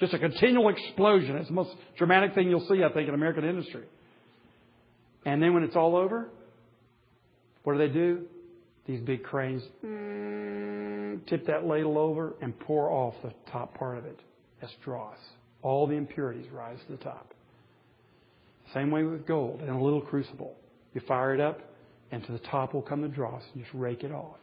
Just 0.00 0.14
a 0.14 0.18
continual 0.18 0.68
explosion. 0.70 1.36
It's 1.36 1.48
the 1.48 1.54
most 1.54 1.74
dramatic 1.96 2.34
thing 2.34 2.48
you'll 2.48 2.66
see, 2.66 2.82
I 2.82 2.92
think, 2.92 3.08
in 3.08 3.14
American 3.14 3.44
industry. 3.44 3.84
And 5.24 5.42
then 5.42 5.54
when 5.54 5.62
it's 5.62 5.76
all 5.76 5.96
over, 5.96 6.28
what 7.62 7.74
do 7.74 7.78
they 7.78 7.92
do? 7.92 8.24
These 8.86 9.00
big 9.00 9.22
cranes 9.22 9.62
mm, 9.84 11.26
tip 11.26 11.46
that 11.46 11.66
ladle 11.66 11.98
over 11.98 12.34
and 12.42 12.58
pour 12.60 12.90
off 12.90 13.14
the 13.22 13.32
top 13.50 13.78
part 13.78 13.98
of 13.98 14.04
it 14.04 14.18
as 14.62 14.68
dross. 14.84 15.16
All 15.62 15.86
the 15.86 15.94
impurities 15.94 16.50
rise 16.50 16.78
to 16.86 16.96
the 16.96 17.02
top. 17.02 17.32
Same 18.74 18.90
way 18.90 19.04
with 19.04 19.26
gold 19.26 19.62
in 19.62 19.68
a 19.68 19.82
little 19.82 20.00
crucible. 20.00 20.56
You 20.92 21.00
fire 21.06 21.34
it 21.34 21.40
up, 21.40 21.60
and 22.14 22.24
to 22.26 22.32
the 22.32 22.38
top 22.38 22.74
will 22.74 22.82
come 22.82 23.02
the 23.02 23.08
dross, 23.08 23.42
and 23.52 23.62
just 23.62 23.74
rake 23.74 24.04
it 24.04 24.12
off. 24.12 24.36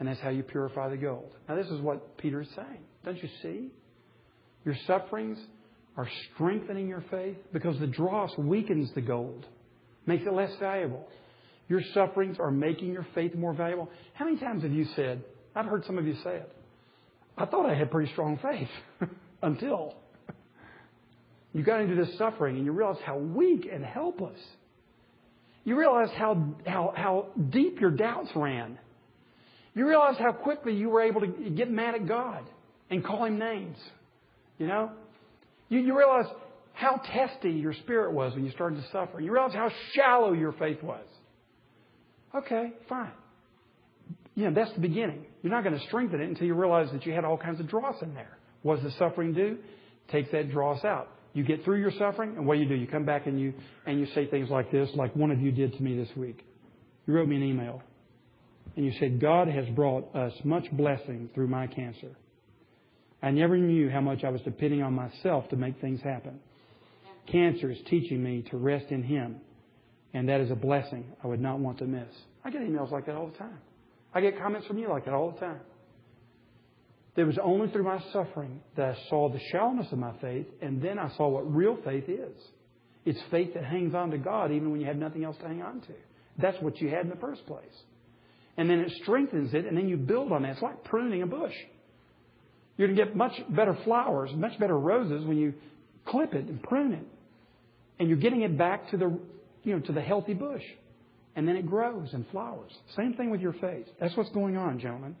And 0.00 0.08
that's 0.08 0.20
how 0.20 0.30
you 0.30 0.42
purify 0.42 0.88
the 0.88 0.96
gold. 0.96 1.32
Now, 1.48 1.54
this 1.54 1.66
is 1.66 1.80
what 1.80 2.16
Peter 2.16 2.40
is 2.40 2.48
saying. 2.56 2.80
Don't 3.04 3.22
you 3.22 3.28
see? 3.42 3.70
Your 4.64 4.74
sufferings 4.86 5.38
are 5.96 6.08
strengthening 6.32 6.88
your 6.88 7.04
faith 7.10 7.36
because 7.52 7.78
the 7.78 7.86
dross 7.86 8.36
weakens 8.38 8.90
the 8.94 9.02
gold, 9.02 9.46
makes 10.06 10.26
it 10.26 10.32
less 10.32 10.50
valuable. 10.58 11.06
Your 11.68 11.82
sufferings 11.92 12.38
are 12.40 12.50
making 12.50 12.92
your 12.92 13.06
faith 13.14 13.34
more 13.34 13.52
valuable. 13.52 13.90
How 14.14 14.24
many 14.24 14.38
times 14.38 14.62
have 14.62 14.72
you 14.72 14.86
said, 14.96 15.22
I've 15.54 15.66
heard 15.66 15.84
some 15.84 15.98
of 15.98 16.06
you 16.06 16.14
say 16.24 16.36
it, 16.36 16.56
I 17.36 17.44
thought 17.44 17.68
I 17.68 17.74
had 17.74 17.90
pretty 17.90 18.10
strong 18.12 18.38
faith 18.38 19.10
until 19.42 19.94
you 21.52 21.62
got 21.62 21.82
into 21.82 22.02
this 22.02 22.16
suffering 22.16 22.56
and 22.56 22.64
you 22.64 22.72
realized 22.72 23.00
how 23.00 23.18
weak 23.18 23.68
and 23.70 23.84
helpless. 23.84 24.40
You 25.64 25.78
realize 25.78 26.10
how, 26.16 26.54
how, 26.66 26.92
how 26.94 27.26
deep 27.50 27.80
your 27.80 27.90
doubts 27.90 28.30
ran. 28.36 28.78
You 29.74 29.88
realize 29.88 30.16
how 30.18 30.32
quickly 30.32 30.74
you 30.74 30.90
were 30.90 31.02
able 31.02 31.22
to 31.22 31.26
get 31.26 31.70
mad 31.70 31.94
at 31.94 32.06
God 32.06 32.44
and 32.90 33.04
call 33.04 33.24
him 33.24 33.38
names. 33.38 33.78
You 34.58 34.66
know? 34.66 34.92
You, 35.68 35.80
you 35.80 35.96
realize 35.96 36.26
how 36.74 37.00
testy 37.12 37.50
your 37.50 37.72
spirit 37.72 38.12
was 38.12 38.34
when 38.34 38.44
you 38.44 38.50
started 38.52 38.82
to 38.82 38.88
suffer. 38.90 39.20
You 39.20 39.32
realize 39.32 39.54
how 39.54 39.70
shallow 39.92 40.32
your 40.32 40.52
faith 40.52 40.82
was. 40.82 41.04
Okay, 42.34 42.72
fine. 42.88 43.12
You 44.34 44.44
know, 44.44 44.54
that's 44.54 44.72
the 44.74 44.80
beginning. 44.80 45.24
You're 45.42 45.52
not 45.52 45.62
going 45.62 45.78
to 45.78 45.86
strengthen 45.86 46.20
it 46.20 46.28
until 46.28 46.46
you 46.46 46.54
realize 46.54 46.88
that 46.92 47.06
you 47.06 47.12
had 47.12 47.24
all 47.24 47.38
kinds 47.38 47.60
of 47.60 47.68
dross 47.68 48.02
in 48.02 48.14
there. 48.14 48.36
What 48.62 48.82
does 48.82 48.92
the 48.92 48.98
suffering 48.98 49.32
do? 49.32 49.58
Takes 50.10 50.32
that 50.32 50.50
dross 50.50 50.84
out. 50.84 51.08
You 51.34 51.44
get 51.44 51.64
through 51.64 51.80
your 51.80 51.92
suffering, 51.98 52.36
and 52.36 52.46
what 52.46 52.54
do 52.54 52.60
you 52.60 52.68
do? 52.68 52.74
You 52.74 52.86
come 52.86 53.04
back 53.04 53.26
and 53.26 53.38
you 53.38 53.52
and 53.86 54.00
you 54.00 54.06
say 54.14 54.26
things 54.26 54.48
like 54.48 54.70
this, 54.70 54.88
like 54.94 55.14
one 55.14 55.30
of 55.30 55.40
you 55.40 55.52
did 55.52 55.74
to 55.74 55.82
me 55.82 55.96
this 55.96 56.08
week. 56.16 56.44
You 57.06 57.14
wrote 57.14 57.28
me 57.28 57.36
an 57.36 57.42
email, 57.42 57.82
and 58.76 58.84
you 58.84 58.92
said, 58.98 59.20
"God 59.20 59.48
has 59.48 59.68
brought 59.70 60.14
us 60.14 60.32
much 60.44 60.70
blessing 60.72 61.28
through 61.34 61.48
my 61.48 61.66
cancer. 61.66 62.16
I 63.22 63.30
never 63.30 63.58
knew 63.58 63.90
how 63.90 64.00
much 64.00 64.24
I 64.24 64.30
was 64.30 64.40
depending 64.42 64.82
on 64.82 64.94
myself 64.94 65.48
to 65.50 65.56
make 65.56 65.80
things 65.80 66.00
happen. 66.02 66.40
Cancer 67.26 67.70
is 67.70 67.78
teaching 67.88 68.22
me 68.22 68.42
to 68.50 68.56
rest 68.56 68.86
in 68.90 69.02
Him 69.02 69.40
and 70.14 70.28
that 70.28 70.40
is 70.40 70.50
a 70.50 70.54
blessing 70.54 71.04
I 71.22 71.26
would 71.26 71.40
not 71.40 71.58
want 71.58 71.78
to 71.78 71.84
miss. 71.84 72.08
I 72.44 72.50
get 72.50 72.62
emails 72.62 72.90
like 72.90 73.06
that 73.06 73.16
all 73.16 73.26
the 73.26 73.36
time. 73.36 73.58
I 74.14 74.20
get 74.20 74.38
comments 74.38 74.66
from 74.66 74.78
you 74.78 74.88
like 74.88 75.04
that 75.04 75.12
all 75.12 75.32
the 75.32 75.40
time. 75.40 75.60
It 77.16 77.24
was 77.24 77.38
only 77.42 77.68
through 77.70 77.84
my 77.84 78.02
suffering 78.12 78.60
that 78.76 78.96
I 78.96 79.08
saw 79.08 79.28
the 79.28 79.40
shallowness 79.52 79.86
of 79.92 79.98
my 79.98 80.12
faith, 80.20 80.46
and 80.60 80.82
then 80.82 80.98
I 80.98 81.14
saw 81.16 81.28
what 81.28 81.52
real 81.54 81.78
faith 81.84 82.08
is. 82.08 82.36
It's 83.04 83.20
faith 83.30 83.54
that 83.54 83.64
hangs 83.64 83.94
on 83.94 84.10
to 84.10 84.18
God 84.18 84.50
even 84.50 84.72
when 84.72 84.80
you 84.80 84.86
have 84.86 84.96
nothing 84.96 85.24
else 85.24 85.36
to 85.38 85.46
hang 85.46 85.62
on 85.62 85.80
to. 85.82 85.92
That's 86.38 86.60
what 86.60 86.80
you 86.80 86.88
had 86.88 87.02
in 87.02 87.10
the 87.10 87.16
first 87.16 87.46
place. 87.46 87.64
And 88.56 88.68
then 88.68 88.80
it 88.80 88.92
strengthens 89.02 89.54
it, 89.54 89.66
and 89.66 89.76
then 89.76 89.88
you 89.88 89.96
build 89.96 90.32
on 90.32 90.42
that. 90.42 90.52
It's 90.52 90.62
like 90.62 90.82
pruning 90.84 91.22
a 91.22 91.26
bush. 91.26 91.54
You're 92.76 92.88
going 92.88 92.98
to 92.98 93.04
get 93.04 93.16
much 93.16 93.32
better 93.50 93.76
flowers, 93.84 94.30
much 94.34 94.58
better 94.58 94.76
roses 94.76 95.24
when 95.24 95.36
you 95.36 95.54
clip 96.06 96.34
it 96.34 96.46
and 96.46 96.60
prune 96.62 96.92
it. 96.92 97.06
And 98.00 98.08
you're 98.08 98.18
getting 98.18 98.42
it 98.42 98.58
back 98.58 98.90
to 98.90 98.96
the 98.96 99.18
you 99.64 99.74
know, 99.74 99.80
to 99.80 99.92
the 99.92 100.00
healthy 100.00 100.34
bush. 100.34 100.62
And 101.36 101.48
then 101.48 101.56
it 101.56 101.66
grows 101.66 102.12
and 102.12 102.24
flowers. 102.30 102.70
Same 102.96 103.14
thing 103.14 103.30
with 103.30 103.40
your 103.40 103.54
faith. 103.54 103.86
That's 103.98 104.16
what's 104.16 104.30
going 104.30 104.56
on, 104.56 104.78
gentlemen. 104.78 105.16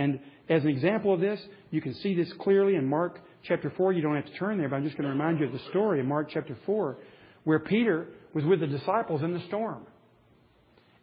And 0.00 0.18
as 0.48 0.62
an 0.62 0.70
example 0.70 1.12
of 1.12 1.20
this, 1.20 1.38
you 1.70 1.82
can 1.82 1.92
see 1.94 2.14
this 2.14 2.32
clearly 2.40 2.76
in 2.76 2.86
Mark 2.86 3.20
chapter 3.42 3.70
4. 3.76 3.92
You 3.92 4.00
don't 4.00 4.16
have 4.16 4.24
to 4.24 4.34
turn 4.38 4.56
there, 4.56 4.68
but 4.70 4.76
I'm 4.76 4.84
just 4.84 4.96
going 4.96 5.04
to 5.04 5.10
remind 5.10 5.40
you 5.40 5.46
of 5.46 5.52
the 5.52 5.60
story 5.68 6.00
in 6.00 6.06
Mark 6.06 6.30
chapter 6.32 6.56
4 6.64 6.96
where 7.44 7.58
Peter 7.58 8.06
was 8.32 8.44
with 8.44 8.60
the 8.60 8.66
disciples 8.66 9.22
in 9.22 9.34
the 9.34 9.40
storm. 9.48 9.86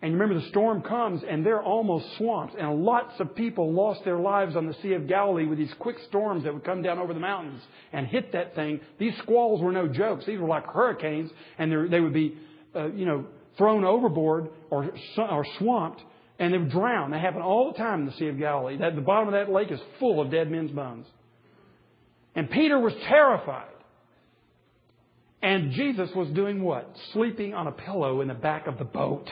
And 0.01 0.11
you 0.11 0.17
remember 0.17 0.41
the 0.41 0.49
storm 0.49 0.81
comes 0.81 1.21
and 1.27 1.45
they're 1.45 1.61
almost 1.61 2.05
swamped. 2.17 2.55
And 2.55 2.83
lots 2.83 3.19
of 3.19 3.35
people 3.35 3.71
lost 3.71 4.03
their 4.03 4.17
lives 4.17 4.55
on 4.55 4.65
the 4.65 4.75
Sea 4.81 4.93
of 4.93 5.07
Galilee 5.07 5.45
with 5.45 5.59
these 5.59 5.73
quick 5.79 5.97
storms 6.07 6.43
that 6.43 6.53
would 6.53 6.63
come 6.63 6.81
down 6.81 6.97
over 6.97 7.13
the 7.13 7.19
mountains 7.19 7.61
and 7.93 8.07
hit 8.07 8.31
that 8.33 8.55
thing. 8.55 8.79
These 8.97 9.15
squalls 9.19 9.61
were 9.61 9.71
no 9.71 9.87
jokes. 9.87 10.25
These 10.25 10.39
were 10.39 10.47
like 10.47 10.65
hurricanes 10.65 11.29
and 11.59 11.91
they 11.91 11.99
would 11.99 12.13
be 12.13 12.35
uh, 12.75 12.87
you 12.87 13.05
know, 13.05 13.25
thrown 13.57 13.83
overboard 13.83 14.49
or, 14.71 14.91
or 15.17 15.45
swamped 15.59 16.01
and 16.39 16.53
they 16.53 16.57
drown. 16.57 17.11
They 17.11 17.19
happen 17.19 17.41
all 17.41 17.71
the 17.71 17.77
time 17.77 18.01
in 18.01 18.05
the 18.05 18.13
Sea 18.13 18.27
of 18.27 18.37
Galilee. 18.37 18.77
That, 18.77 18.95
the 18.95 19.01
bottom 19.01 19.27
of 19.27 19.33
that 19.33 19.51
lake 19.51 19.71
is 19.71 19.79
full 19.99 20.21
of 20.21 20.31
dead 20.31 20.51
men's 20.51 20.71
bones. 20.71 21.07
And 22.35 22.49
Peter 22.49 22.79
was 22.79 22.93
terrified. 23.07 23.69
And 25.41 25.71
Jesus 25.71 26.09
was 26.15 26.29
doing 26.29 26.61
what? 26.61 26.91
Sleeping 27.13 27.53
on 27.53 27.67
a 27.67 27.71
pillow 27.71 28.21
in 28.21 28.27
the 28.27 28.33
back 28.33 28.67
of 28.67 28.77
the 28.77 28.83
boat. 28.85 29.27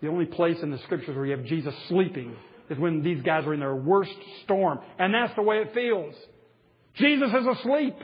The 0.00 0.08
only 0.08 0.26
place 0.26 0.56
in 0.62 0.70
the 0.70 0.78
scriptures 0.78 1.16
where 1.16 1.26
you 1.26 1.36
have 1.36 1.46
Jesus 1.46 1.74
sleeping 1.88 2.34
is 2.68 2.78
when 2.78 3.02
these 3.02 3.22
guys 3.22 3.44
are 3.46 3.54
in 3.54 3.60
their 3.60 3.74
worst 3.74 4.14
storm. 4.44 4.80
And 4.98 5.14
that's 5.14 5.34
the 5.36 5.42
way 5.42 5.58
it 5.58 5.72
feels. 5.74 6.14
Jesus 6.96 7.28
is 7.28 7.58
asleep. 7.58 7.96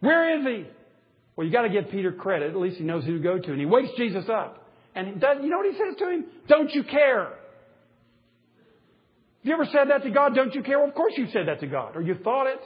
Where 0.00 0.38
is 0.38 0.46
he? 0.46 0.70
Well, 1.34 1.46
you 1.46 1.52
got 1.52 1.62
to 1.62 1.68
give 1.68 1.90
Peter 1.90 2.12
credit. 2.12 2.50
At 2.50 2.56
least 2.56 2.78
he 2.78 2.84
knows 2.84 3.04
who 3.04 3.18
to 3.18 3.22
go 3.22 3.38
to. 3.38 3.50
And 3.50 3.60
he 3.60 3.66
wakes 3.66 3.90
Jesus 3.96 4.28
up. 4.28 4.65
And 4.96 5.20
does, 5.20 5.36
you 5.42 5.50
know 5.50 5.58
what 5.58 5.70
he 5.70 5.78
says 5.78 5.94
to 5.98 6.08
him? 6.10 6.24
Don't 6.48 6.72
you 6.72 6.82
care? 6.82 7.24
Have 7.24 7.34
you 9.42 9.52
ever 9.52 9.66
said 9.66 9.90
that 9.90 10.02
to 10.02 10.10
God? 10.10 10.34
Don't 10.34 10.54
you 10.54 10.62
care? 10.62 10.78
Well, 10.78 10.88
of 10.88 10.94
course 10.94 11.12
you 11.16 11.28
said 11.32 11.46
that 11.48 11.60
to 11.60 11.66
God. 11.66 11.96
Or 11.96 12.02
you 12.02 12.16
thought 12.24 12.46
it. 12.46 12.60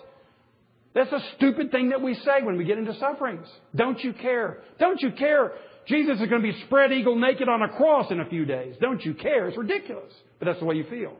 That's 0.95 1.12
a 1.12 1.20
stupid 1.37 1.70
thing 1.72 1.91
that 1.91 2.01
we 2.01 2.14
say 2.14 2.43
when 2.43 2.57
we 2.57 2.64
get 2.64 2.78
into 2.78 2.95
sufferings. 2.99 3.47
Don't 3.74 4.03
you 4.03 4.12
care? 4.12 4.59
Don't 4.78 5.01
you 5.03 5.12
care? 5.12 5.53
Jesus 5.87 6.20
is 6.20 6.28
going 6.28 6.43
to 6.43 6.53
be 6.53 6.59
spread 6.66 6.93
eagle 6.93 7.16
naked 7.16 7.49
on 7.49 7.62
a 7.62 7.68
cross 7.68 8.11
in 8.11 8.20
a 8.20 8.28
few 8.28 8.45
days. 8.45 8.76
Don't 8.81 9.05
you 9.05 9.14
care? 9.14 9.49
It's 9.49 9.59
ridiculous. 9.59 10.12
But 10.39 10.47
that's 10.47 10.61
the 10.61 10.64
way 10.64 10.76
you 10.76 10.85
feel. 10.85 11.16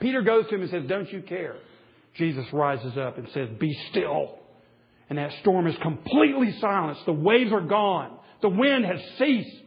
Peter 0.00 0.22
goes 0.22 0.46
to 0.48 0.54
him 0.54 0.62
and 0.62 0.70
says, 0.70 0.84
Don't 0.86 1.10
you 1.10 1.22
care? 1.22 1.56
Jesus 2.14 2.44
rises 2.52 2.96
up 2.98 3.16
and 3.16 3.26
says, 3.32 3.48
Be 3.58 3.74
still 3.90 4.38
And 5.08 5.18
that 5.18 5.32
storm 5.40 5.66
is 5.66 5.76
completely 5.80 6.54
silenced. 6.60 7.06
The 7.06 7.12
waves 7.12 7.52
are 7.52 7.62
gone. 7.62 8.18
The 8.42 8.50
wind 8.50 8.84
has 8.84 9.00
ceased. 9.18 9.61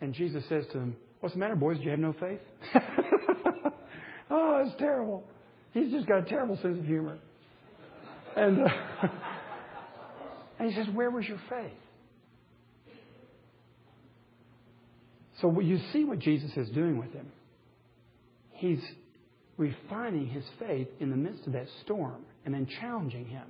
And 0.00 0.14
Jesus 0.14 0.44
says 0.48 0.64
to 0.72 0.78
them, 0.78 0.96
What's 1.20 1.34
the 1.34 1.40
matter, 1.40 1.56
boys? 1.56 1.78
Do 1.78 1.84
you 1.84 1.90
have 1.90 1.98
no 1.98 2.12
faith? 2.12 2.40
oh, 4.30 4.64
it's 4.64 4.78
terrible. 4.78 5.24
He's 5.72 5.90
just 5.90 6.06
got 6.06 6.18
a 6.18 6.22
terrible 6.22 6.56
sense 6.62 6.78
of 6.78 6.84
humor. 6.84 7.18
And, 8.36 8.60
uh, 8.62 8.68
and 10.60 10.70
he 10.70 10.76
says, 10.76 10.86
Where 10.94 11.10
was 11.10 11.26
your 11.26 11.40
faith? 11.48 11.72
So 15.40 15.60
you 15.60 15.78
see 15.92 16.04
what 16.04 16.18
Jesus 16.18 16.50
is 16.56 16.68
doing 16.70 16.98
with 16.98 17.12
him. 17.12 17.26
He's 18.52 18.80
refining 19.56 20.26
his 20.26 20.44
faith 20.58 20.88
in 21.00 21.10
the 21.10 21.16
midst 21.16 21.46
of 21.46 21.52
that 21.52 21.66
storm 21.84 22.24
and 22.44 22.54
then 22.54 22.66
challenging 22.80 23.24
him. 23.26 23.44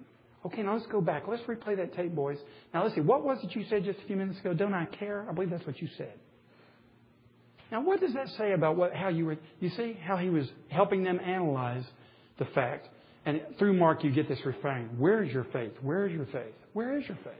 Okay, 0.44 0.62
now 0.62 0.74
let's 0.74 0.86
go 0.86 1.01
back. 1.01 1.24
Let's 1.26 1.42
replay 1.44 1.76
that 1.76 1.94
tape, 1.94 2.14
boys. 2.14 2.38
Now 2.72 2.84
let's 2.84 2.94
see. 2.94 3.01
What 3.01 3.24
was 3.24 3.38
it 3.42 3.55
you 3.55 3.64
said 3.68 3.84
just 3.84 3.99
a 4.01 4.07
few 4.07 4.16
minutes 4.16 4.38
ago? 4.38 4.55
Don't 4.55 4.74
I 4.74 4.84
care? 4.84 5.26
I 5.28 5.32
believe 5.32 5.51
that's 5.51 5.66
what 5.66 5.80
you 5.80 5.88
said. 5.96 6.12
Now, 7.71 7.83
what 7.83 8.01
does 8.01 8.14
that 8.14 8.29
say 8.39 8.53
about 8.53 8.77
what, 8.77 8.95
how 8.95 9.09
you 9.09 9.27
were? 9.27 9.37
You 9.61 9.71
see 9.71 9.97
how 10.03 10.16
he 10.16 10.31
was 10.31 10.47
helping 10.69 11.05
them 11.05 11.21
analyze 11.21 11.85
the 12.39 12.47
fact. 12.47 12.89
And 13.27 13.43
through 13.59 13.75
Mark, 13.75 14.05
you 14.05 14.11
get 14.11 14.29
this 14.29 14.39
refrain 14.45 14.91
Where 14.99 15.23
is 15.23 15.33
your 15.33 15.45
faith? 15.53 15.73
Where 15.83 16.07
is 16.07 16.12
your 16.12 16.27
faith? 16.27 16.55
Where 16.73 16.99
is 16.99 17.07
your 17.07 17.19
faith? 17.19 17.35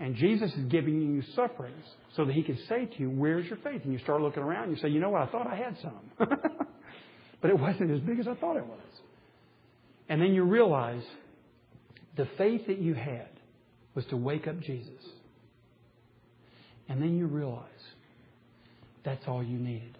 And 0.00 0.14
Jesus 0.14 0.52
is 0.52 0.64
giving 0.66 1.00
you 1.00 1.22
sufferings 1.34 1.84
so 2.14 2.24
that 2.24 2.32
he 2.32 2.42
can 2.42 2.56
say 2.68 2.86
to 2.86 3.00
you, 3.00 3.10
Where's 3.10 3.46
your 3.46 3.58
faith? 3.58 3.82
And 3.82 3.92
you 3.92 3.98
start 3.98 4.20
looking 4.20 4.42
around 4.42 4.68
and 4.68 4.76
you 4.76 4.82
say, 4.82 4.88
You 4.88 5.00
know 5.00 5.10
what? 5.10 5.22
I 5.22 5.26
thought 5.32 5.46
I 5.48 5.56
had 5.56 5.76
some. 5.82 6.28
but 7.40 7.50
it 7.50 7.58
wasn't 7.58 7.90
as 7.90 8.00
big 8.00 8.20
as 8.20 8.28
I 8.28 8.34
thought 8.34 8.56
it 8.56 8.66
was. 8.66 8.78
And 10.08 10.22
then 10.22 10.32
you 10.34 10.44
realize 10.44 11.02
the 12.16 12.28
faith 12.38 12.66
that 12.68 12.78
you 12.78 12.94
had 12.94 13.28
was 13.94 14.04
to 14.06 14.16
wake 14.16 14.46
up 14.46 14.60
Jesus. 14.60 15.04
And 16.88 17.02
then 17.02 17.16
you 17.16 17.26
realize 17.26 17.64
that's 19.08 19.26
all 19.26 19.42
you 19.42 19.58
needed. 19.58 19.96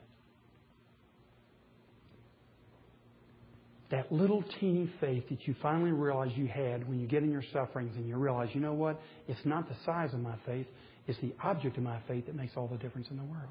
That 3.90 4.12
little 4.12 4.44
teeny 4.60 4.92
faith 5.00 5.24
that 5.30 5.48
you 5.48 5.54
finally 5.62 5.92
realize 5.92 6.30
you 6.36 6.46
had 6.46 6.86
when 6.86 7.00
you 7.00 7.06
get 7.06 7.22
in 7.22 7.30
your 7.30 7.44
sufferings 7.54 7.96
and 7.96 8.06
you 8.06 8.16
realize, 8.18 8.50
you 8.52 8.60
know 8.60 8.74
what? 8.74 9.00
It's 9.26 9.40
not 9.46 9.66
the 9.66 9.74
size 9.86 10.12
of 10.12 10.20
my 10.20 10.34
faith, 10.44 10.66
it's 11.06 11.18
the 11.20 11.32
object 11.42 11.78
of 11.78 11.82
my 11.82 11.98
faith 12.06 12.26
that 12.26 12.34
makes 12.34 12.52
all 12.54 12.68
the 12.68 12.76
difference 12.76 13.08
in 13.10 13.16
the 13.16 13.24
world. 13.24 13.48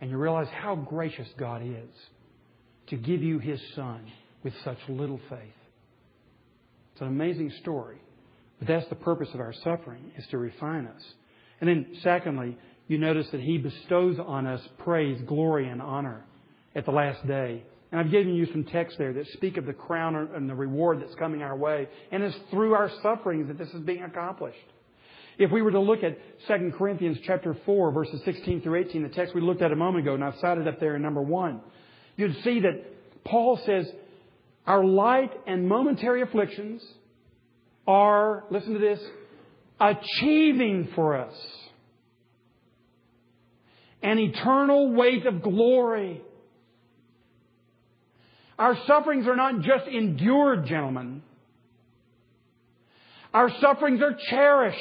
And 0.00 0.10
you 0.10 0.16
realize 0.16 0.48
how 0.48 0.74
gracious 0.74 1.28
God 1.38 1.60
is 1.62 1.90
to 2.86 2.96
give 2.96 3.22
you 3.22 3.38
His 3.38 3.60
Son 3.76 4.10
with 4.42 4.54
such 4.64 4.78
little 4.88 5.20
faith. 5.28 5.58
It's 6.92 7.02
an 7.02 7.08
amazing 7.08 7.52
story. 7.60 7.98
But 8.58 8.68
that's 8.68 8.88
the 8.88 8.94
purpose 8.94 9.28
of 9.34 9.40
our 9.40 9.52
suffering, 9.52 10.12
is 10.16 10.26
to 10.30 10.38
refine 10.38 10.86
us. 10.86 11.02
And 11.60 11.68
then, 11.68 11.96
secondly, 12.02 12.56
you 12.86 12.98
notice 12.98 13.28
that 13.30 13.40
He 13.40 13.58
bestows 13.58 14.18
on 14.18 14.46
us 14.46 14.60
praise, 14.78 15.20
glory, 15.26 15.68
and 15.68 15.80
honor 15.80 16.24
at 16.74 16.84
the 16.84 16.92
last 16.92 17.26
day. 17.26 17.62
And 17.90 18.00
I've 18.00 18.10
given 18.10 18.34
you 18.34 18.46
some 18.46 18.64
texts 18.64 18.98
there 18.98 19.12
that 19.12 19.26
speak 19.34 19.56
of 19.56 19.66
the 19.66 19.72
crown 19.72 20.16
and 20.34 20.50
the 20.50 20.54
reward 20.54 21.00
that's 21.00 21.14
coming 21.14 21.42
our 21.42 21.56
way. 21.56 21.88
And 22.10 22.22
it's 22.22 22.36
through 22.50 22.74
our 22.74 22.90
sufferings 23.02 23.48
that 23.48 23.56
this 23.56 23.72
is 23.72 23.80
being 23.82 24.02
accomplished. 24.02 24.58
If 25.38 25.50
we 25.50 25.62
were 25.62 25.70
to 25.70 25.80
look 25.80 26.02
at 26.02 26.18
2 26.46 26.72
Corinthians 26.76 27.18
chapter 27.24 27.56
4, 27.64 27.92
verses 27.92 28.20
16 28.24 28.62
through 28.62 28.80
18, 28.86 29.02
the 29.02 29.08
text 29.08 29.34
we 29.34 29.40
looked 29.40 29.62
at 29.62 29.72
a 29.72 29.76
moment 29.76 30.04
ago, 30.04 30.14
and 30.14 30.24
I've 30.24 30.38
cited 30.40 30.68
up 30.68 30.80
there 30.80 30.96
in 30.96 31.02
number 31.02 31.22
one, 31.22 31.60
you'd 32.16 32.36
see 32.42 32.60
that 32.60 33.24
Paul 33.24 33.60
says, 33.64 33.86
our 34.66 34.84
light 34.84 35.32
and 35.46 35.68
momentary 35.68 36.22
afflictions 36.22 36.82
are, 37.86 38.44
listen 38.50 38.74
to 38.74 38.78
this, 38.78 39.00
achieving 39.80 40.88
for 40.94 41.16
us 41.16 41.34
an 44.04 44.18
eternal 44.18 44.92
weight 44.92 45.24
of 45.24 45.42
glory. 45.42 46.20
Our 48.58 48.76
sufferings 48.86 49.26
are 49.26 49.34
not 49.34 49.62
just 49.62 49.88
endured, 49.88 50.66
gentlemen. 50.66 51.22
Our 53.32 53.50
sufferings 53.60 54.02
are 54.02 54.14
cherished 54.28 54.78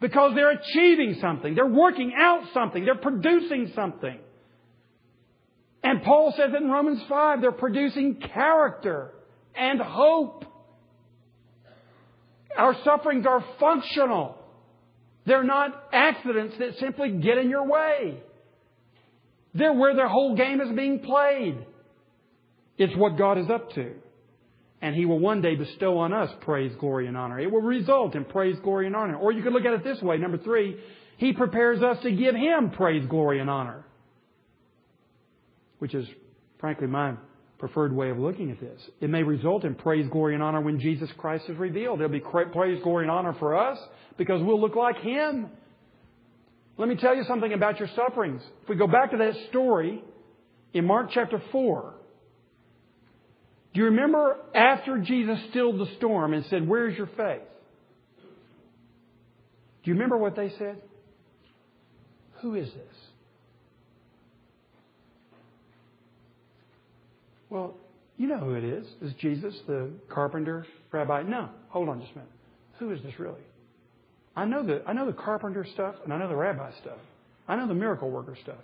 because 0.00 0.32
they're 0.34 0.50
achieving 0.50 1.18
something. 1.20 1.54
They're 1.54 1.66
working 1.66 2.12
out 2.18 2.42
something. 2.52 2.84
They're 2.84 2.96
producing 2.96 3.72
something. 3.76 4.18
And 5.84 6.02
Paul 6.02 6.34
says 6.36 6.50
in 6.58 6.68
Romans 6.68 7.00
5, 7.08 7.40
they're 7.40 7.52
producing 7.52 8.16
character 8.16 9.12
and 9.54 9.80
hope. 9.80 10.44
Our 12.58 12.76
sufferings 12.84 13.24
are 13.24 13.44
functional. 13.60 14.39
They're 15.30 15.44
not 15.44 15.84
accidents 15.92 16.56
that 16.58 16.70
simply 16.80 17.12
get 17.12 17.38
in 17.38 17.50
your 17.50 17.64
way. 17.64 18.20
They're 19.54 19.72
where 19.72 19.94
the 19.94 20.08
whole 20.08 20.34
game 20.34 20.60
is 20.60 20.74
being 20.74 20.98
played. 20.98 21.56
It's 22.76 22.96
what 22.96 23.16
God 23.16 23.38
is 23.38 23.48
up 23.48 23.70
to. 23.74 23.92
And 24.82 24.96
He 24.96 25.06
will 25.06 25.20
one 25.20 25.40
day 25.40 25.54
bestow 25.54 25.98
on 25.98 26.12
us 26.12 26.30
praise, 26.40 26.72
glory, 26.80 27.06
and 27.06 27.16
honor. 27.16 27.38
It 27.38 27.48
will 27.48 27.60
result 27.60 28.16
in 28.16 28.24
praise, 28.24 28.56
glory, 28.64 28.88
and 28.88 28.96
honor. 28.96 29.18
Or 29.18 29.30
you 29.30 29.44
could 29.44 29.52
look 29.52 29.64
at 29.64 29.72
it 29.72 29.84
this 29.84 30.02
way. 30.02 30.18
Number 30.18 30.38
three, 30.38 30.80
He 31.18 31.32
prepares 31.32 31.80
us 31.80 32.02
to 32.02 32.10
give 32.10 32.34
Him 32.34 32.72
praise, 32.72 33.06
glory, 33.06 33.38
and 33.38 33.48
honor. 33.48 33.84
Which 35.78 35.94
is, 35.94 36.08
frankly, 36.58 36.88
my 36.88 37.14
preferred 37.60 37.92
way 37.92 38.10
of 38.10 38.18
looking 38.18 38.50
at 38.50 38.58
this. 38.58 38.80
It 39.00 39.10
may 39.10 39.22
result 39.22 39.64
in 39.64 39.74
praise, 39.74 40.08
glory, 40.10 40.34
and 40.34 40.42
honor 40.42 40.60
when 40.60 40.80
Jesus 40.80 41.10
Christ 41.16 41.44
is 41.48 41.56
revealed. 41.56 42.00
There'll 42.00 42.12
be 42.12 42.20
praise, 42.20 42.82
glory, 42.82 43.04
and 43.04 43.10
honor 43.10 43.36
for 43.38 43.56
us 43.56 43.78
because 44.16 44.42
we'll 44.42 44.60
look 44.60 44.74
like 44.74 44.96
Him. 44.96 45.48
Let 46.78 46.88
me 46.88 46.96
tell 46.96 47.14
you 47.14 47.22
something 47.24 47.52
about 47.52 47.78
your 47.78 47.88
sufferings. 47.94 48.42
If 48.62 48.68
we 48.68 48.76
go 48.76 48.86
back 48.86 49.10
to 49.12 49.18
that 49.18 49.34
story 49.50 50.02
in 50.72 50.86
Mark 50.86 51.10
chapter 51.12 51.40
4, 51.52 51.94
do 53.74 53.80
you 53.80 53.86
remember 53.86 54.36
after 54.54 54.98
Jesus 54.98 55.38
stilled 55.50 55.78
the 55.78 55.94
storm 55.98 56.32
and 56.32 56.44
said, 56.46 56.66
Where's 56.66 56.96
your 56.96 57.10
faith? 57.16 57.42
Do 59.82 59.90
you 59.90 59.94
remember 59.94 60.16
what 60.16 60.34
they 60.34 60.50
said? 60.58 60.82
Who 62.40 62.54
is 62.54 62.66
this? 62.66 62.96
Well, 67.50 67.74
you 68.16 68.28
know 68.28 68.38
who 68.38 68.54
it 68.54 68.64
is. 68.64 68.86
Is 69.02 69.12
Jesus 69.20 69.54
the 69.66 69.90
carpenter, 70.08 70.66
rabbi? 70.92 71.22
No. 71.22 71.50
Hold 71.68 71.88
on 71.88 72.00
just 72.00 72.12
a 72.12 72.18
minute. 72.18 72.32
Who 72.78 72.92
is 72.92 73.02
this 73.02 73.18
really? 73.18 73.40
I 74.36 74.44
know 74.44 74.64
the 74.64 74.82
I 74.86 74.92
know 74.92 75.06
the 75.06 75.12
carpenter 75.12 75.66
stuff 75.74 75.96
and 76.04 76.12
I 76.12 76.18
know 76.18 76.28
the 76.28 76.36
rabbi 76.36 76.70
stuff. 76.80 76.98
I 77.48 77.56
know 77.56 77.66
the 77.66 77.74
miracle 77.74 78.10
worker 78.10 78.36
stuff. 78.42 78.62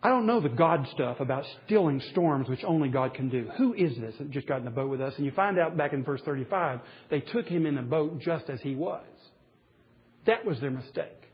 I 0.00 0.10
don't 0.10 0.26
know 0.26 0.40
the 0.40 0.48
God 0.48 0.86
stuff 0.94 1.18
about 1.18 1.44
stilling 1.66 2.00
storms, 2.12 2.48
which 2.48 2.62
only 2.64 2.88
God 2.88 3.14
can 3.14 3.28
do. 3.28 3.48
Who 3.58 3.74
is 3.74 3.96
this 3.96 4.14
that 4.18 4.30
just 4.30 4.46
got 4.46 4.58
in 4.58 4.64
the 4.64 4.70
boat 4.70 4.88
with 4.88 5.00
us? 5.00 5.12
And 5.16 5.26
you 5.26 5.32
find 5.32 5.58
out 5.58 5.76
back 5.76 5.92
in 5.92 6.04
verse 6.04 6.20
35, 6.24 6.80
they 7.10 7.18
took 7.20 7.46
him 7.46 7.66
in 7.66 7.74
the 7.74 7.82
boat 7.82 8.20
just 8.20 8.48
as 8.48 8.60
he 8.60 8.76
was. 8.76 9.04
That 10.26 10.44
was 10.44 10.60
their 10.60 10.70
mistake. 10.70 11.27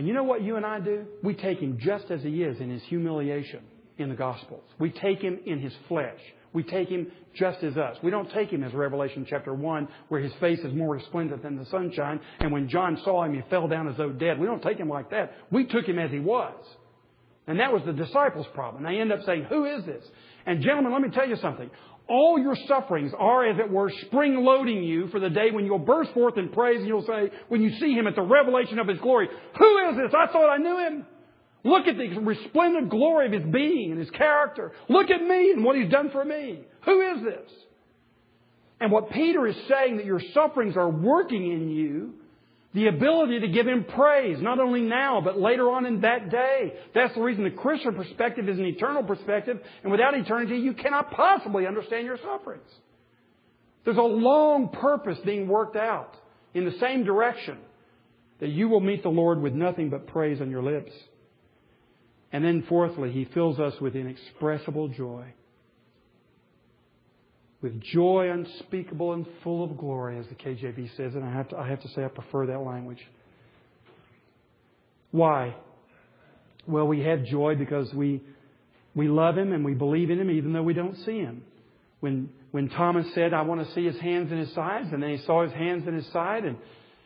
And 0.00 0.08
you 0.08 0.14
know 0.14 0.24
what 0.24 0.40
you 0.42 0.56
and 0.56 0.64
I 0.64 0.80
do? 0.80 1.04
We 1.22 1.34
take 1.34 1.58
him 1.58 1.76
just 1.78 2.10
as 2.10 2.22
he 2.22 2.42
is 2.42 2.58
in 2.58 2.70
his 2.70 2.82
humiliation 2.84 3.60
in 3.98 4.08
the 4.08 4.14
Gospels. 4.14 4.64
We 4.78 4.88
take 4.88 5.20
him 5.20 5.38
in 5.44 5.58
his 5.58 5.74
flesh. 5.88 6.18
We 6.54 6.62
take 6.62 6.88
him 6.88 7.12
just 7.34 7.62
as 7.62 7.76
us. 7.76 7.98
We 8.02 8.10
don't 8.10 8.32
take 8.32 8.48
him 8.48 8.64
as 8.64 8.72
Revelation 8.72 9.26
chapter 9.28 9.52
1, 9.52 9.88
where 10.08 10.22
his 10.22 10.32
face 10.40 10.60
is 10.60 10.72
more 10.72 10.94
resplendent 10.94 11.42
than 11.42 11.58
the 11.58 11.66
sunshine, 11.66 12.18
and 12.38 12.50
when 12.50 12.70
John 12.70 12.98
saw 13.04 13.24
him, 13.24 13.34
he 13.34 13.42
fell 13.50 13.68
down 13.68 13.88
as 13.88 13.98
though 13.98 14.08
dead. 14.08 14.40
We 14.40 14.46
don't 14.46 14.62
take 14.62 14.78
him 14.78 14.88
like 14.88 15.10
that. 15.10 15.34
We 15.50 15.66
took 15.66 15.84
him 15.84 15.98
as 15.98 16.10
he 16.10 16.18
was. 16.18 16.54
And 17.46 17.60
that 17.60 17.70
was 17.70 17.82
the 17.84 17.92
disciples' 17.92 18.46
problem. 18.54 18.84
They 18.84 18.98
end 18.98 19.12
up 19.12 19.20
saying, 19.26 19.48
Who 19.50 19.66
is 19.66 19.84
this? 19.84 20.02
And 20.46 20.62
gentlemen, 20.62 20.94
let 20.94 21.02
me 21.02 21.10
tell 21.10 21.28
you 21.28 21.36
something. 21.36 21.68
All 22.10 22.40
your 22.40 22.56
sufferings 22.66 23.12
are, 23.16 23.46
as 23.46 23.60
it 23.60 23.70
were, 23.70 23.88
spring 24.06 24.34
loading 24.44 24.82
you 24.82 25.06
for 25.08 25.20
the 25.20 25.30
day 25.30 25.52
when 25.52 25.64
you'll 25.64 25.78
burst 25.78 26.12
forth 26.12 26.36
in 26.36 26.48
praise 26.48 26.80
and 26.80 26.88
you'll 26.88 27.06
say, 27.06 27.30
when 27.46 27.62
you 27.62 27.70
see 27.78 27.92
him 27.92 28.08
at 28.08 28.16
the 28.16 28.22
revelation 28.22 28.80
of 28.80 28.88
his 28.88 28.98
glory, 28.98 29.28
Who 29.56 29.88
is 29.90 29.96
this? 29.96 30.12
I 30.12 30.26
thought 30.32 30.50
I 30.50 30.56
knew 30.56 30.76
him. 30.76 31.06
Look 31.62 31.86
at 31.86 31.96
the 31.96 32.08
resplendent 32.18 32.90
glory 32.90 33.26
of 33.26 33.32
his 33.32 33.52
being 33.52 33.92
and 33.92 34.00
his 34.00 34.10
character. 34.10 34.72
Look 34.88 35.08
at 35.08 35.22
me 35.22 35.52
and 35.52 35.62
what 35.62 35.76
he's 35.76 35.88
done 35.90 36.10
for 36.10 36.24
me. 36.24 36.62
Who 36.84 37.00
is 37.12 37.22
this? 37.22 37.50
And 38.80 38.90
what 38.90 39.10
Peter 39.10 39.46
is 39.46 39.56
saying 39.68 39.98
that 39.98 40.06
your 40.06 40.20
sufferings 40.34 40.76
are 40.76 40.90
working 40.90 41.52
in 41.52 41.68
you 41.68 42.14
the 42.72 42.86
ability 42.86 43.40
to 43.40 43.48
give 43.48 43.66
him 43.66 43.84
praise, 43.84 44.40
not 44.40 44.60
only 44.60 44.82
now, 44.82 45.20
but 45.20 45.38
later 45.38 45.70
on 45.70 45.86
in 45.86 46.02
that 46.02 46.30
day. 46.30 46.74
That's 46.94 47.14
the 47.14 47.20
reason 47.20 47.42
the 47.42 47.50
Christian 47.50 47.94
perspective 47.94 48.48
is 48.48 48.58
an 48.58 48.64
eternal 48.64 49.02
perspective, 49.02 49.58
and 49.82 49.90
without 49.90 50.14
eternity, 50.14 50.58
you 50.58 50.74
cannot 50.74 51.10
possibly 51.10 51.66
understand 51.66 52.06
your 52.06 52.18
sufferings. 52.18 52.70
There's 53.84 53.96
a 53.96 54.02
long 54.02 54.68
purpose 54.68 55.18
being 55.24 55.48
worked 55.48 55.76
out 55.76 56.16
in 56.54 56.64
the 56.64 56.78
same 56.78 57.04
direction 57.04 57.58
that 58.38 58.50
you 58.50 58.68
will 58.68 58.80
meet 58.80 59.02
the 59.02 59.08
Lord 59.08 59.40
with 59.40 59.52
nothing 59.52 59.90
but 59.90 60.06
praise 60.06 60.40
on 60.40 60.50
your 60.50 60.62
lips. 60.62 60.92
And 62.32 62.44
then 62.44 62.64
fourthly, 62.68 63.10
He 63.10 63.24
fills 63.24 63.58
us 63.58 63.74
with 63.80 63.96
inexpressible 63.96 64.88
joy. 64.88 65.24
With 67.62 67.80
joy 67.80 68.30
unspeakable 68.30 69.12
and 69.12 69.26
full 69.44 69.62
of 69.62 69.76
glory, 69.76 70.18
as 70.18 70.26
the 70.28 70.34
KJV 70.34 70.96
says, 70.96 71.14
and 71.14 71.24
I 71.24 71.32
have 71.32 71.48
to, 71.50 71.56
I 71.58 71.68
have 71.68 71.82
to 71.82 71.88
say 71.88 72.04
I 72.04 72.08
prefer 72.08 72.46
that 72.46 72.60
language. 72.60 73.06
Why? 75.10 75.56
Well, 76.66 76.86
we 76.86 77.00
have 77.00 77.24
joy 77.24 77.56
because 77.56 77.92
we, 77.92 78.22
we 78.94 79.08
love 79.08 79.36
Him 79.36 79.52
and 79.52 79.64
we 79.64 79.74
believe 79.74 80.10
in 80.10 80.18
Him 80.18 80.30
even 80.30 80.52
though 80.52 80.62
we 80.62 80.72
don't 80.72 80.96
see 80.98 81.18
Him. 81.18 81.42
When, 82.00 82.30
when 82.50 82.70
Thomas 82.70 83.06
said, 83.14 83.34
I 83.34 83.42
want 83.42 83.66
to 83.66 83.74
see 83.74 83.84
His 83.84 83.98
hands 83.98 84.30
and 84.30 84.40
His 84.40 84.54
sides, 84.54 84.88
and 84.92 85.02
then 85.02 85.10
he 85.10 85.18
saw 85.18 85.42
His 85.42 85.52
hands 85.52 85.84
and 85.86 85.94
His 85.94 86.10
side, 86.12 86.44
and 86.44 86.56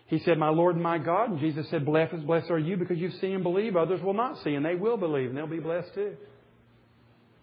he 0.07 0.18
said, 0.20 0.38
My 0.38 0.50
Lord 0.50 0.74
and 0.74 0.82
my 0.82 0.98
God. 0.98 1.30
And 1.30 1.40
Jesus 1.40 1.68
said, 1.70 1.84
Blessed, 1.84 2.26
blessed 2.26 2.50
are 2.50 2.59
you 2.59 2.76
because 2.76 2.98
you've 2.98 3.14
seen 3.14 3.32
and 3.32 3.42
believe. 3.42 3.74
Others 3.74 4.02
will 4.02 4.14
not 4.14 4.42
see, 4.44 4.55
and 4.55 4.64
they 4.64 4.74
will 4.74 4.96
believe, 4.96 5.28
and 5.28 5.36
they'll 5.36 5.46
be 5.46 5.61
blessed 5.61 5.94
too. 5.94 6.14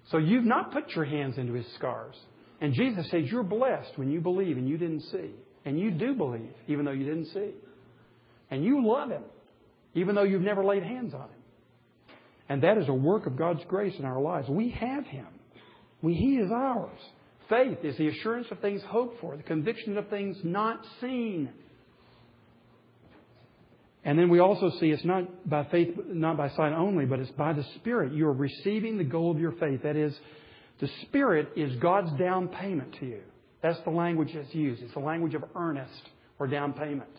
So 0.09 0.17
you've 0.17 0.45
not 0.45 0.71
put 0.71 0.89
your 0.95 1.05
hands 1.05 1.37
into 1.37 1.53
his 1.53 1.65
scars. 1.75 2.15
And 2.61 2.73
Jesus 2.73 3.09
says, 3.09 3.23
You're 3.29 3.43
blessed 3.43 3.97
when 3.97 4.09
you 4.11 4.21
believe 4.21 4.57
and 4.57 4.69
you 4.69 4.77
didn't 4.77 5.01
see. 5.11 5.31
And 5.65 5.79
you 5.79 5.91
do 5.91 6.13
believe, 6.13 6.53
even 6.67 6.85
though 6.85 6.91
you 6.91 7.05
didn't 7.05 7.27
see. 7.33 7.51
And 8.49 8.63
you 8.63 8.85
love 8.85 9.09
him, 9.09 9.23
even 9.93 10.15
though 10.15 10.23
you've 10.23 10.41
never 10.41 10.63
laid 10.63 10.83
hands 10.83 11.13
on 11.13 11.21
him. 11.21 12.15
And 12.49 12.63
that 12.63 12.77
is 12.77 12.87
a 12.87 12.93
work 12.93 13.25
of 13.25 13.37
God's 13.37 13.61
grace 13.67 13.95
in 13.97 14.05
our 14.05 14.19
lives. 14.19 14.47
We 14.49 14.71
have 14.71 15.05
him. 15.05 15.27
We, 16.01 16.15
he 16.15 16.35
is 16.37 16.51
ours. 16.51 16.99
Faith 17.49 17.79
is 17.83 17.97
the 17.97 18.07
assurance 18.07 18.47
of 18.51 18.59
things 18.59 18.81
hoped 18.87 19.19
for, 19.21 19.37
the 19.37 19.43
conviction 19.43 19.97
of 19.97 20.09
things 20.09 20.37
not 20.43 20.79
seen. 20.99 21.49
And 24.03 24.17
then 24.17 24.29
we 24.29 24.39
also 24.39 24.71
see 24.79 24.87
it's 24.87 25.05
not 25.05 25.47
by 25.47 25.65
faith, 25.65 25.89
not 26.07 26.37
by 26.37 26.49
sight 26.49 26.73
only, 26.73 27.05
but 27.05 27.19
it's 27.19 27.31
by 27.31 27.53
the 27.53 27.63
Spirit. 27.75 28.13
You 28.13 28.27
are 28.27 28.33
receiving 28.33 28.97
the 28.97 29.03
goal 29.03 29.31
of 29.31 29.39
your 29.39 29.51
faith. 29.53 29.83
That 29.83 29.95
is, 29.95 30.17
the 30.81 30.89
Spirit 31.03 31.53
is 31.55 31.75
God's 31.77 32.11
down 32.19 32.49
payment 32.49 32.95
to 32.99 33.05
you. 33.05 33.21
That's 33.61 33.79
the 33.85 33.91
language 33.91 34.31
that's 34.33 34.53
used. 34.53 34.81
It's 34.81 34.93
the 34.93 34.99
language 34.99 35.35
of 35.35 35.43
earnest 35.55 36.01
or 36.39 36.47
down 36.47 36.73
payment. 36.73 37.09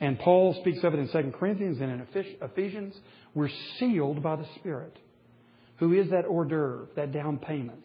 And 0.00 0.18
Paul 0.18 0.56
speaks 0.60 0.82
of 0.82 0.94
it 0.94 1.00
in 1.00 1.08
2 1.08 1.32
Corinthians 1.38 1.80
and 1.80 1.90
in 1.90 2.06
Ephesians. 2.40 2.94
We're 3.34 3.50
sealed 3.78 4.22
by 4.22 4.36
the 4.36 4.46
Spirit, 4.60 4.96
who 5.76 5.92
is 5.92 6.08
that 6.10 6.24
hors 6.24 6.46
d'oeuvre, 6.46 6.86
that 6.96 7.12
down 7.12 7.38
payment. 7.38 7.84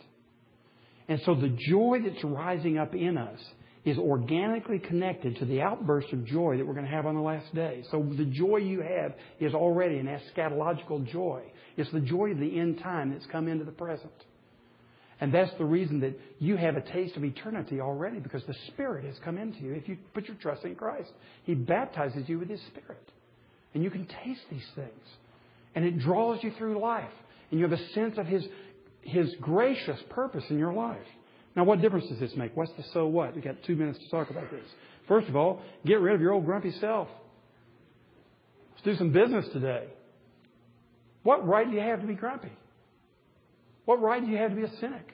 And 1.07 1.19
so 1.25 1.35
the 1.35 1.49
joy 1.49 1.99
that's 2.03 2.23
rising 2.23 2.77
up 2.77 2.95
in 2.95 3.17
us 3.17 3.39
is 3.83 3.97
organically 3.97 4.79
connected 4.79 5.37
to 5.37 5.45
the 5.45 5.61
outburst 5.61 6.11
of 6.13 6.25
joy 6.25 6.57
that 6.57 6.65
we're 6.65 6.73
going 6.73 6.85
to 6.85 6.91
have 6.91 7.05
on 7.05 7.15
the 7.15 7.21
last 7.21 7.53
day. 7.53 7.83
So 7.91 8.01
the 8.17 8.25
joy 8.25 8.57
you 8.57 8.81
have 8.81 9.13
is 9.39 9.53
already 9.53 9.97
an 9.97 10.07
eschatological 10.07 11.05
joy. 11.11 11.43
It's 11.77 11.91
the 11.91 11.99
joy 11.99 12.31
of 12.31 12.39
the 12.39 12.59
end 12.59 12.79
time 12.79 13.11
that's 13.11 13.25
come 13.27 13.47
into 13.47 13.65
the 13.65 13.71
present. 13.71 14.13
And 15.21 15.33
that's 15.33 15.51
the 15.57 15.65
reason 15.65 16.01
that 16.01 16.19
you 16.39 16.57
have 16.57 16.75
a 16.75 16.81
taste 16.81 17.15
of 17.15 17.23
eternity 17.23 17.79
already 17.79 18.19
because 18.19 18.43
the 18.45 18.55
Spirit 18.67 19.05
has 19.05 19.15
come 19.23 19.37
into 19.37 19.59
you 19.59 19.73
if 19.73 19.87
you 19.87 19.97
put 20.13 20.27
your 20.27 20.35
trust 20.37 20.65
in 20.65 20.75
Christ. 20.75 21.09
He 21.43 21.53
baptizes 21.53 22.27
you 22.27 22.39
with 22.39 22.49
His 22.49 22.59
Spirit. 22.67 23.11
And 23.73 23.83
you 23.83 23.89
can 23.89 24.05
taste 24.23 24.41
these 24.51 24.67
things. 24.75 24.89
And 25.73 25.85
it 25.85 25.99
draws 25.99 26.43
you 26.43 26.51
through 26.57 26.81
life. 26.81 27.11
And 27.49 27.59
you 27.59 27.67
have 27.67 27.77
a 27.77 27.89
sense 27.89 28.17
of 28.17 28.25
His, 28.25 28.45
His 29.01 29.33
gracious 29.39 29.99
purpose 30.09 30.43
in 30.49 30.59
your 30.59 30.73
life. 30.73 30.97
Now, 31.55 31.63
what 31.63 31.81
difference 31.81 32.07
does 32.07 32.19
this 32.19 32.35
make? 32.35 32.55
What's 32.55 32.71
the 32.73 32.83
so 32.93 33.07
what? 33.07 33.35
We've 33.35 33.43
got 33.43 33.55
two 33.63 33.77
minutes 33.77 33.99
to 33.99 34.09
talk 34.09 34.29
about 34.29 34.51
this. 34.51 34.65
First 35.07 35.29
of 35.29 35.37
all, 35.37 35.61
get 35.85 36.01
rid 36.01 36.15
of 36.15 36.21
your 36.21 36.33
old 36.33 36.45
grumpy 36.45 36.71
self. 36.79 37.07
Let's 38.73 38.83
do 38.83 38.95
some 38.97 39.13
business 39.13 39.45
today. 39.53 39.87
What 41.23 41.47
right 41.47 41.69
do 41.69 41.73
you 41.73 41.81
have 41.81 42.01
to 42.01 42.07
be 42.07 42.15
grumpy? 42.15 42.51
What 43.85 44.01
right 44.01 44.23
do 44.23 44.29
you 44.29 44.37
have 44.37 44.49
to 44.49 44.55
be 44.55 44.63
a 44.63 44.75
cynic? 44.79 45.13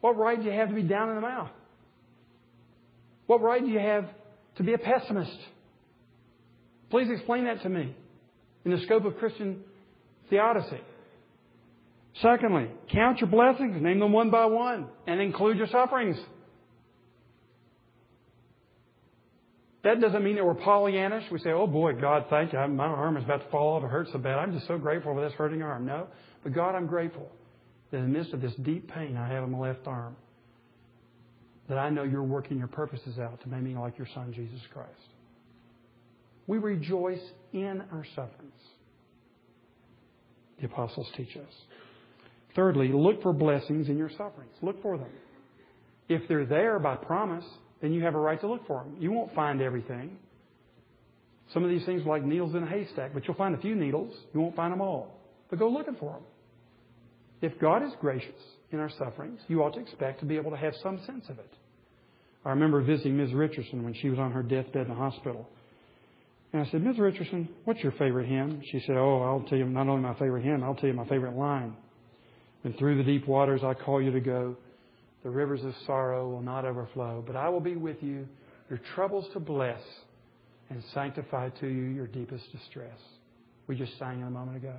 What 0.00 0.16
right 0.18 0.38
do 0.38 0.44
you 0.44 0.52
have 0.52 0.68
to 0.68 0.74
be 0.74 0.82
down 0.82 1.08
in 1.08 1.14
the 1.14 1.20
mouth? 1.20 1.50
What 3.26 3.40
right 3.40 3.64
do 3.64 3.70
you 3.70 3.78
have 3.78 4.04
to 4.56 4.62
be 4.62 4.74
a 4.74 4.78
pessimist? 4.78 5.38
Please 6.90 7.08
explain 7.10 7.44
that 7.44 7.62
to 7.62 7.68
me 7.68 7.94
in 8.64 8.70
the 8.70 8.80
scope 8.84 9.04
of 9.04 9.16
Christian 9.16 9.62
theodicy. 10.30 10.80
Secondly, 12.22 12.68
count 12.92 13.18
your 13.20 13.28
blessings, 13.28 13.80
name 13.82 13.98
them 13.98 14.12
one 14.12 14.30
by 14.30 14.44
one, 14.46 14.86
and 15.06 15.20
include 15.20 15.56
your 15.56 15.66
sufferings. 15.66 16.16
That 19.82 20.00
doesn't 20.00 20.22
mean 20.24 20.36
that 20.36 20.44
we're 20.44 20.54
Pollyannish. 20.54 21.30
We 21.30 21.38
say, 21.40 21.50
oh 21.50 21.66
boy, 21.66 21.92
God, 21.94 22.26
thank 22.30 22.52
you. 22.52 22.68
My 22.68 22.86
arm 22.86 23.16
is 23.16 23.24
about 23.24 23.44
to 23.44 23.50
fall 23.50 23.76
off. 23.76 23.84
It 23.84 23.88
hurts 23.88 24.12
so 24.12 24.18
bad. 24.18 24.38
I'm 24.38 24.52
just 24.52 24.66
so 24.66 24.78
grateful 24.78 25.12
for 25.14 25.22
this 25.22 25.34
hurting 25.34 25.62
arm. 25.62 25.84
No. 25.84 26.06
But 26.44 26.52
God, 26.52 26.76
I'm 26.76 26.86
grateful 26.86 27.28
that 27.90 27.96
in 27.96 28.12
the 28.12 28.18
midst 28.18 28.32
of 28.32 28.40
this 28.40 28.54
deep 28.62 28.92
pain 28.92 29.16
I 29.16 29.28
have 29.28 29.42
in 29.42 29.50
my 29.50 29.58
left 29.58 29.86
arm, 29.86 30.14
that 31.68 31.78
I 31.78 31.88
know 31.88 32.02
you're 32.02 32.22
working 32.22 32.58
your 32.58 32.68
purposes 32.68 33.18
out 33.18 33.40
to 33.42 33.48
make 33.48 33.62
me 33.62 33.74
like 33.74 33.98
your 33.98 34.06
Son, 34.14 34.32
Jesus 34.32 34.60
Christ. 34.72 34.90
We 36.46 36.58
rejoice 36.58 37.22
in 37.52 37.82
our 37.90 38.04
sufferings. 38.14 38.52
The 40.60 40.66
apostles 40.66 41.08
teach 41.16 41.36
us. 41.36 41.52
Thirdly, 42.54 42.88
look 42.92 43.22
for 43.22 43.32
blessings 43.32 43.88
in 43.88 43.96
your 43.96 44.10
sufferings. 44.10 44.52
Look 44.62 44.80
for 44.82 44.98
them. 44.98 45.10
If 46.08 46.28
they're 46.28 46.44
there 46.44 46.78
by 46.78 46.96
promise, 46.96 47.44
then 47.80 47.92
you 47.92 48.02
have 48.04 48.14
a 48.14 48.18
right 48.18 48.40
to 48.40 48.46
look 48.46 48.66
for 48.66 48.84
them. 48.84 48.96
You 49.00 49.10
won't 49.10 49.34
find 49.34 49.62
everything. 49.62 50.18
Some 51.52 51.64
of 51.64 51.70
these 51.70 51.84
things 51.86 52.02
are 52.02 52.08
like 52.08 52.24
needles 52.24 52.54
in 52.54 52.62
a 52.62 52.66
haystack, 52.66 53.12
but 53.14 53.26
you'll 53.26 53.36
find 53.36 53.54
a 53.54 53.58
few 53.58 53.74
needles. 53.74 54.14
You 54.34 54.40
won't 54.40 54.54
find 54.54 54.72
them 54.72 54.80
all. 54.80 55.18
But 55.48 55.58
go 55.58 55.68
looking 55.68 55.96
for 55.96 56.12
them. 56.12 56.22
If 57.44 57.60
God 57.60 57.82
is 57.82 57.92
gracious 58.00 58.40
in 58.72 58.80
our 58.80 58.88
sufferings, 58.88 59.38
you 59.48 59.62
ought 59.62 59.74
to 59.74 59.80
expect 59.80 60.20
to 60.20 60.26
be 60.26 60.36
able 60.36 60.50
to 60.50 60.56
have 60.56 60.72
some 60.82 60.98
sense 61.04 61.26
of 61.28 61.38
it. 61.38 61.52
I 62.42 62.48
remember 62.48 62.80
visiting 62.80 63.18
Ms. 63.18 63.34
Richardson 63.34 63.84
when 63.84 63.92
she 63.92 64.08
was 64.08 64.18
on 64.18 64.32
her 64.32 64.42
deathbed 64.42 64.84
in 64.84 64.88
the 64.88 64.94
hospital. 64.94 65.46
And 66.54 66.66
I 66.66 66.70
said, 66.70 66.82
Ms. 66.82 66.98
Richardson, 66.98 67.50
what's 67.66 67.80
your 67.80 67.92
favorite 67.92 68.28
hymn? 68.28 68.62
She 68.72 68.80
said, 68.86 68.96
Oh, 68.96 69.20
I'll 69.20 69.46
tell 69.46 69.58
you 69.58 69.66
not 69.66 69.88
only 69.88 70.00
my 70.00 70.14
favorite 70.14 70.42
hymn, 70.42 70.64
I'll 70.64 70.74
tell 70.74 70.88
you 70.88 70.94
my 70.94 71.06
favorite 71.06 71.36
line. 71.36 71.76
And 72.64 72.74
through 72.78 72.96
the 72.96 73.02
deep 73.04 73.28
waters 73.28 73.60
I 73.62 73.74
call 73.74 74.00
you 74.00 74.10
to 74.10 74.20
go. 74.20 74.56
The 75.22 75.28
rivers 75.28 75.62
of 75.64 75.74
sorrow 75.84 76.26
will 76.30 76.42
not 76.42 76.64
overflow, 76.64 77.22
but 77.26 77.36
I 77.36 77.50
will 77.50 77.60
be 77.60 77.76
with 77.76 78.02
you, 78.02 78.26
your 78.70 78.80
troubles 78.94 79.26
to 79.34 79.40
bless, 79.40 79.80
and 80.70 80.82
sanctify 80.94 81.50
to 81.60 81.66
you 81.66 81.82
your 81.82 82.06
deepest 82.06 82.50
distress. 82.52 82.98
We 83.66 83.76
just 83.76 83.98
sang 83.98 84.20
it 84.20 84.26
a 84.26 84.30
moment 84.30 84.56
ago. 84.56 84.76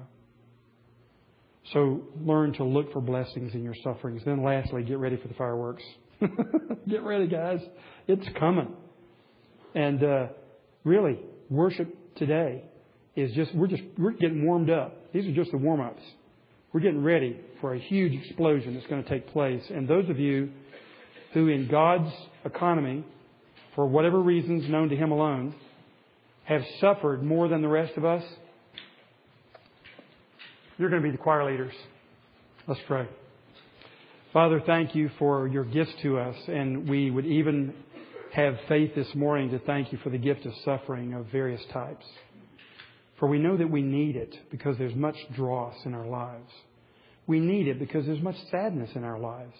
So 1.74 2.03
learn 2.22 2.53
to 2.53 2.63
look 2.63 2.93
for 2.93 3.01
blessings 3.01 3.53
in 3.53 3.63
your 3.63 3.76
sufferings. 3.84 4.22
Then 4.26 4.43
lastly, 4.43 4.84
get 4.84 4.99
ready 4.99 5.18
for 5.18 5.28
the 5.28 5.34
fireworks. 5.34 5.84
get 6.88 7.03
ready, 7.03 7.28
guys. 7.28 7.59
It's 8.07 8.28
coming. 8.39 8.74
And 9.74 10.03
uh, 10.03 10.28
really, 10.84 11.20
worship 11.49 11.93
today 12.16 12.63
is 13.16 13.34
just 13.34 13.53
we're 13.55 13.68
just 13.68 13.84
we're 13.97 14.11
getting 14.11 14.45
warmed 14.45 14.70
up. 14.70 15.11
These 15.11 15.26
are 15.26 15.34
just 15.34 15.51
the 15.51 15.57
warm 15.57 15.82
ups. 15.82 16.03
We're 16.72 16.82
getting 16.82 17.03
ready 17.03 17.39
for 17.61 17.74
a 17.74 17.80
huge 17.80 18.13
explosion 18.13 18.74
that's 18.74 18.88
going 18.88 19.03
to 19.03 19.09
take 19.09 19.28
place. 19.30 19.63
And 19.70 19.88
those 19.88 20.09
of 20.09 20.20
you 20.20 20.51
who, 21.34 21.47
in 21.47 21.68
God's 21.70 22.13
economy, 22.43 23.03
for 23.76 23.88
whatever 23.88 24.22
reasons 24.22 24.70
known 24.70 24.89
to 24.89 24.95
Him 24.95 25.11
alone, 25.11 25.55
have 26.43 26.61
suffered 26.80 27.24
more 27.24 27.47
than 27.47 27.61
the 27.61 27.68
rest 27.68 27.93
of 27.97 28.05
us, 28.05 28.24
you're 30.78 30.89
going 30.89 31.01
to 31.01 31.07
be 31.07 31.11
the 31.11 31.21
choir 31.21 31.49
leaders. 31.49 31.73
Let's 32.67 32.82
pray. 32.88 33.07
Father, 34.34 34.61
thank 34.65 34.95
you 34.95 35.09
for 35.17 35.47
your 35.47 35.63
gifts 35.63 35.93
to 36.01 36.17
us, 36.19 36.36
and 36.47 36.89
we 36.89 37.09
would 37.09 37.26
even 37.26 37.73
have 38.34 38.57
faith 38.67 38.93
this 38.95 39.13
morning 39.15 39.51
to 39.51 39.59
thank 39.59 39.93
you 39.93 39.97
for 40.03 40.09
the 40.09 40.17
gift 40.17 40.45
of 40.45 40.53
suffering 40.65 41.13
of 41.13 41.28
various 41.28 41.61
types. 41.71 42.05
For 43.17 43.30
we 43.30 43.39
know 43.39 43.55
that 43.55 43.69
we 43.69 43.82
need 43.82 44.17
it 44.17 44.36
because 44.51 44.78
there's 44.78 44.95
much 44.95 45.15
dross 45.34 45.76
in 45.86 45.93
our 45.93 46.05
lives. 46.05 46.51
We 47.28 47.39
need 47.39 47.69
it 47.69 47.80
because 47.80 48.05
there's 48.05 48.21
much 48.21 48.36
sadness 48.51 48.89
in 48.95 49.05
our 49.05 49.17
lives. 49.17 49.55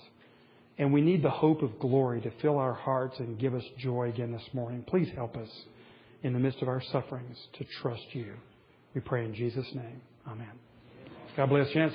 And 0.78 0.92
we 0.92 1.00
need 1.00 1.24
the 1.24 1.30
hope 1.30 1.62
of 1.62 1.80
glory 1.80 2.20
to 2.20 2.32
fill 2.42 2.58
our 2.58 2.74
hearts 2.74 3.18
and 3.20 3.40
give 3.40 3.56
us 3.56 3.64
joy 3.78 4.10
again 4.10 4.34
this 4.34 4.54
morning. 4.54 4.84
Please 4.86 5.08
help 5.16 5.38
us 5.38 5.50
in 6.22 6.34
the 6.34 6.40
midst 6.40 6.62
of 6.62 6.68
our 6.68 6.82
sufferings 6.92 7.38
to 7.54 7.66
trust 7.82 8.08
you. 8.12 8.34
We 8.94 9.00
pray 9.00 9.24
in 9.24 9.34
Jesus' 9.34 9.74
name. 9.74 10.02
Amen. 10.28 10.75
God 11.36 11.50
bless 11.50 11.68
you. 11.76 11.90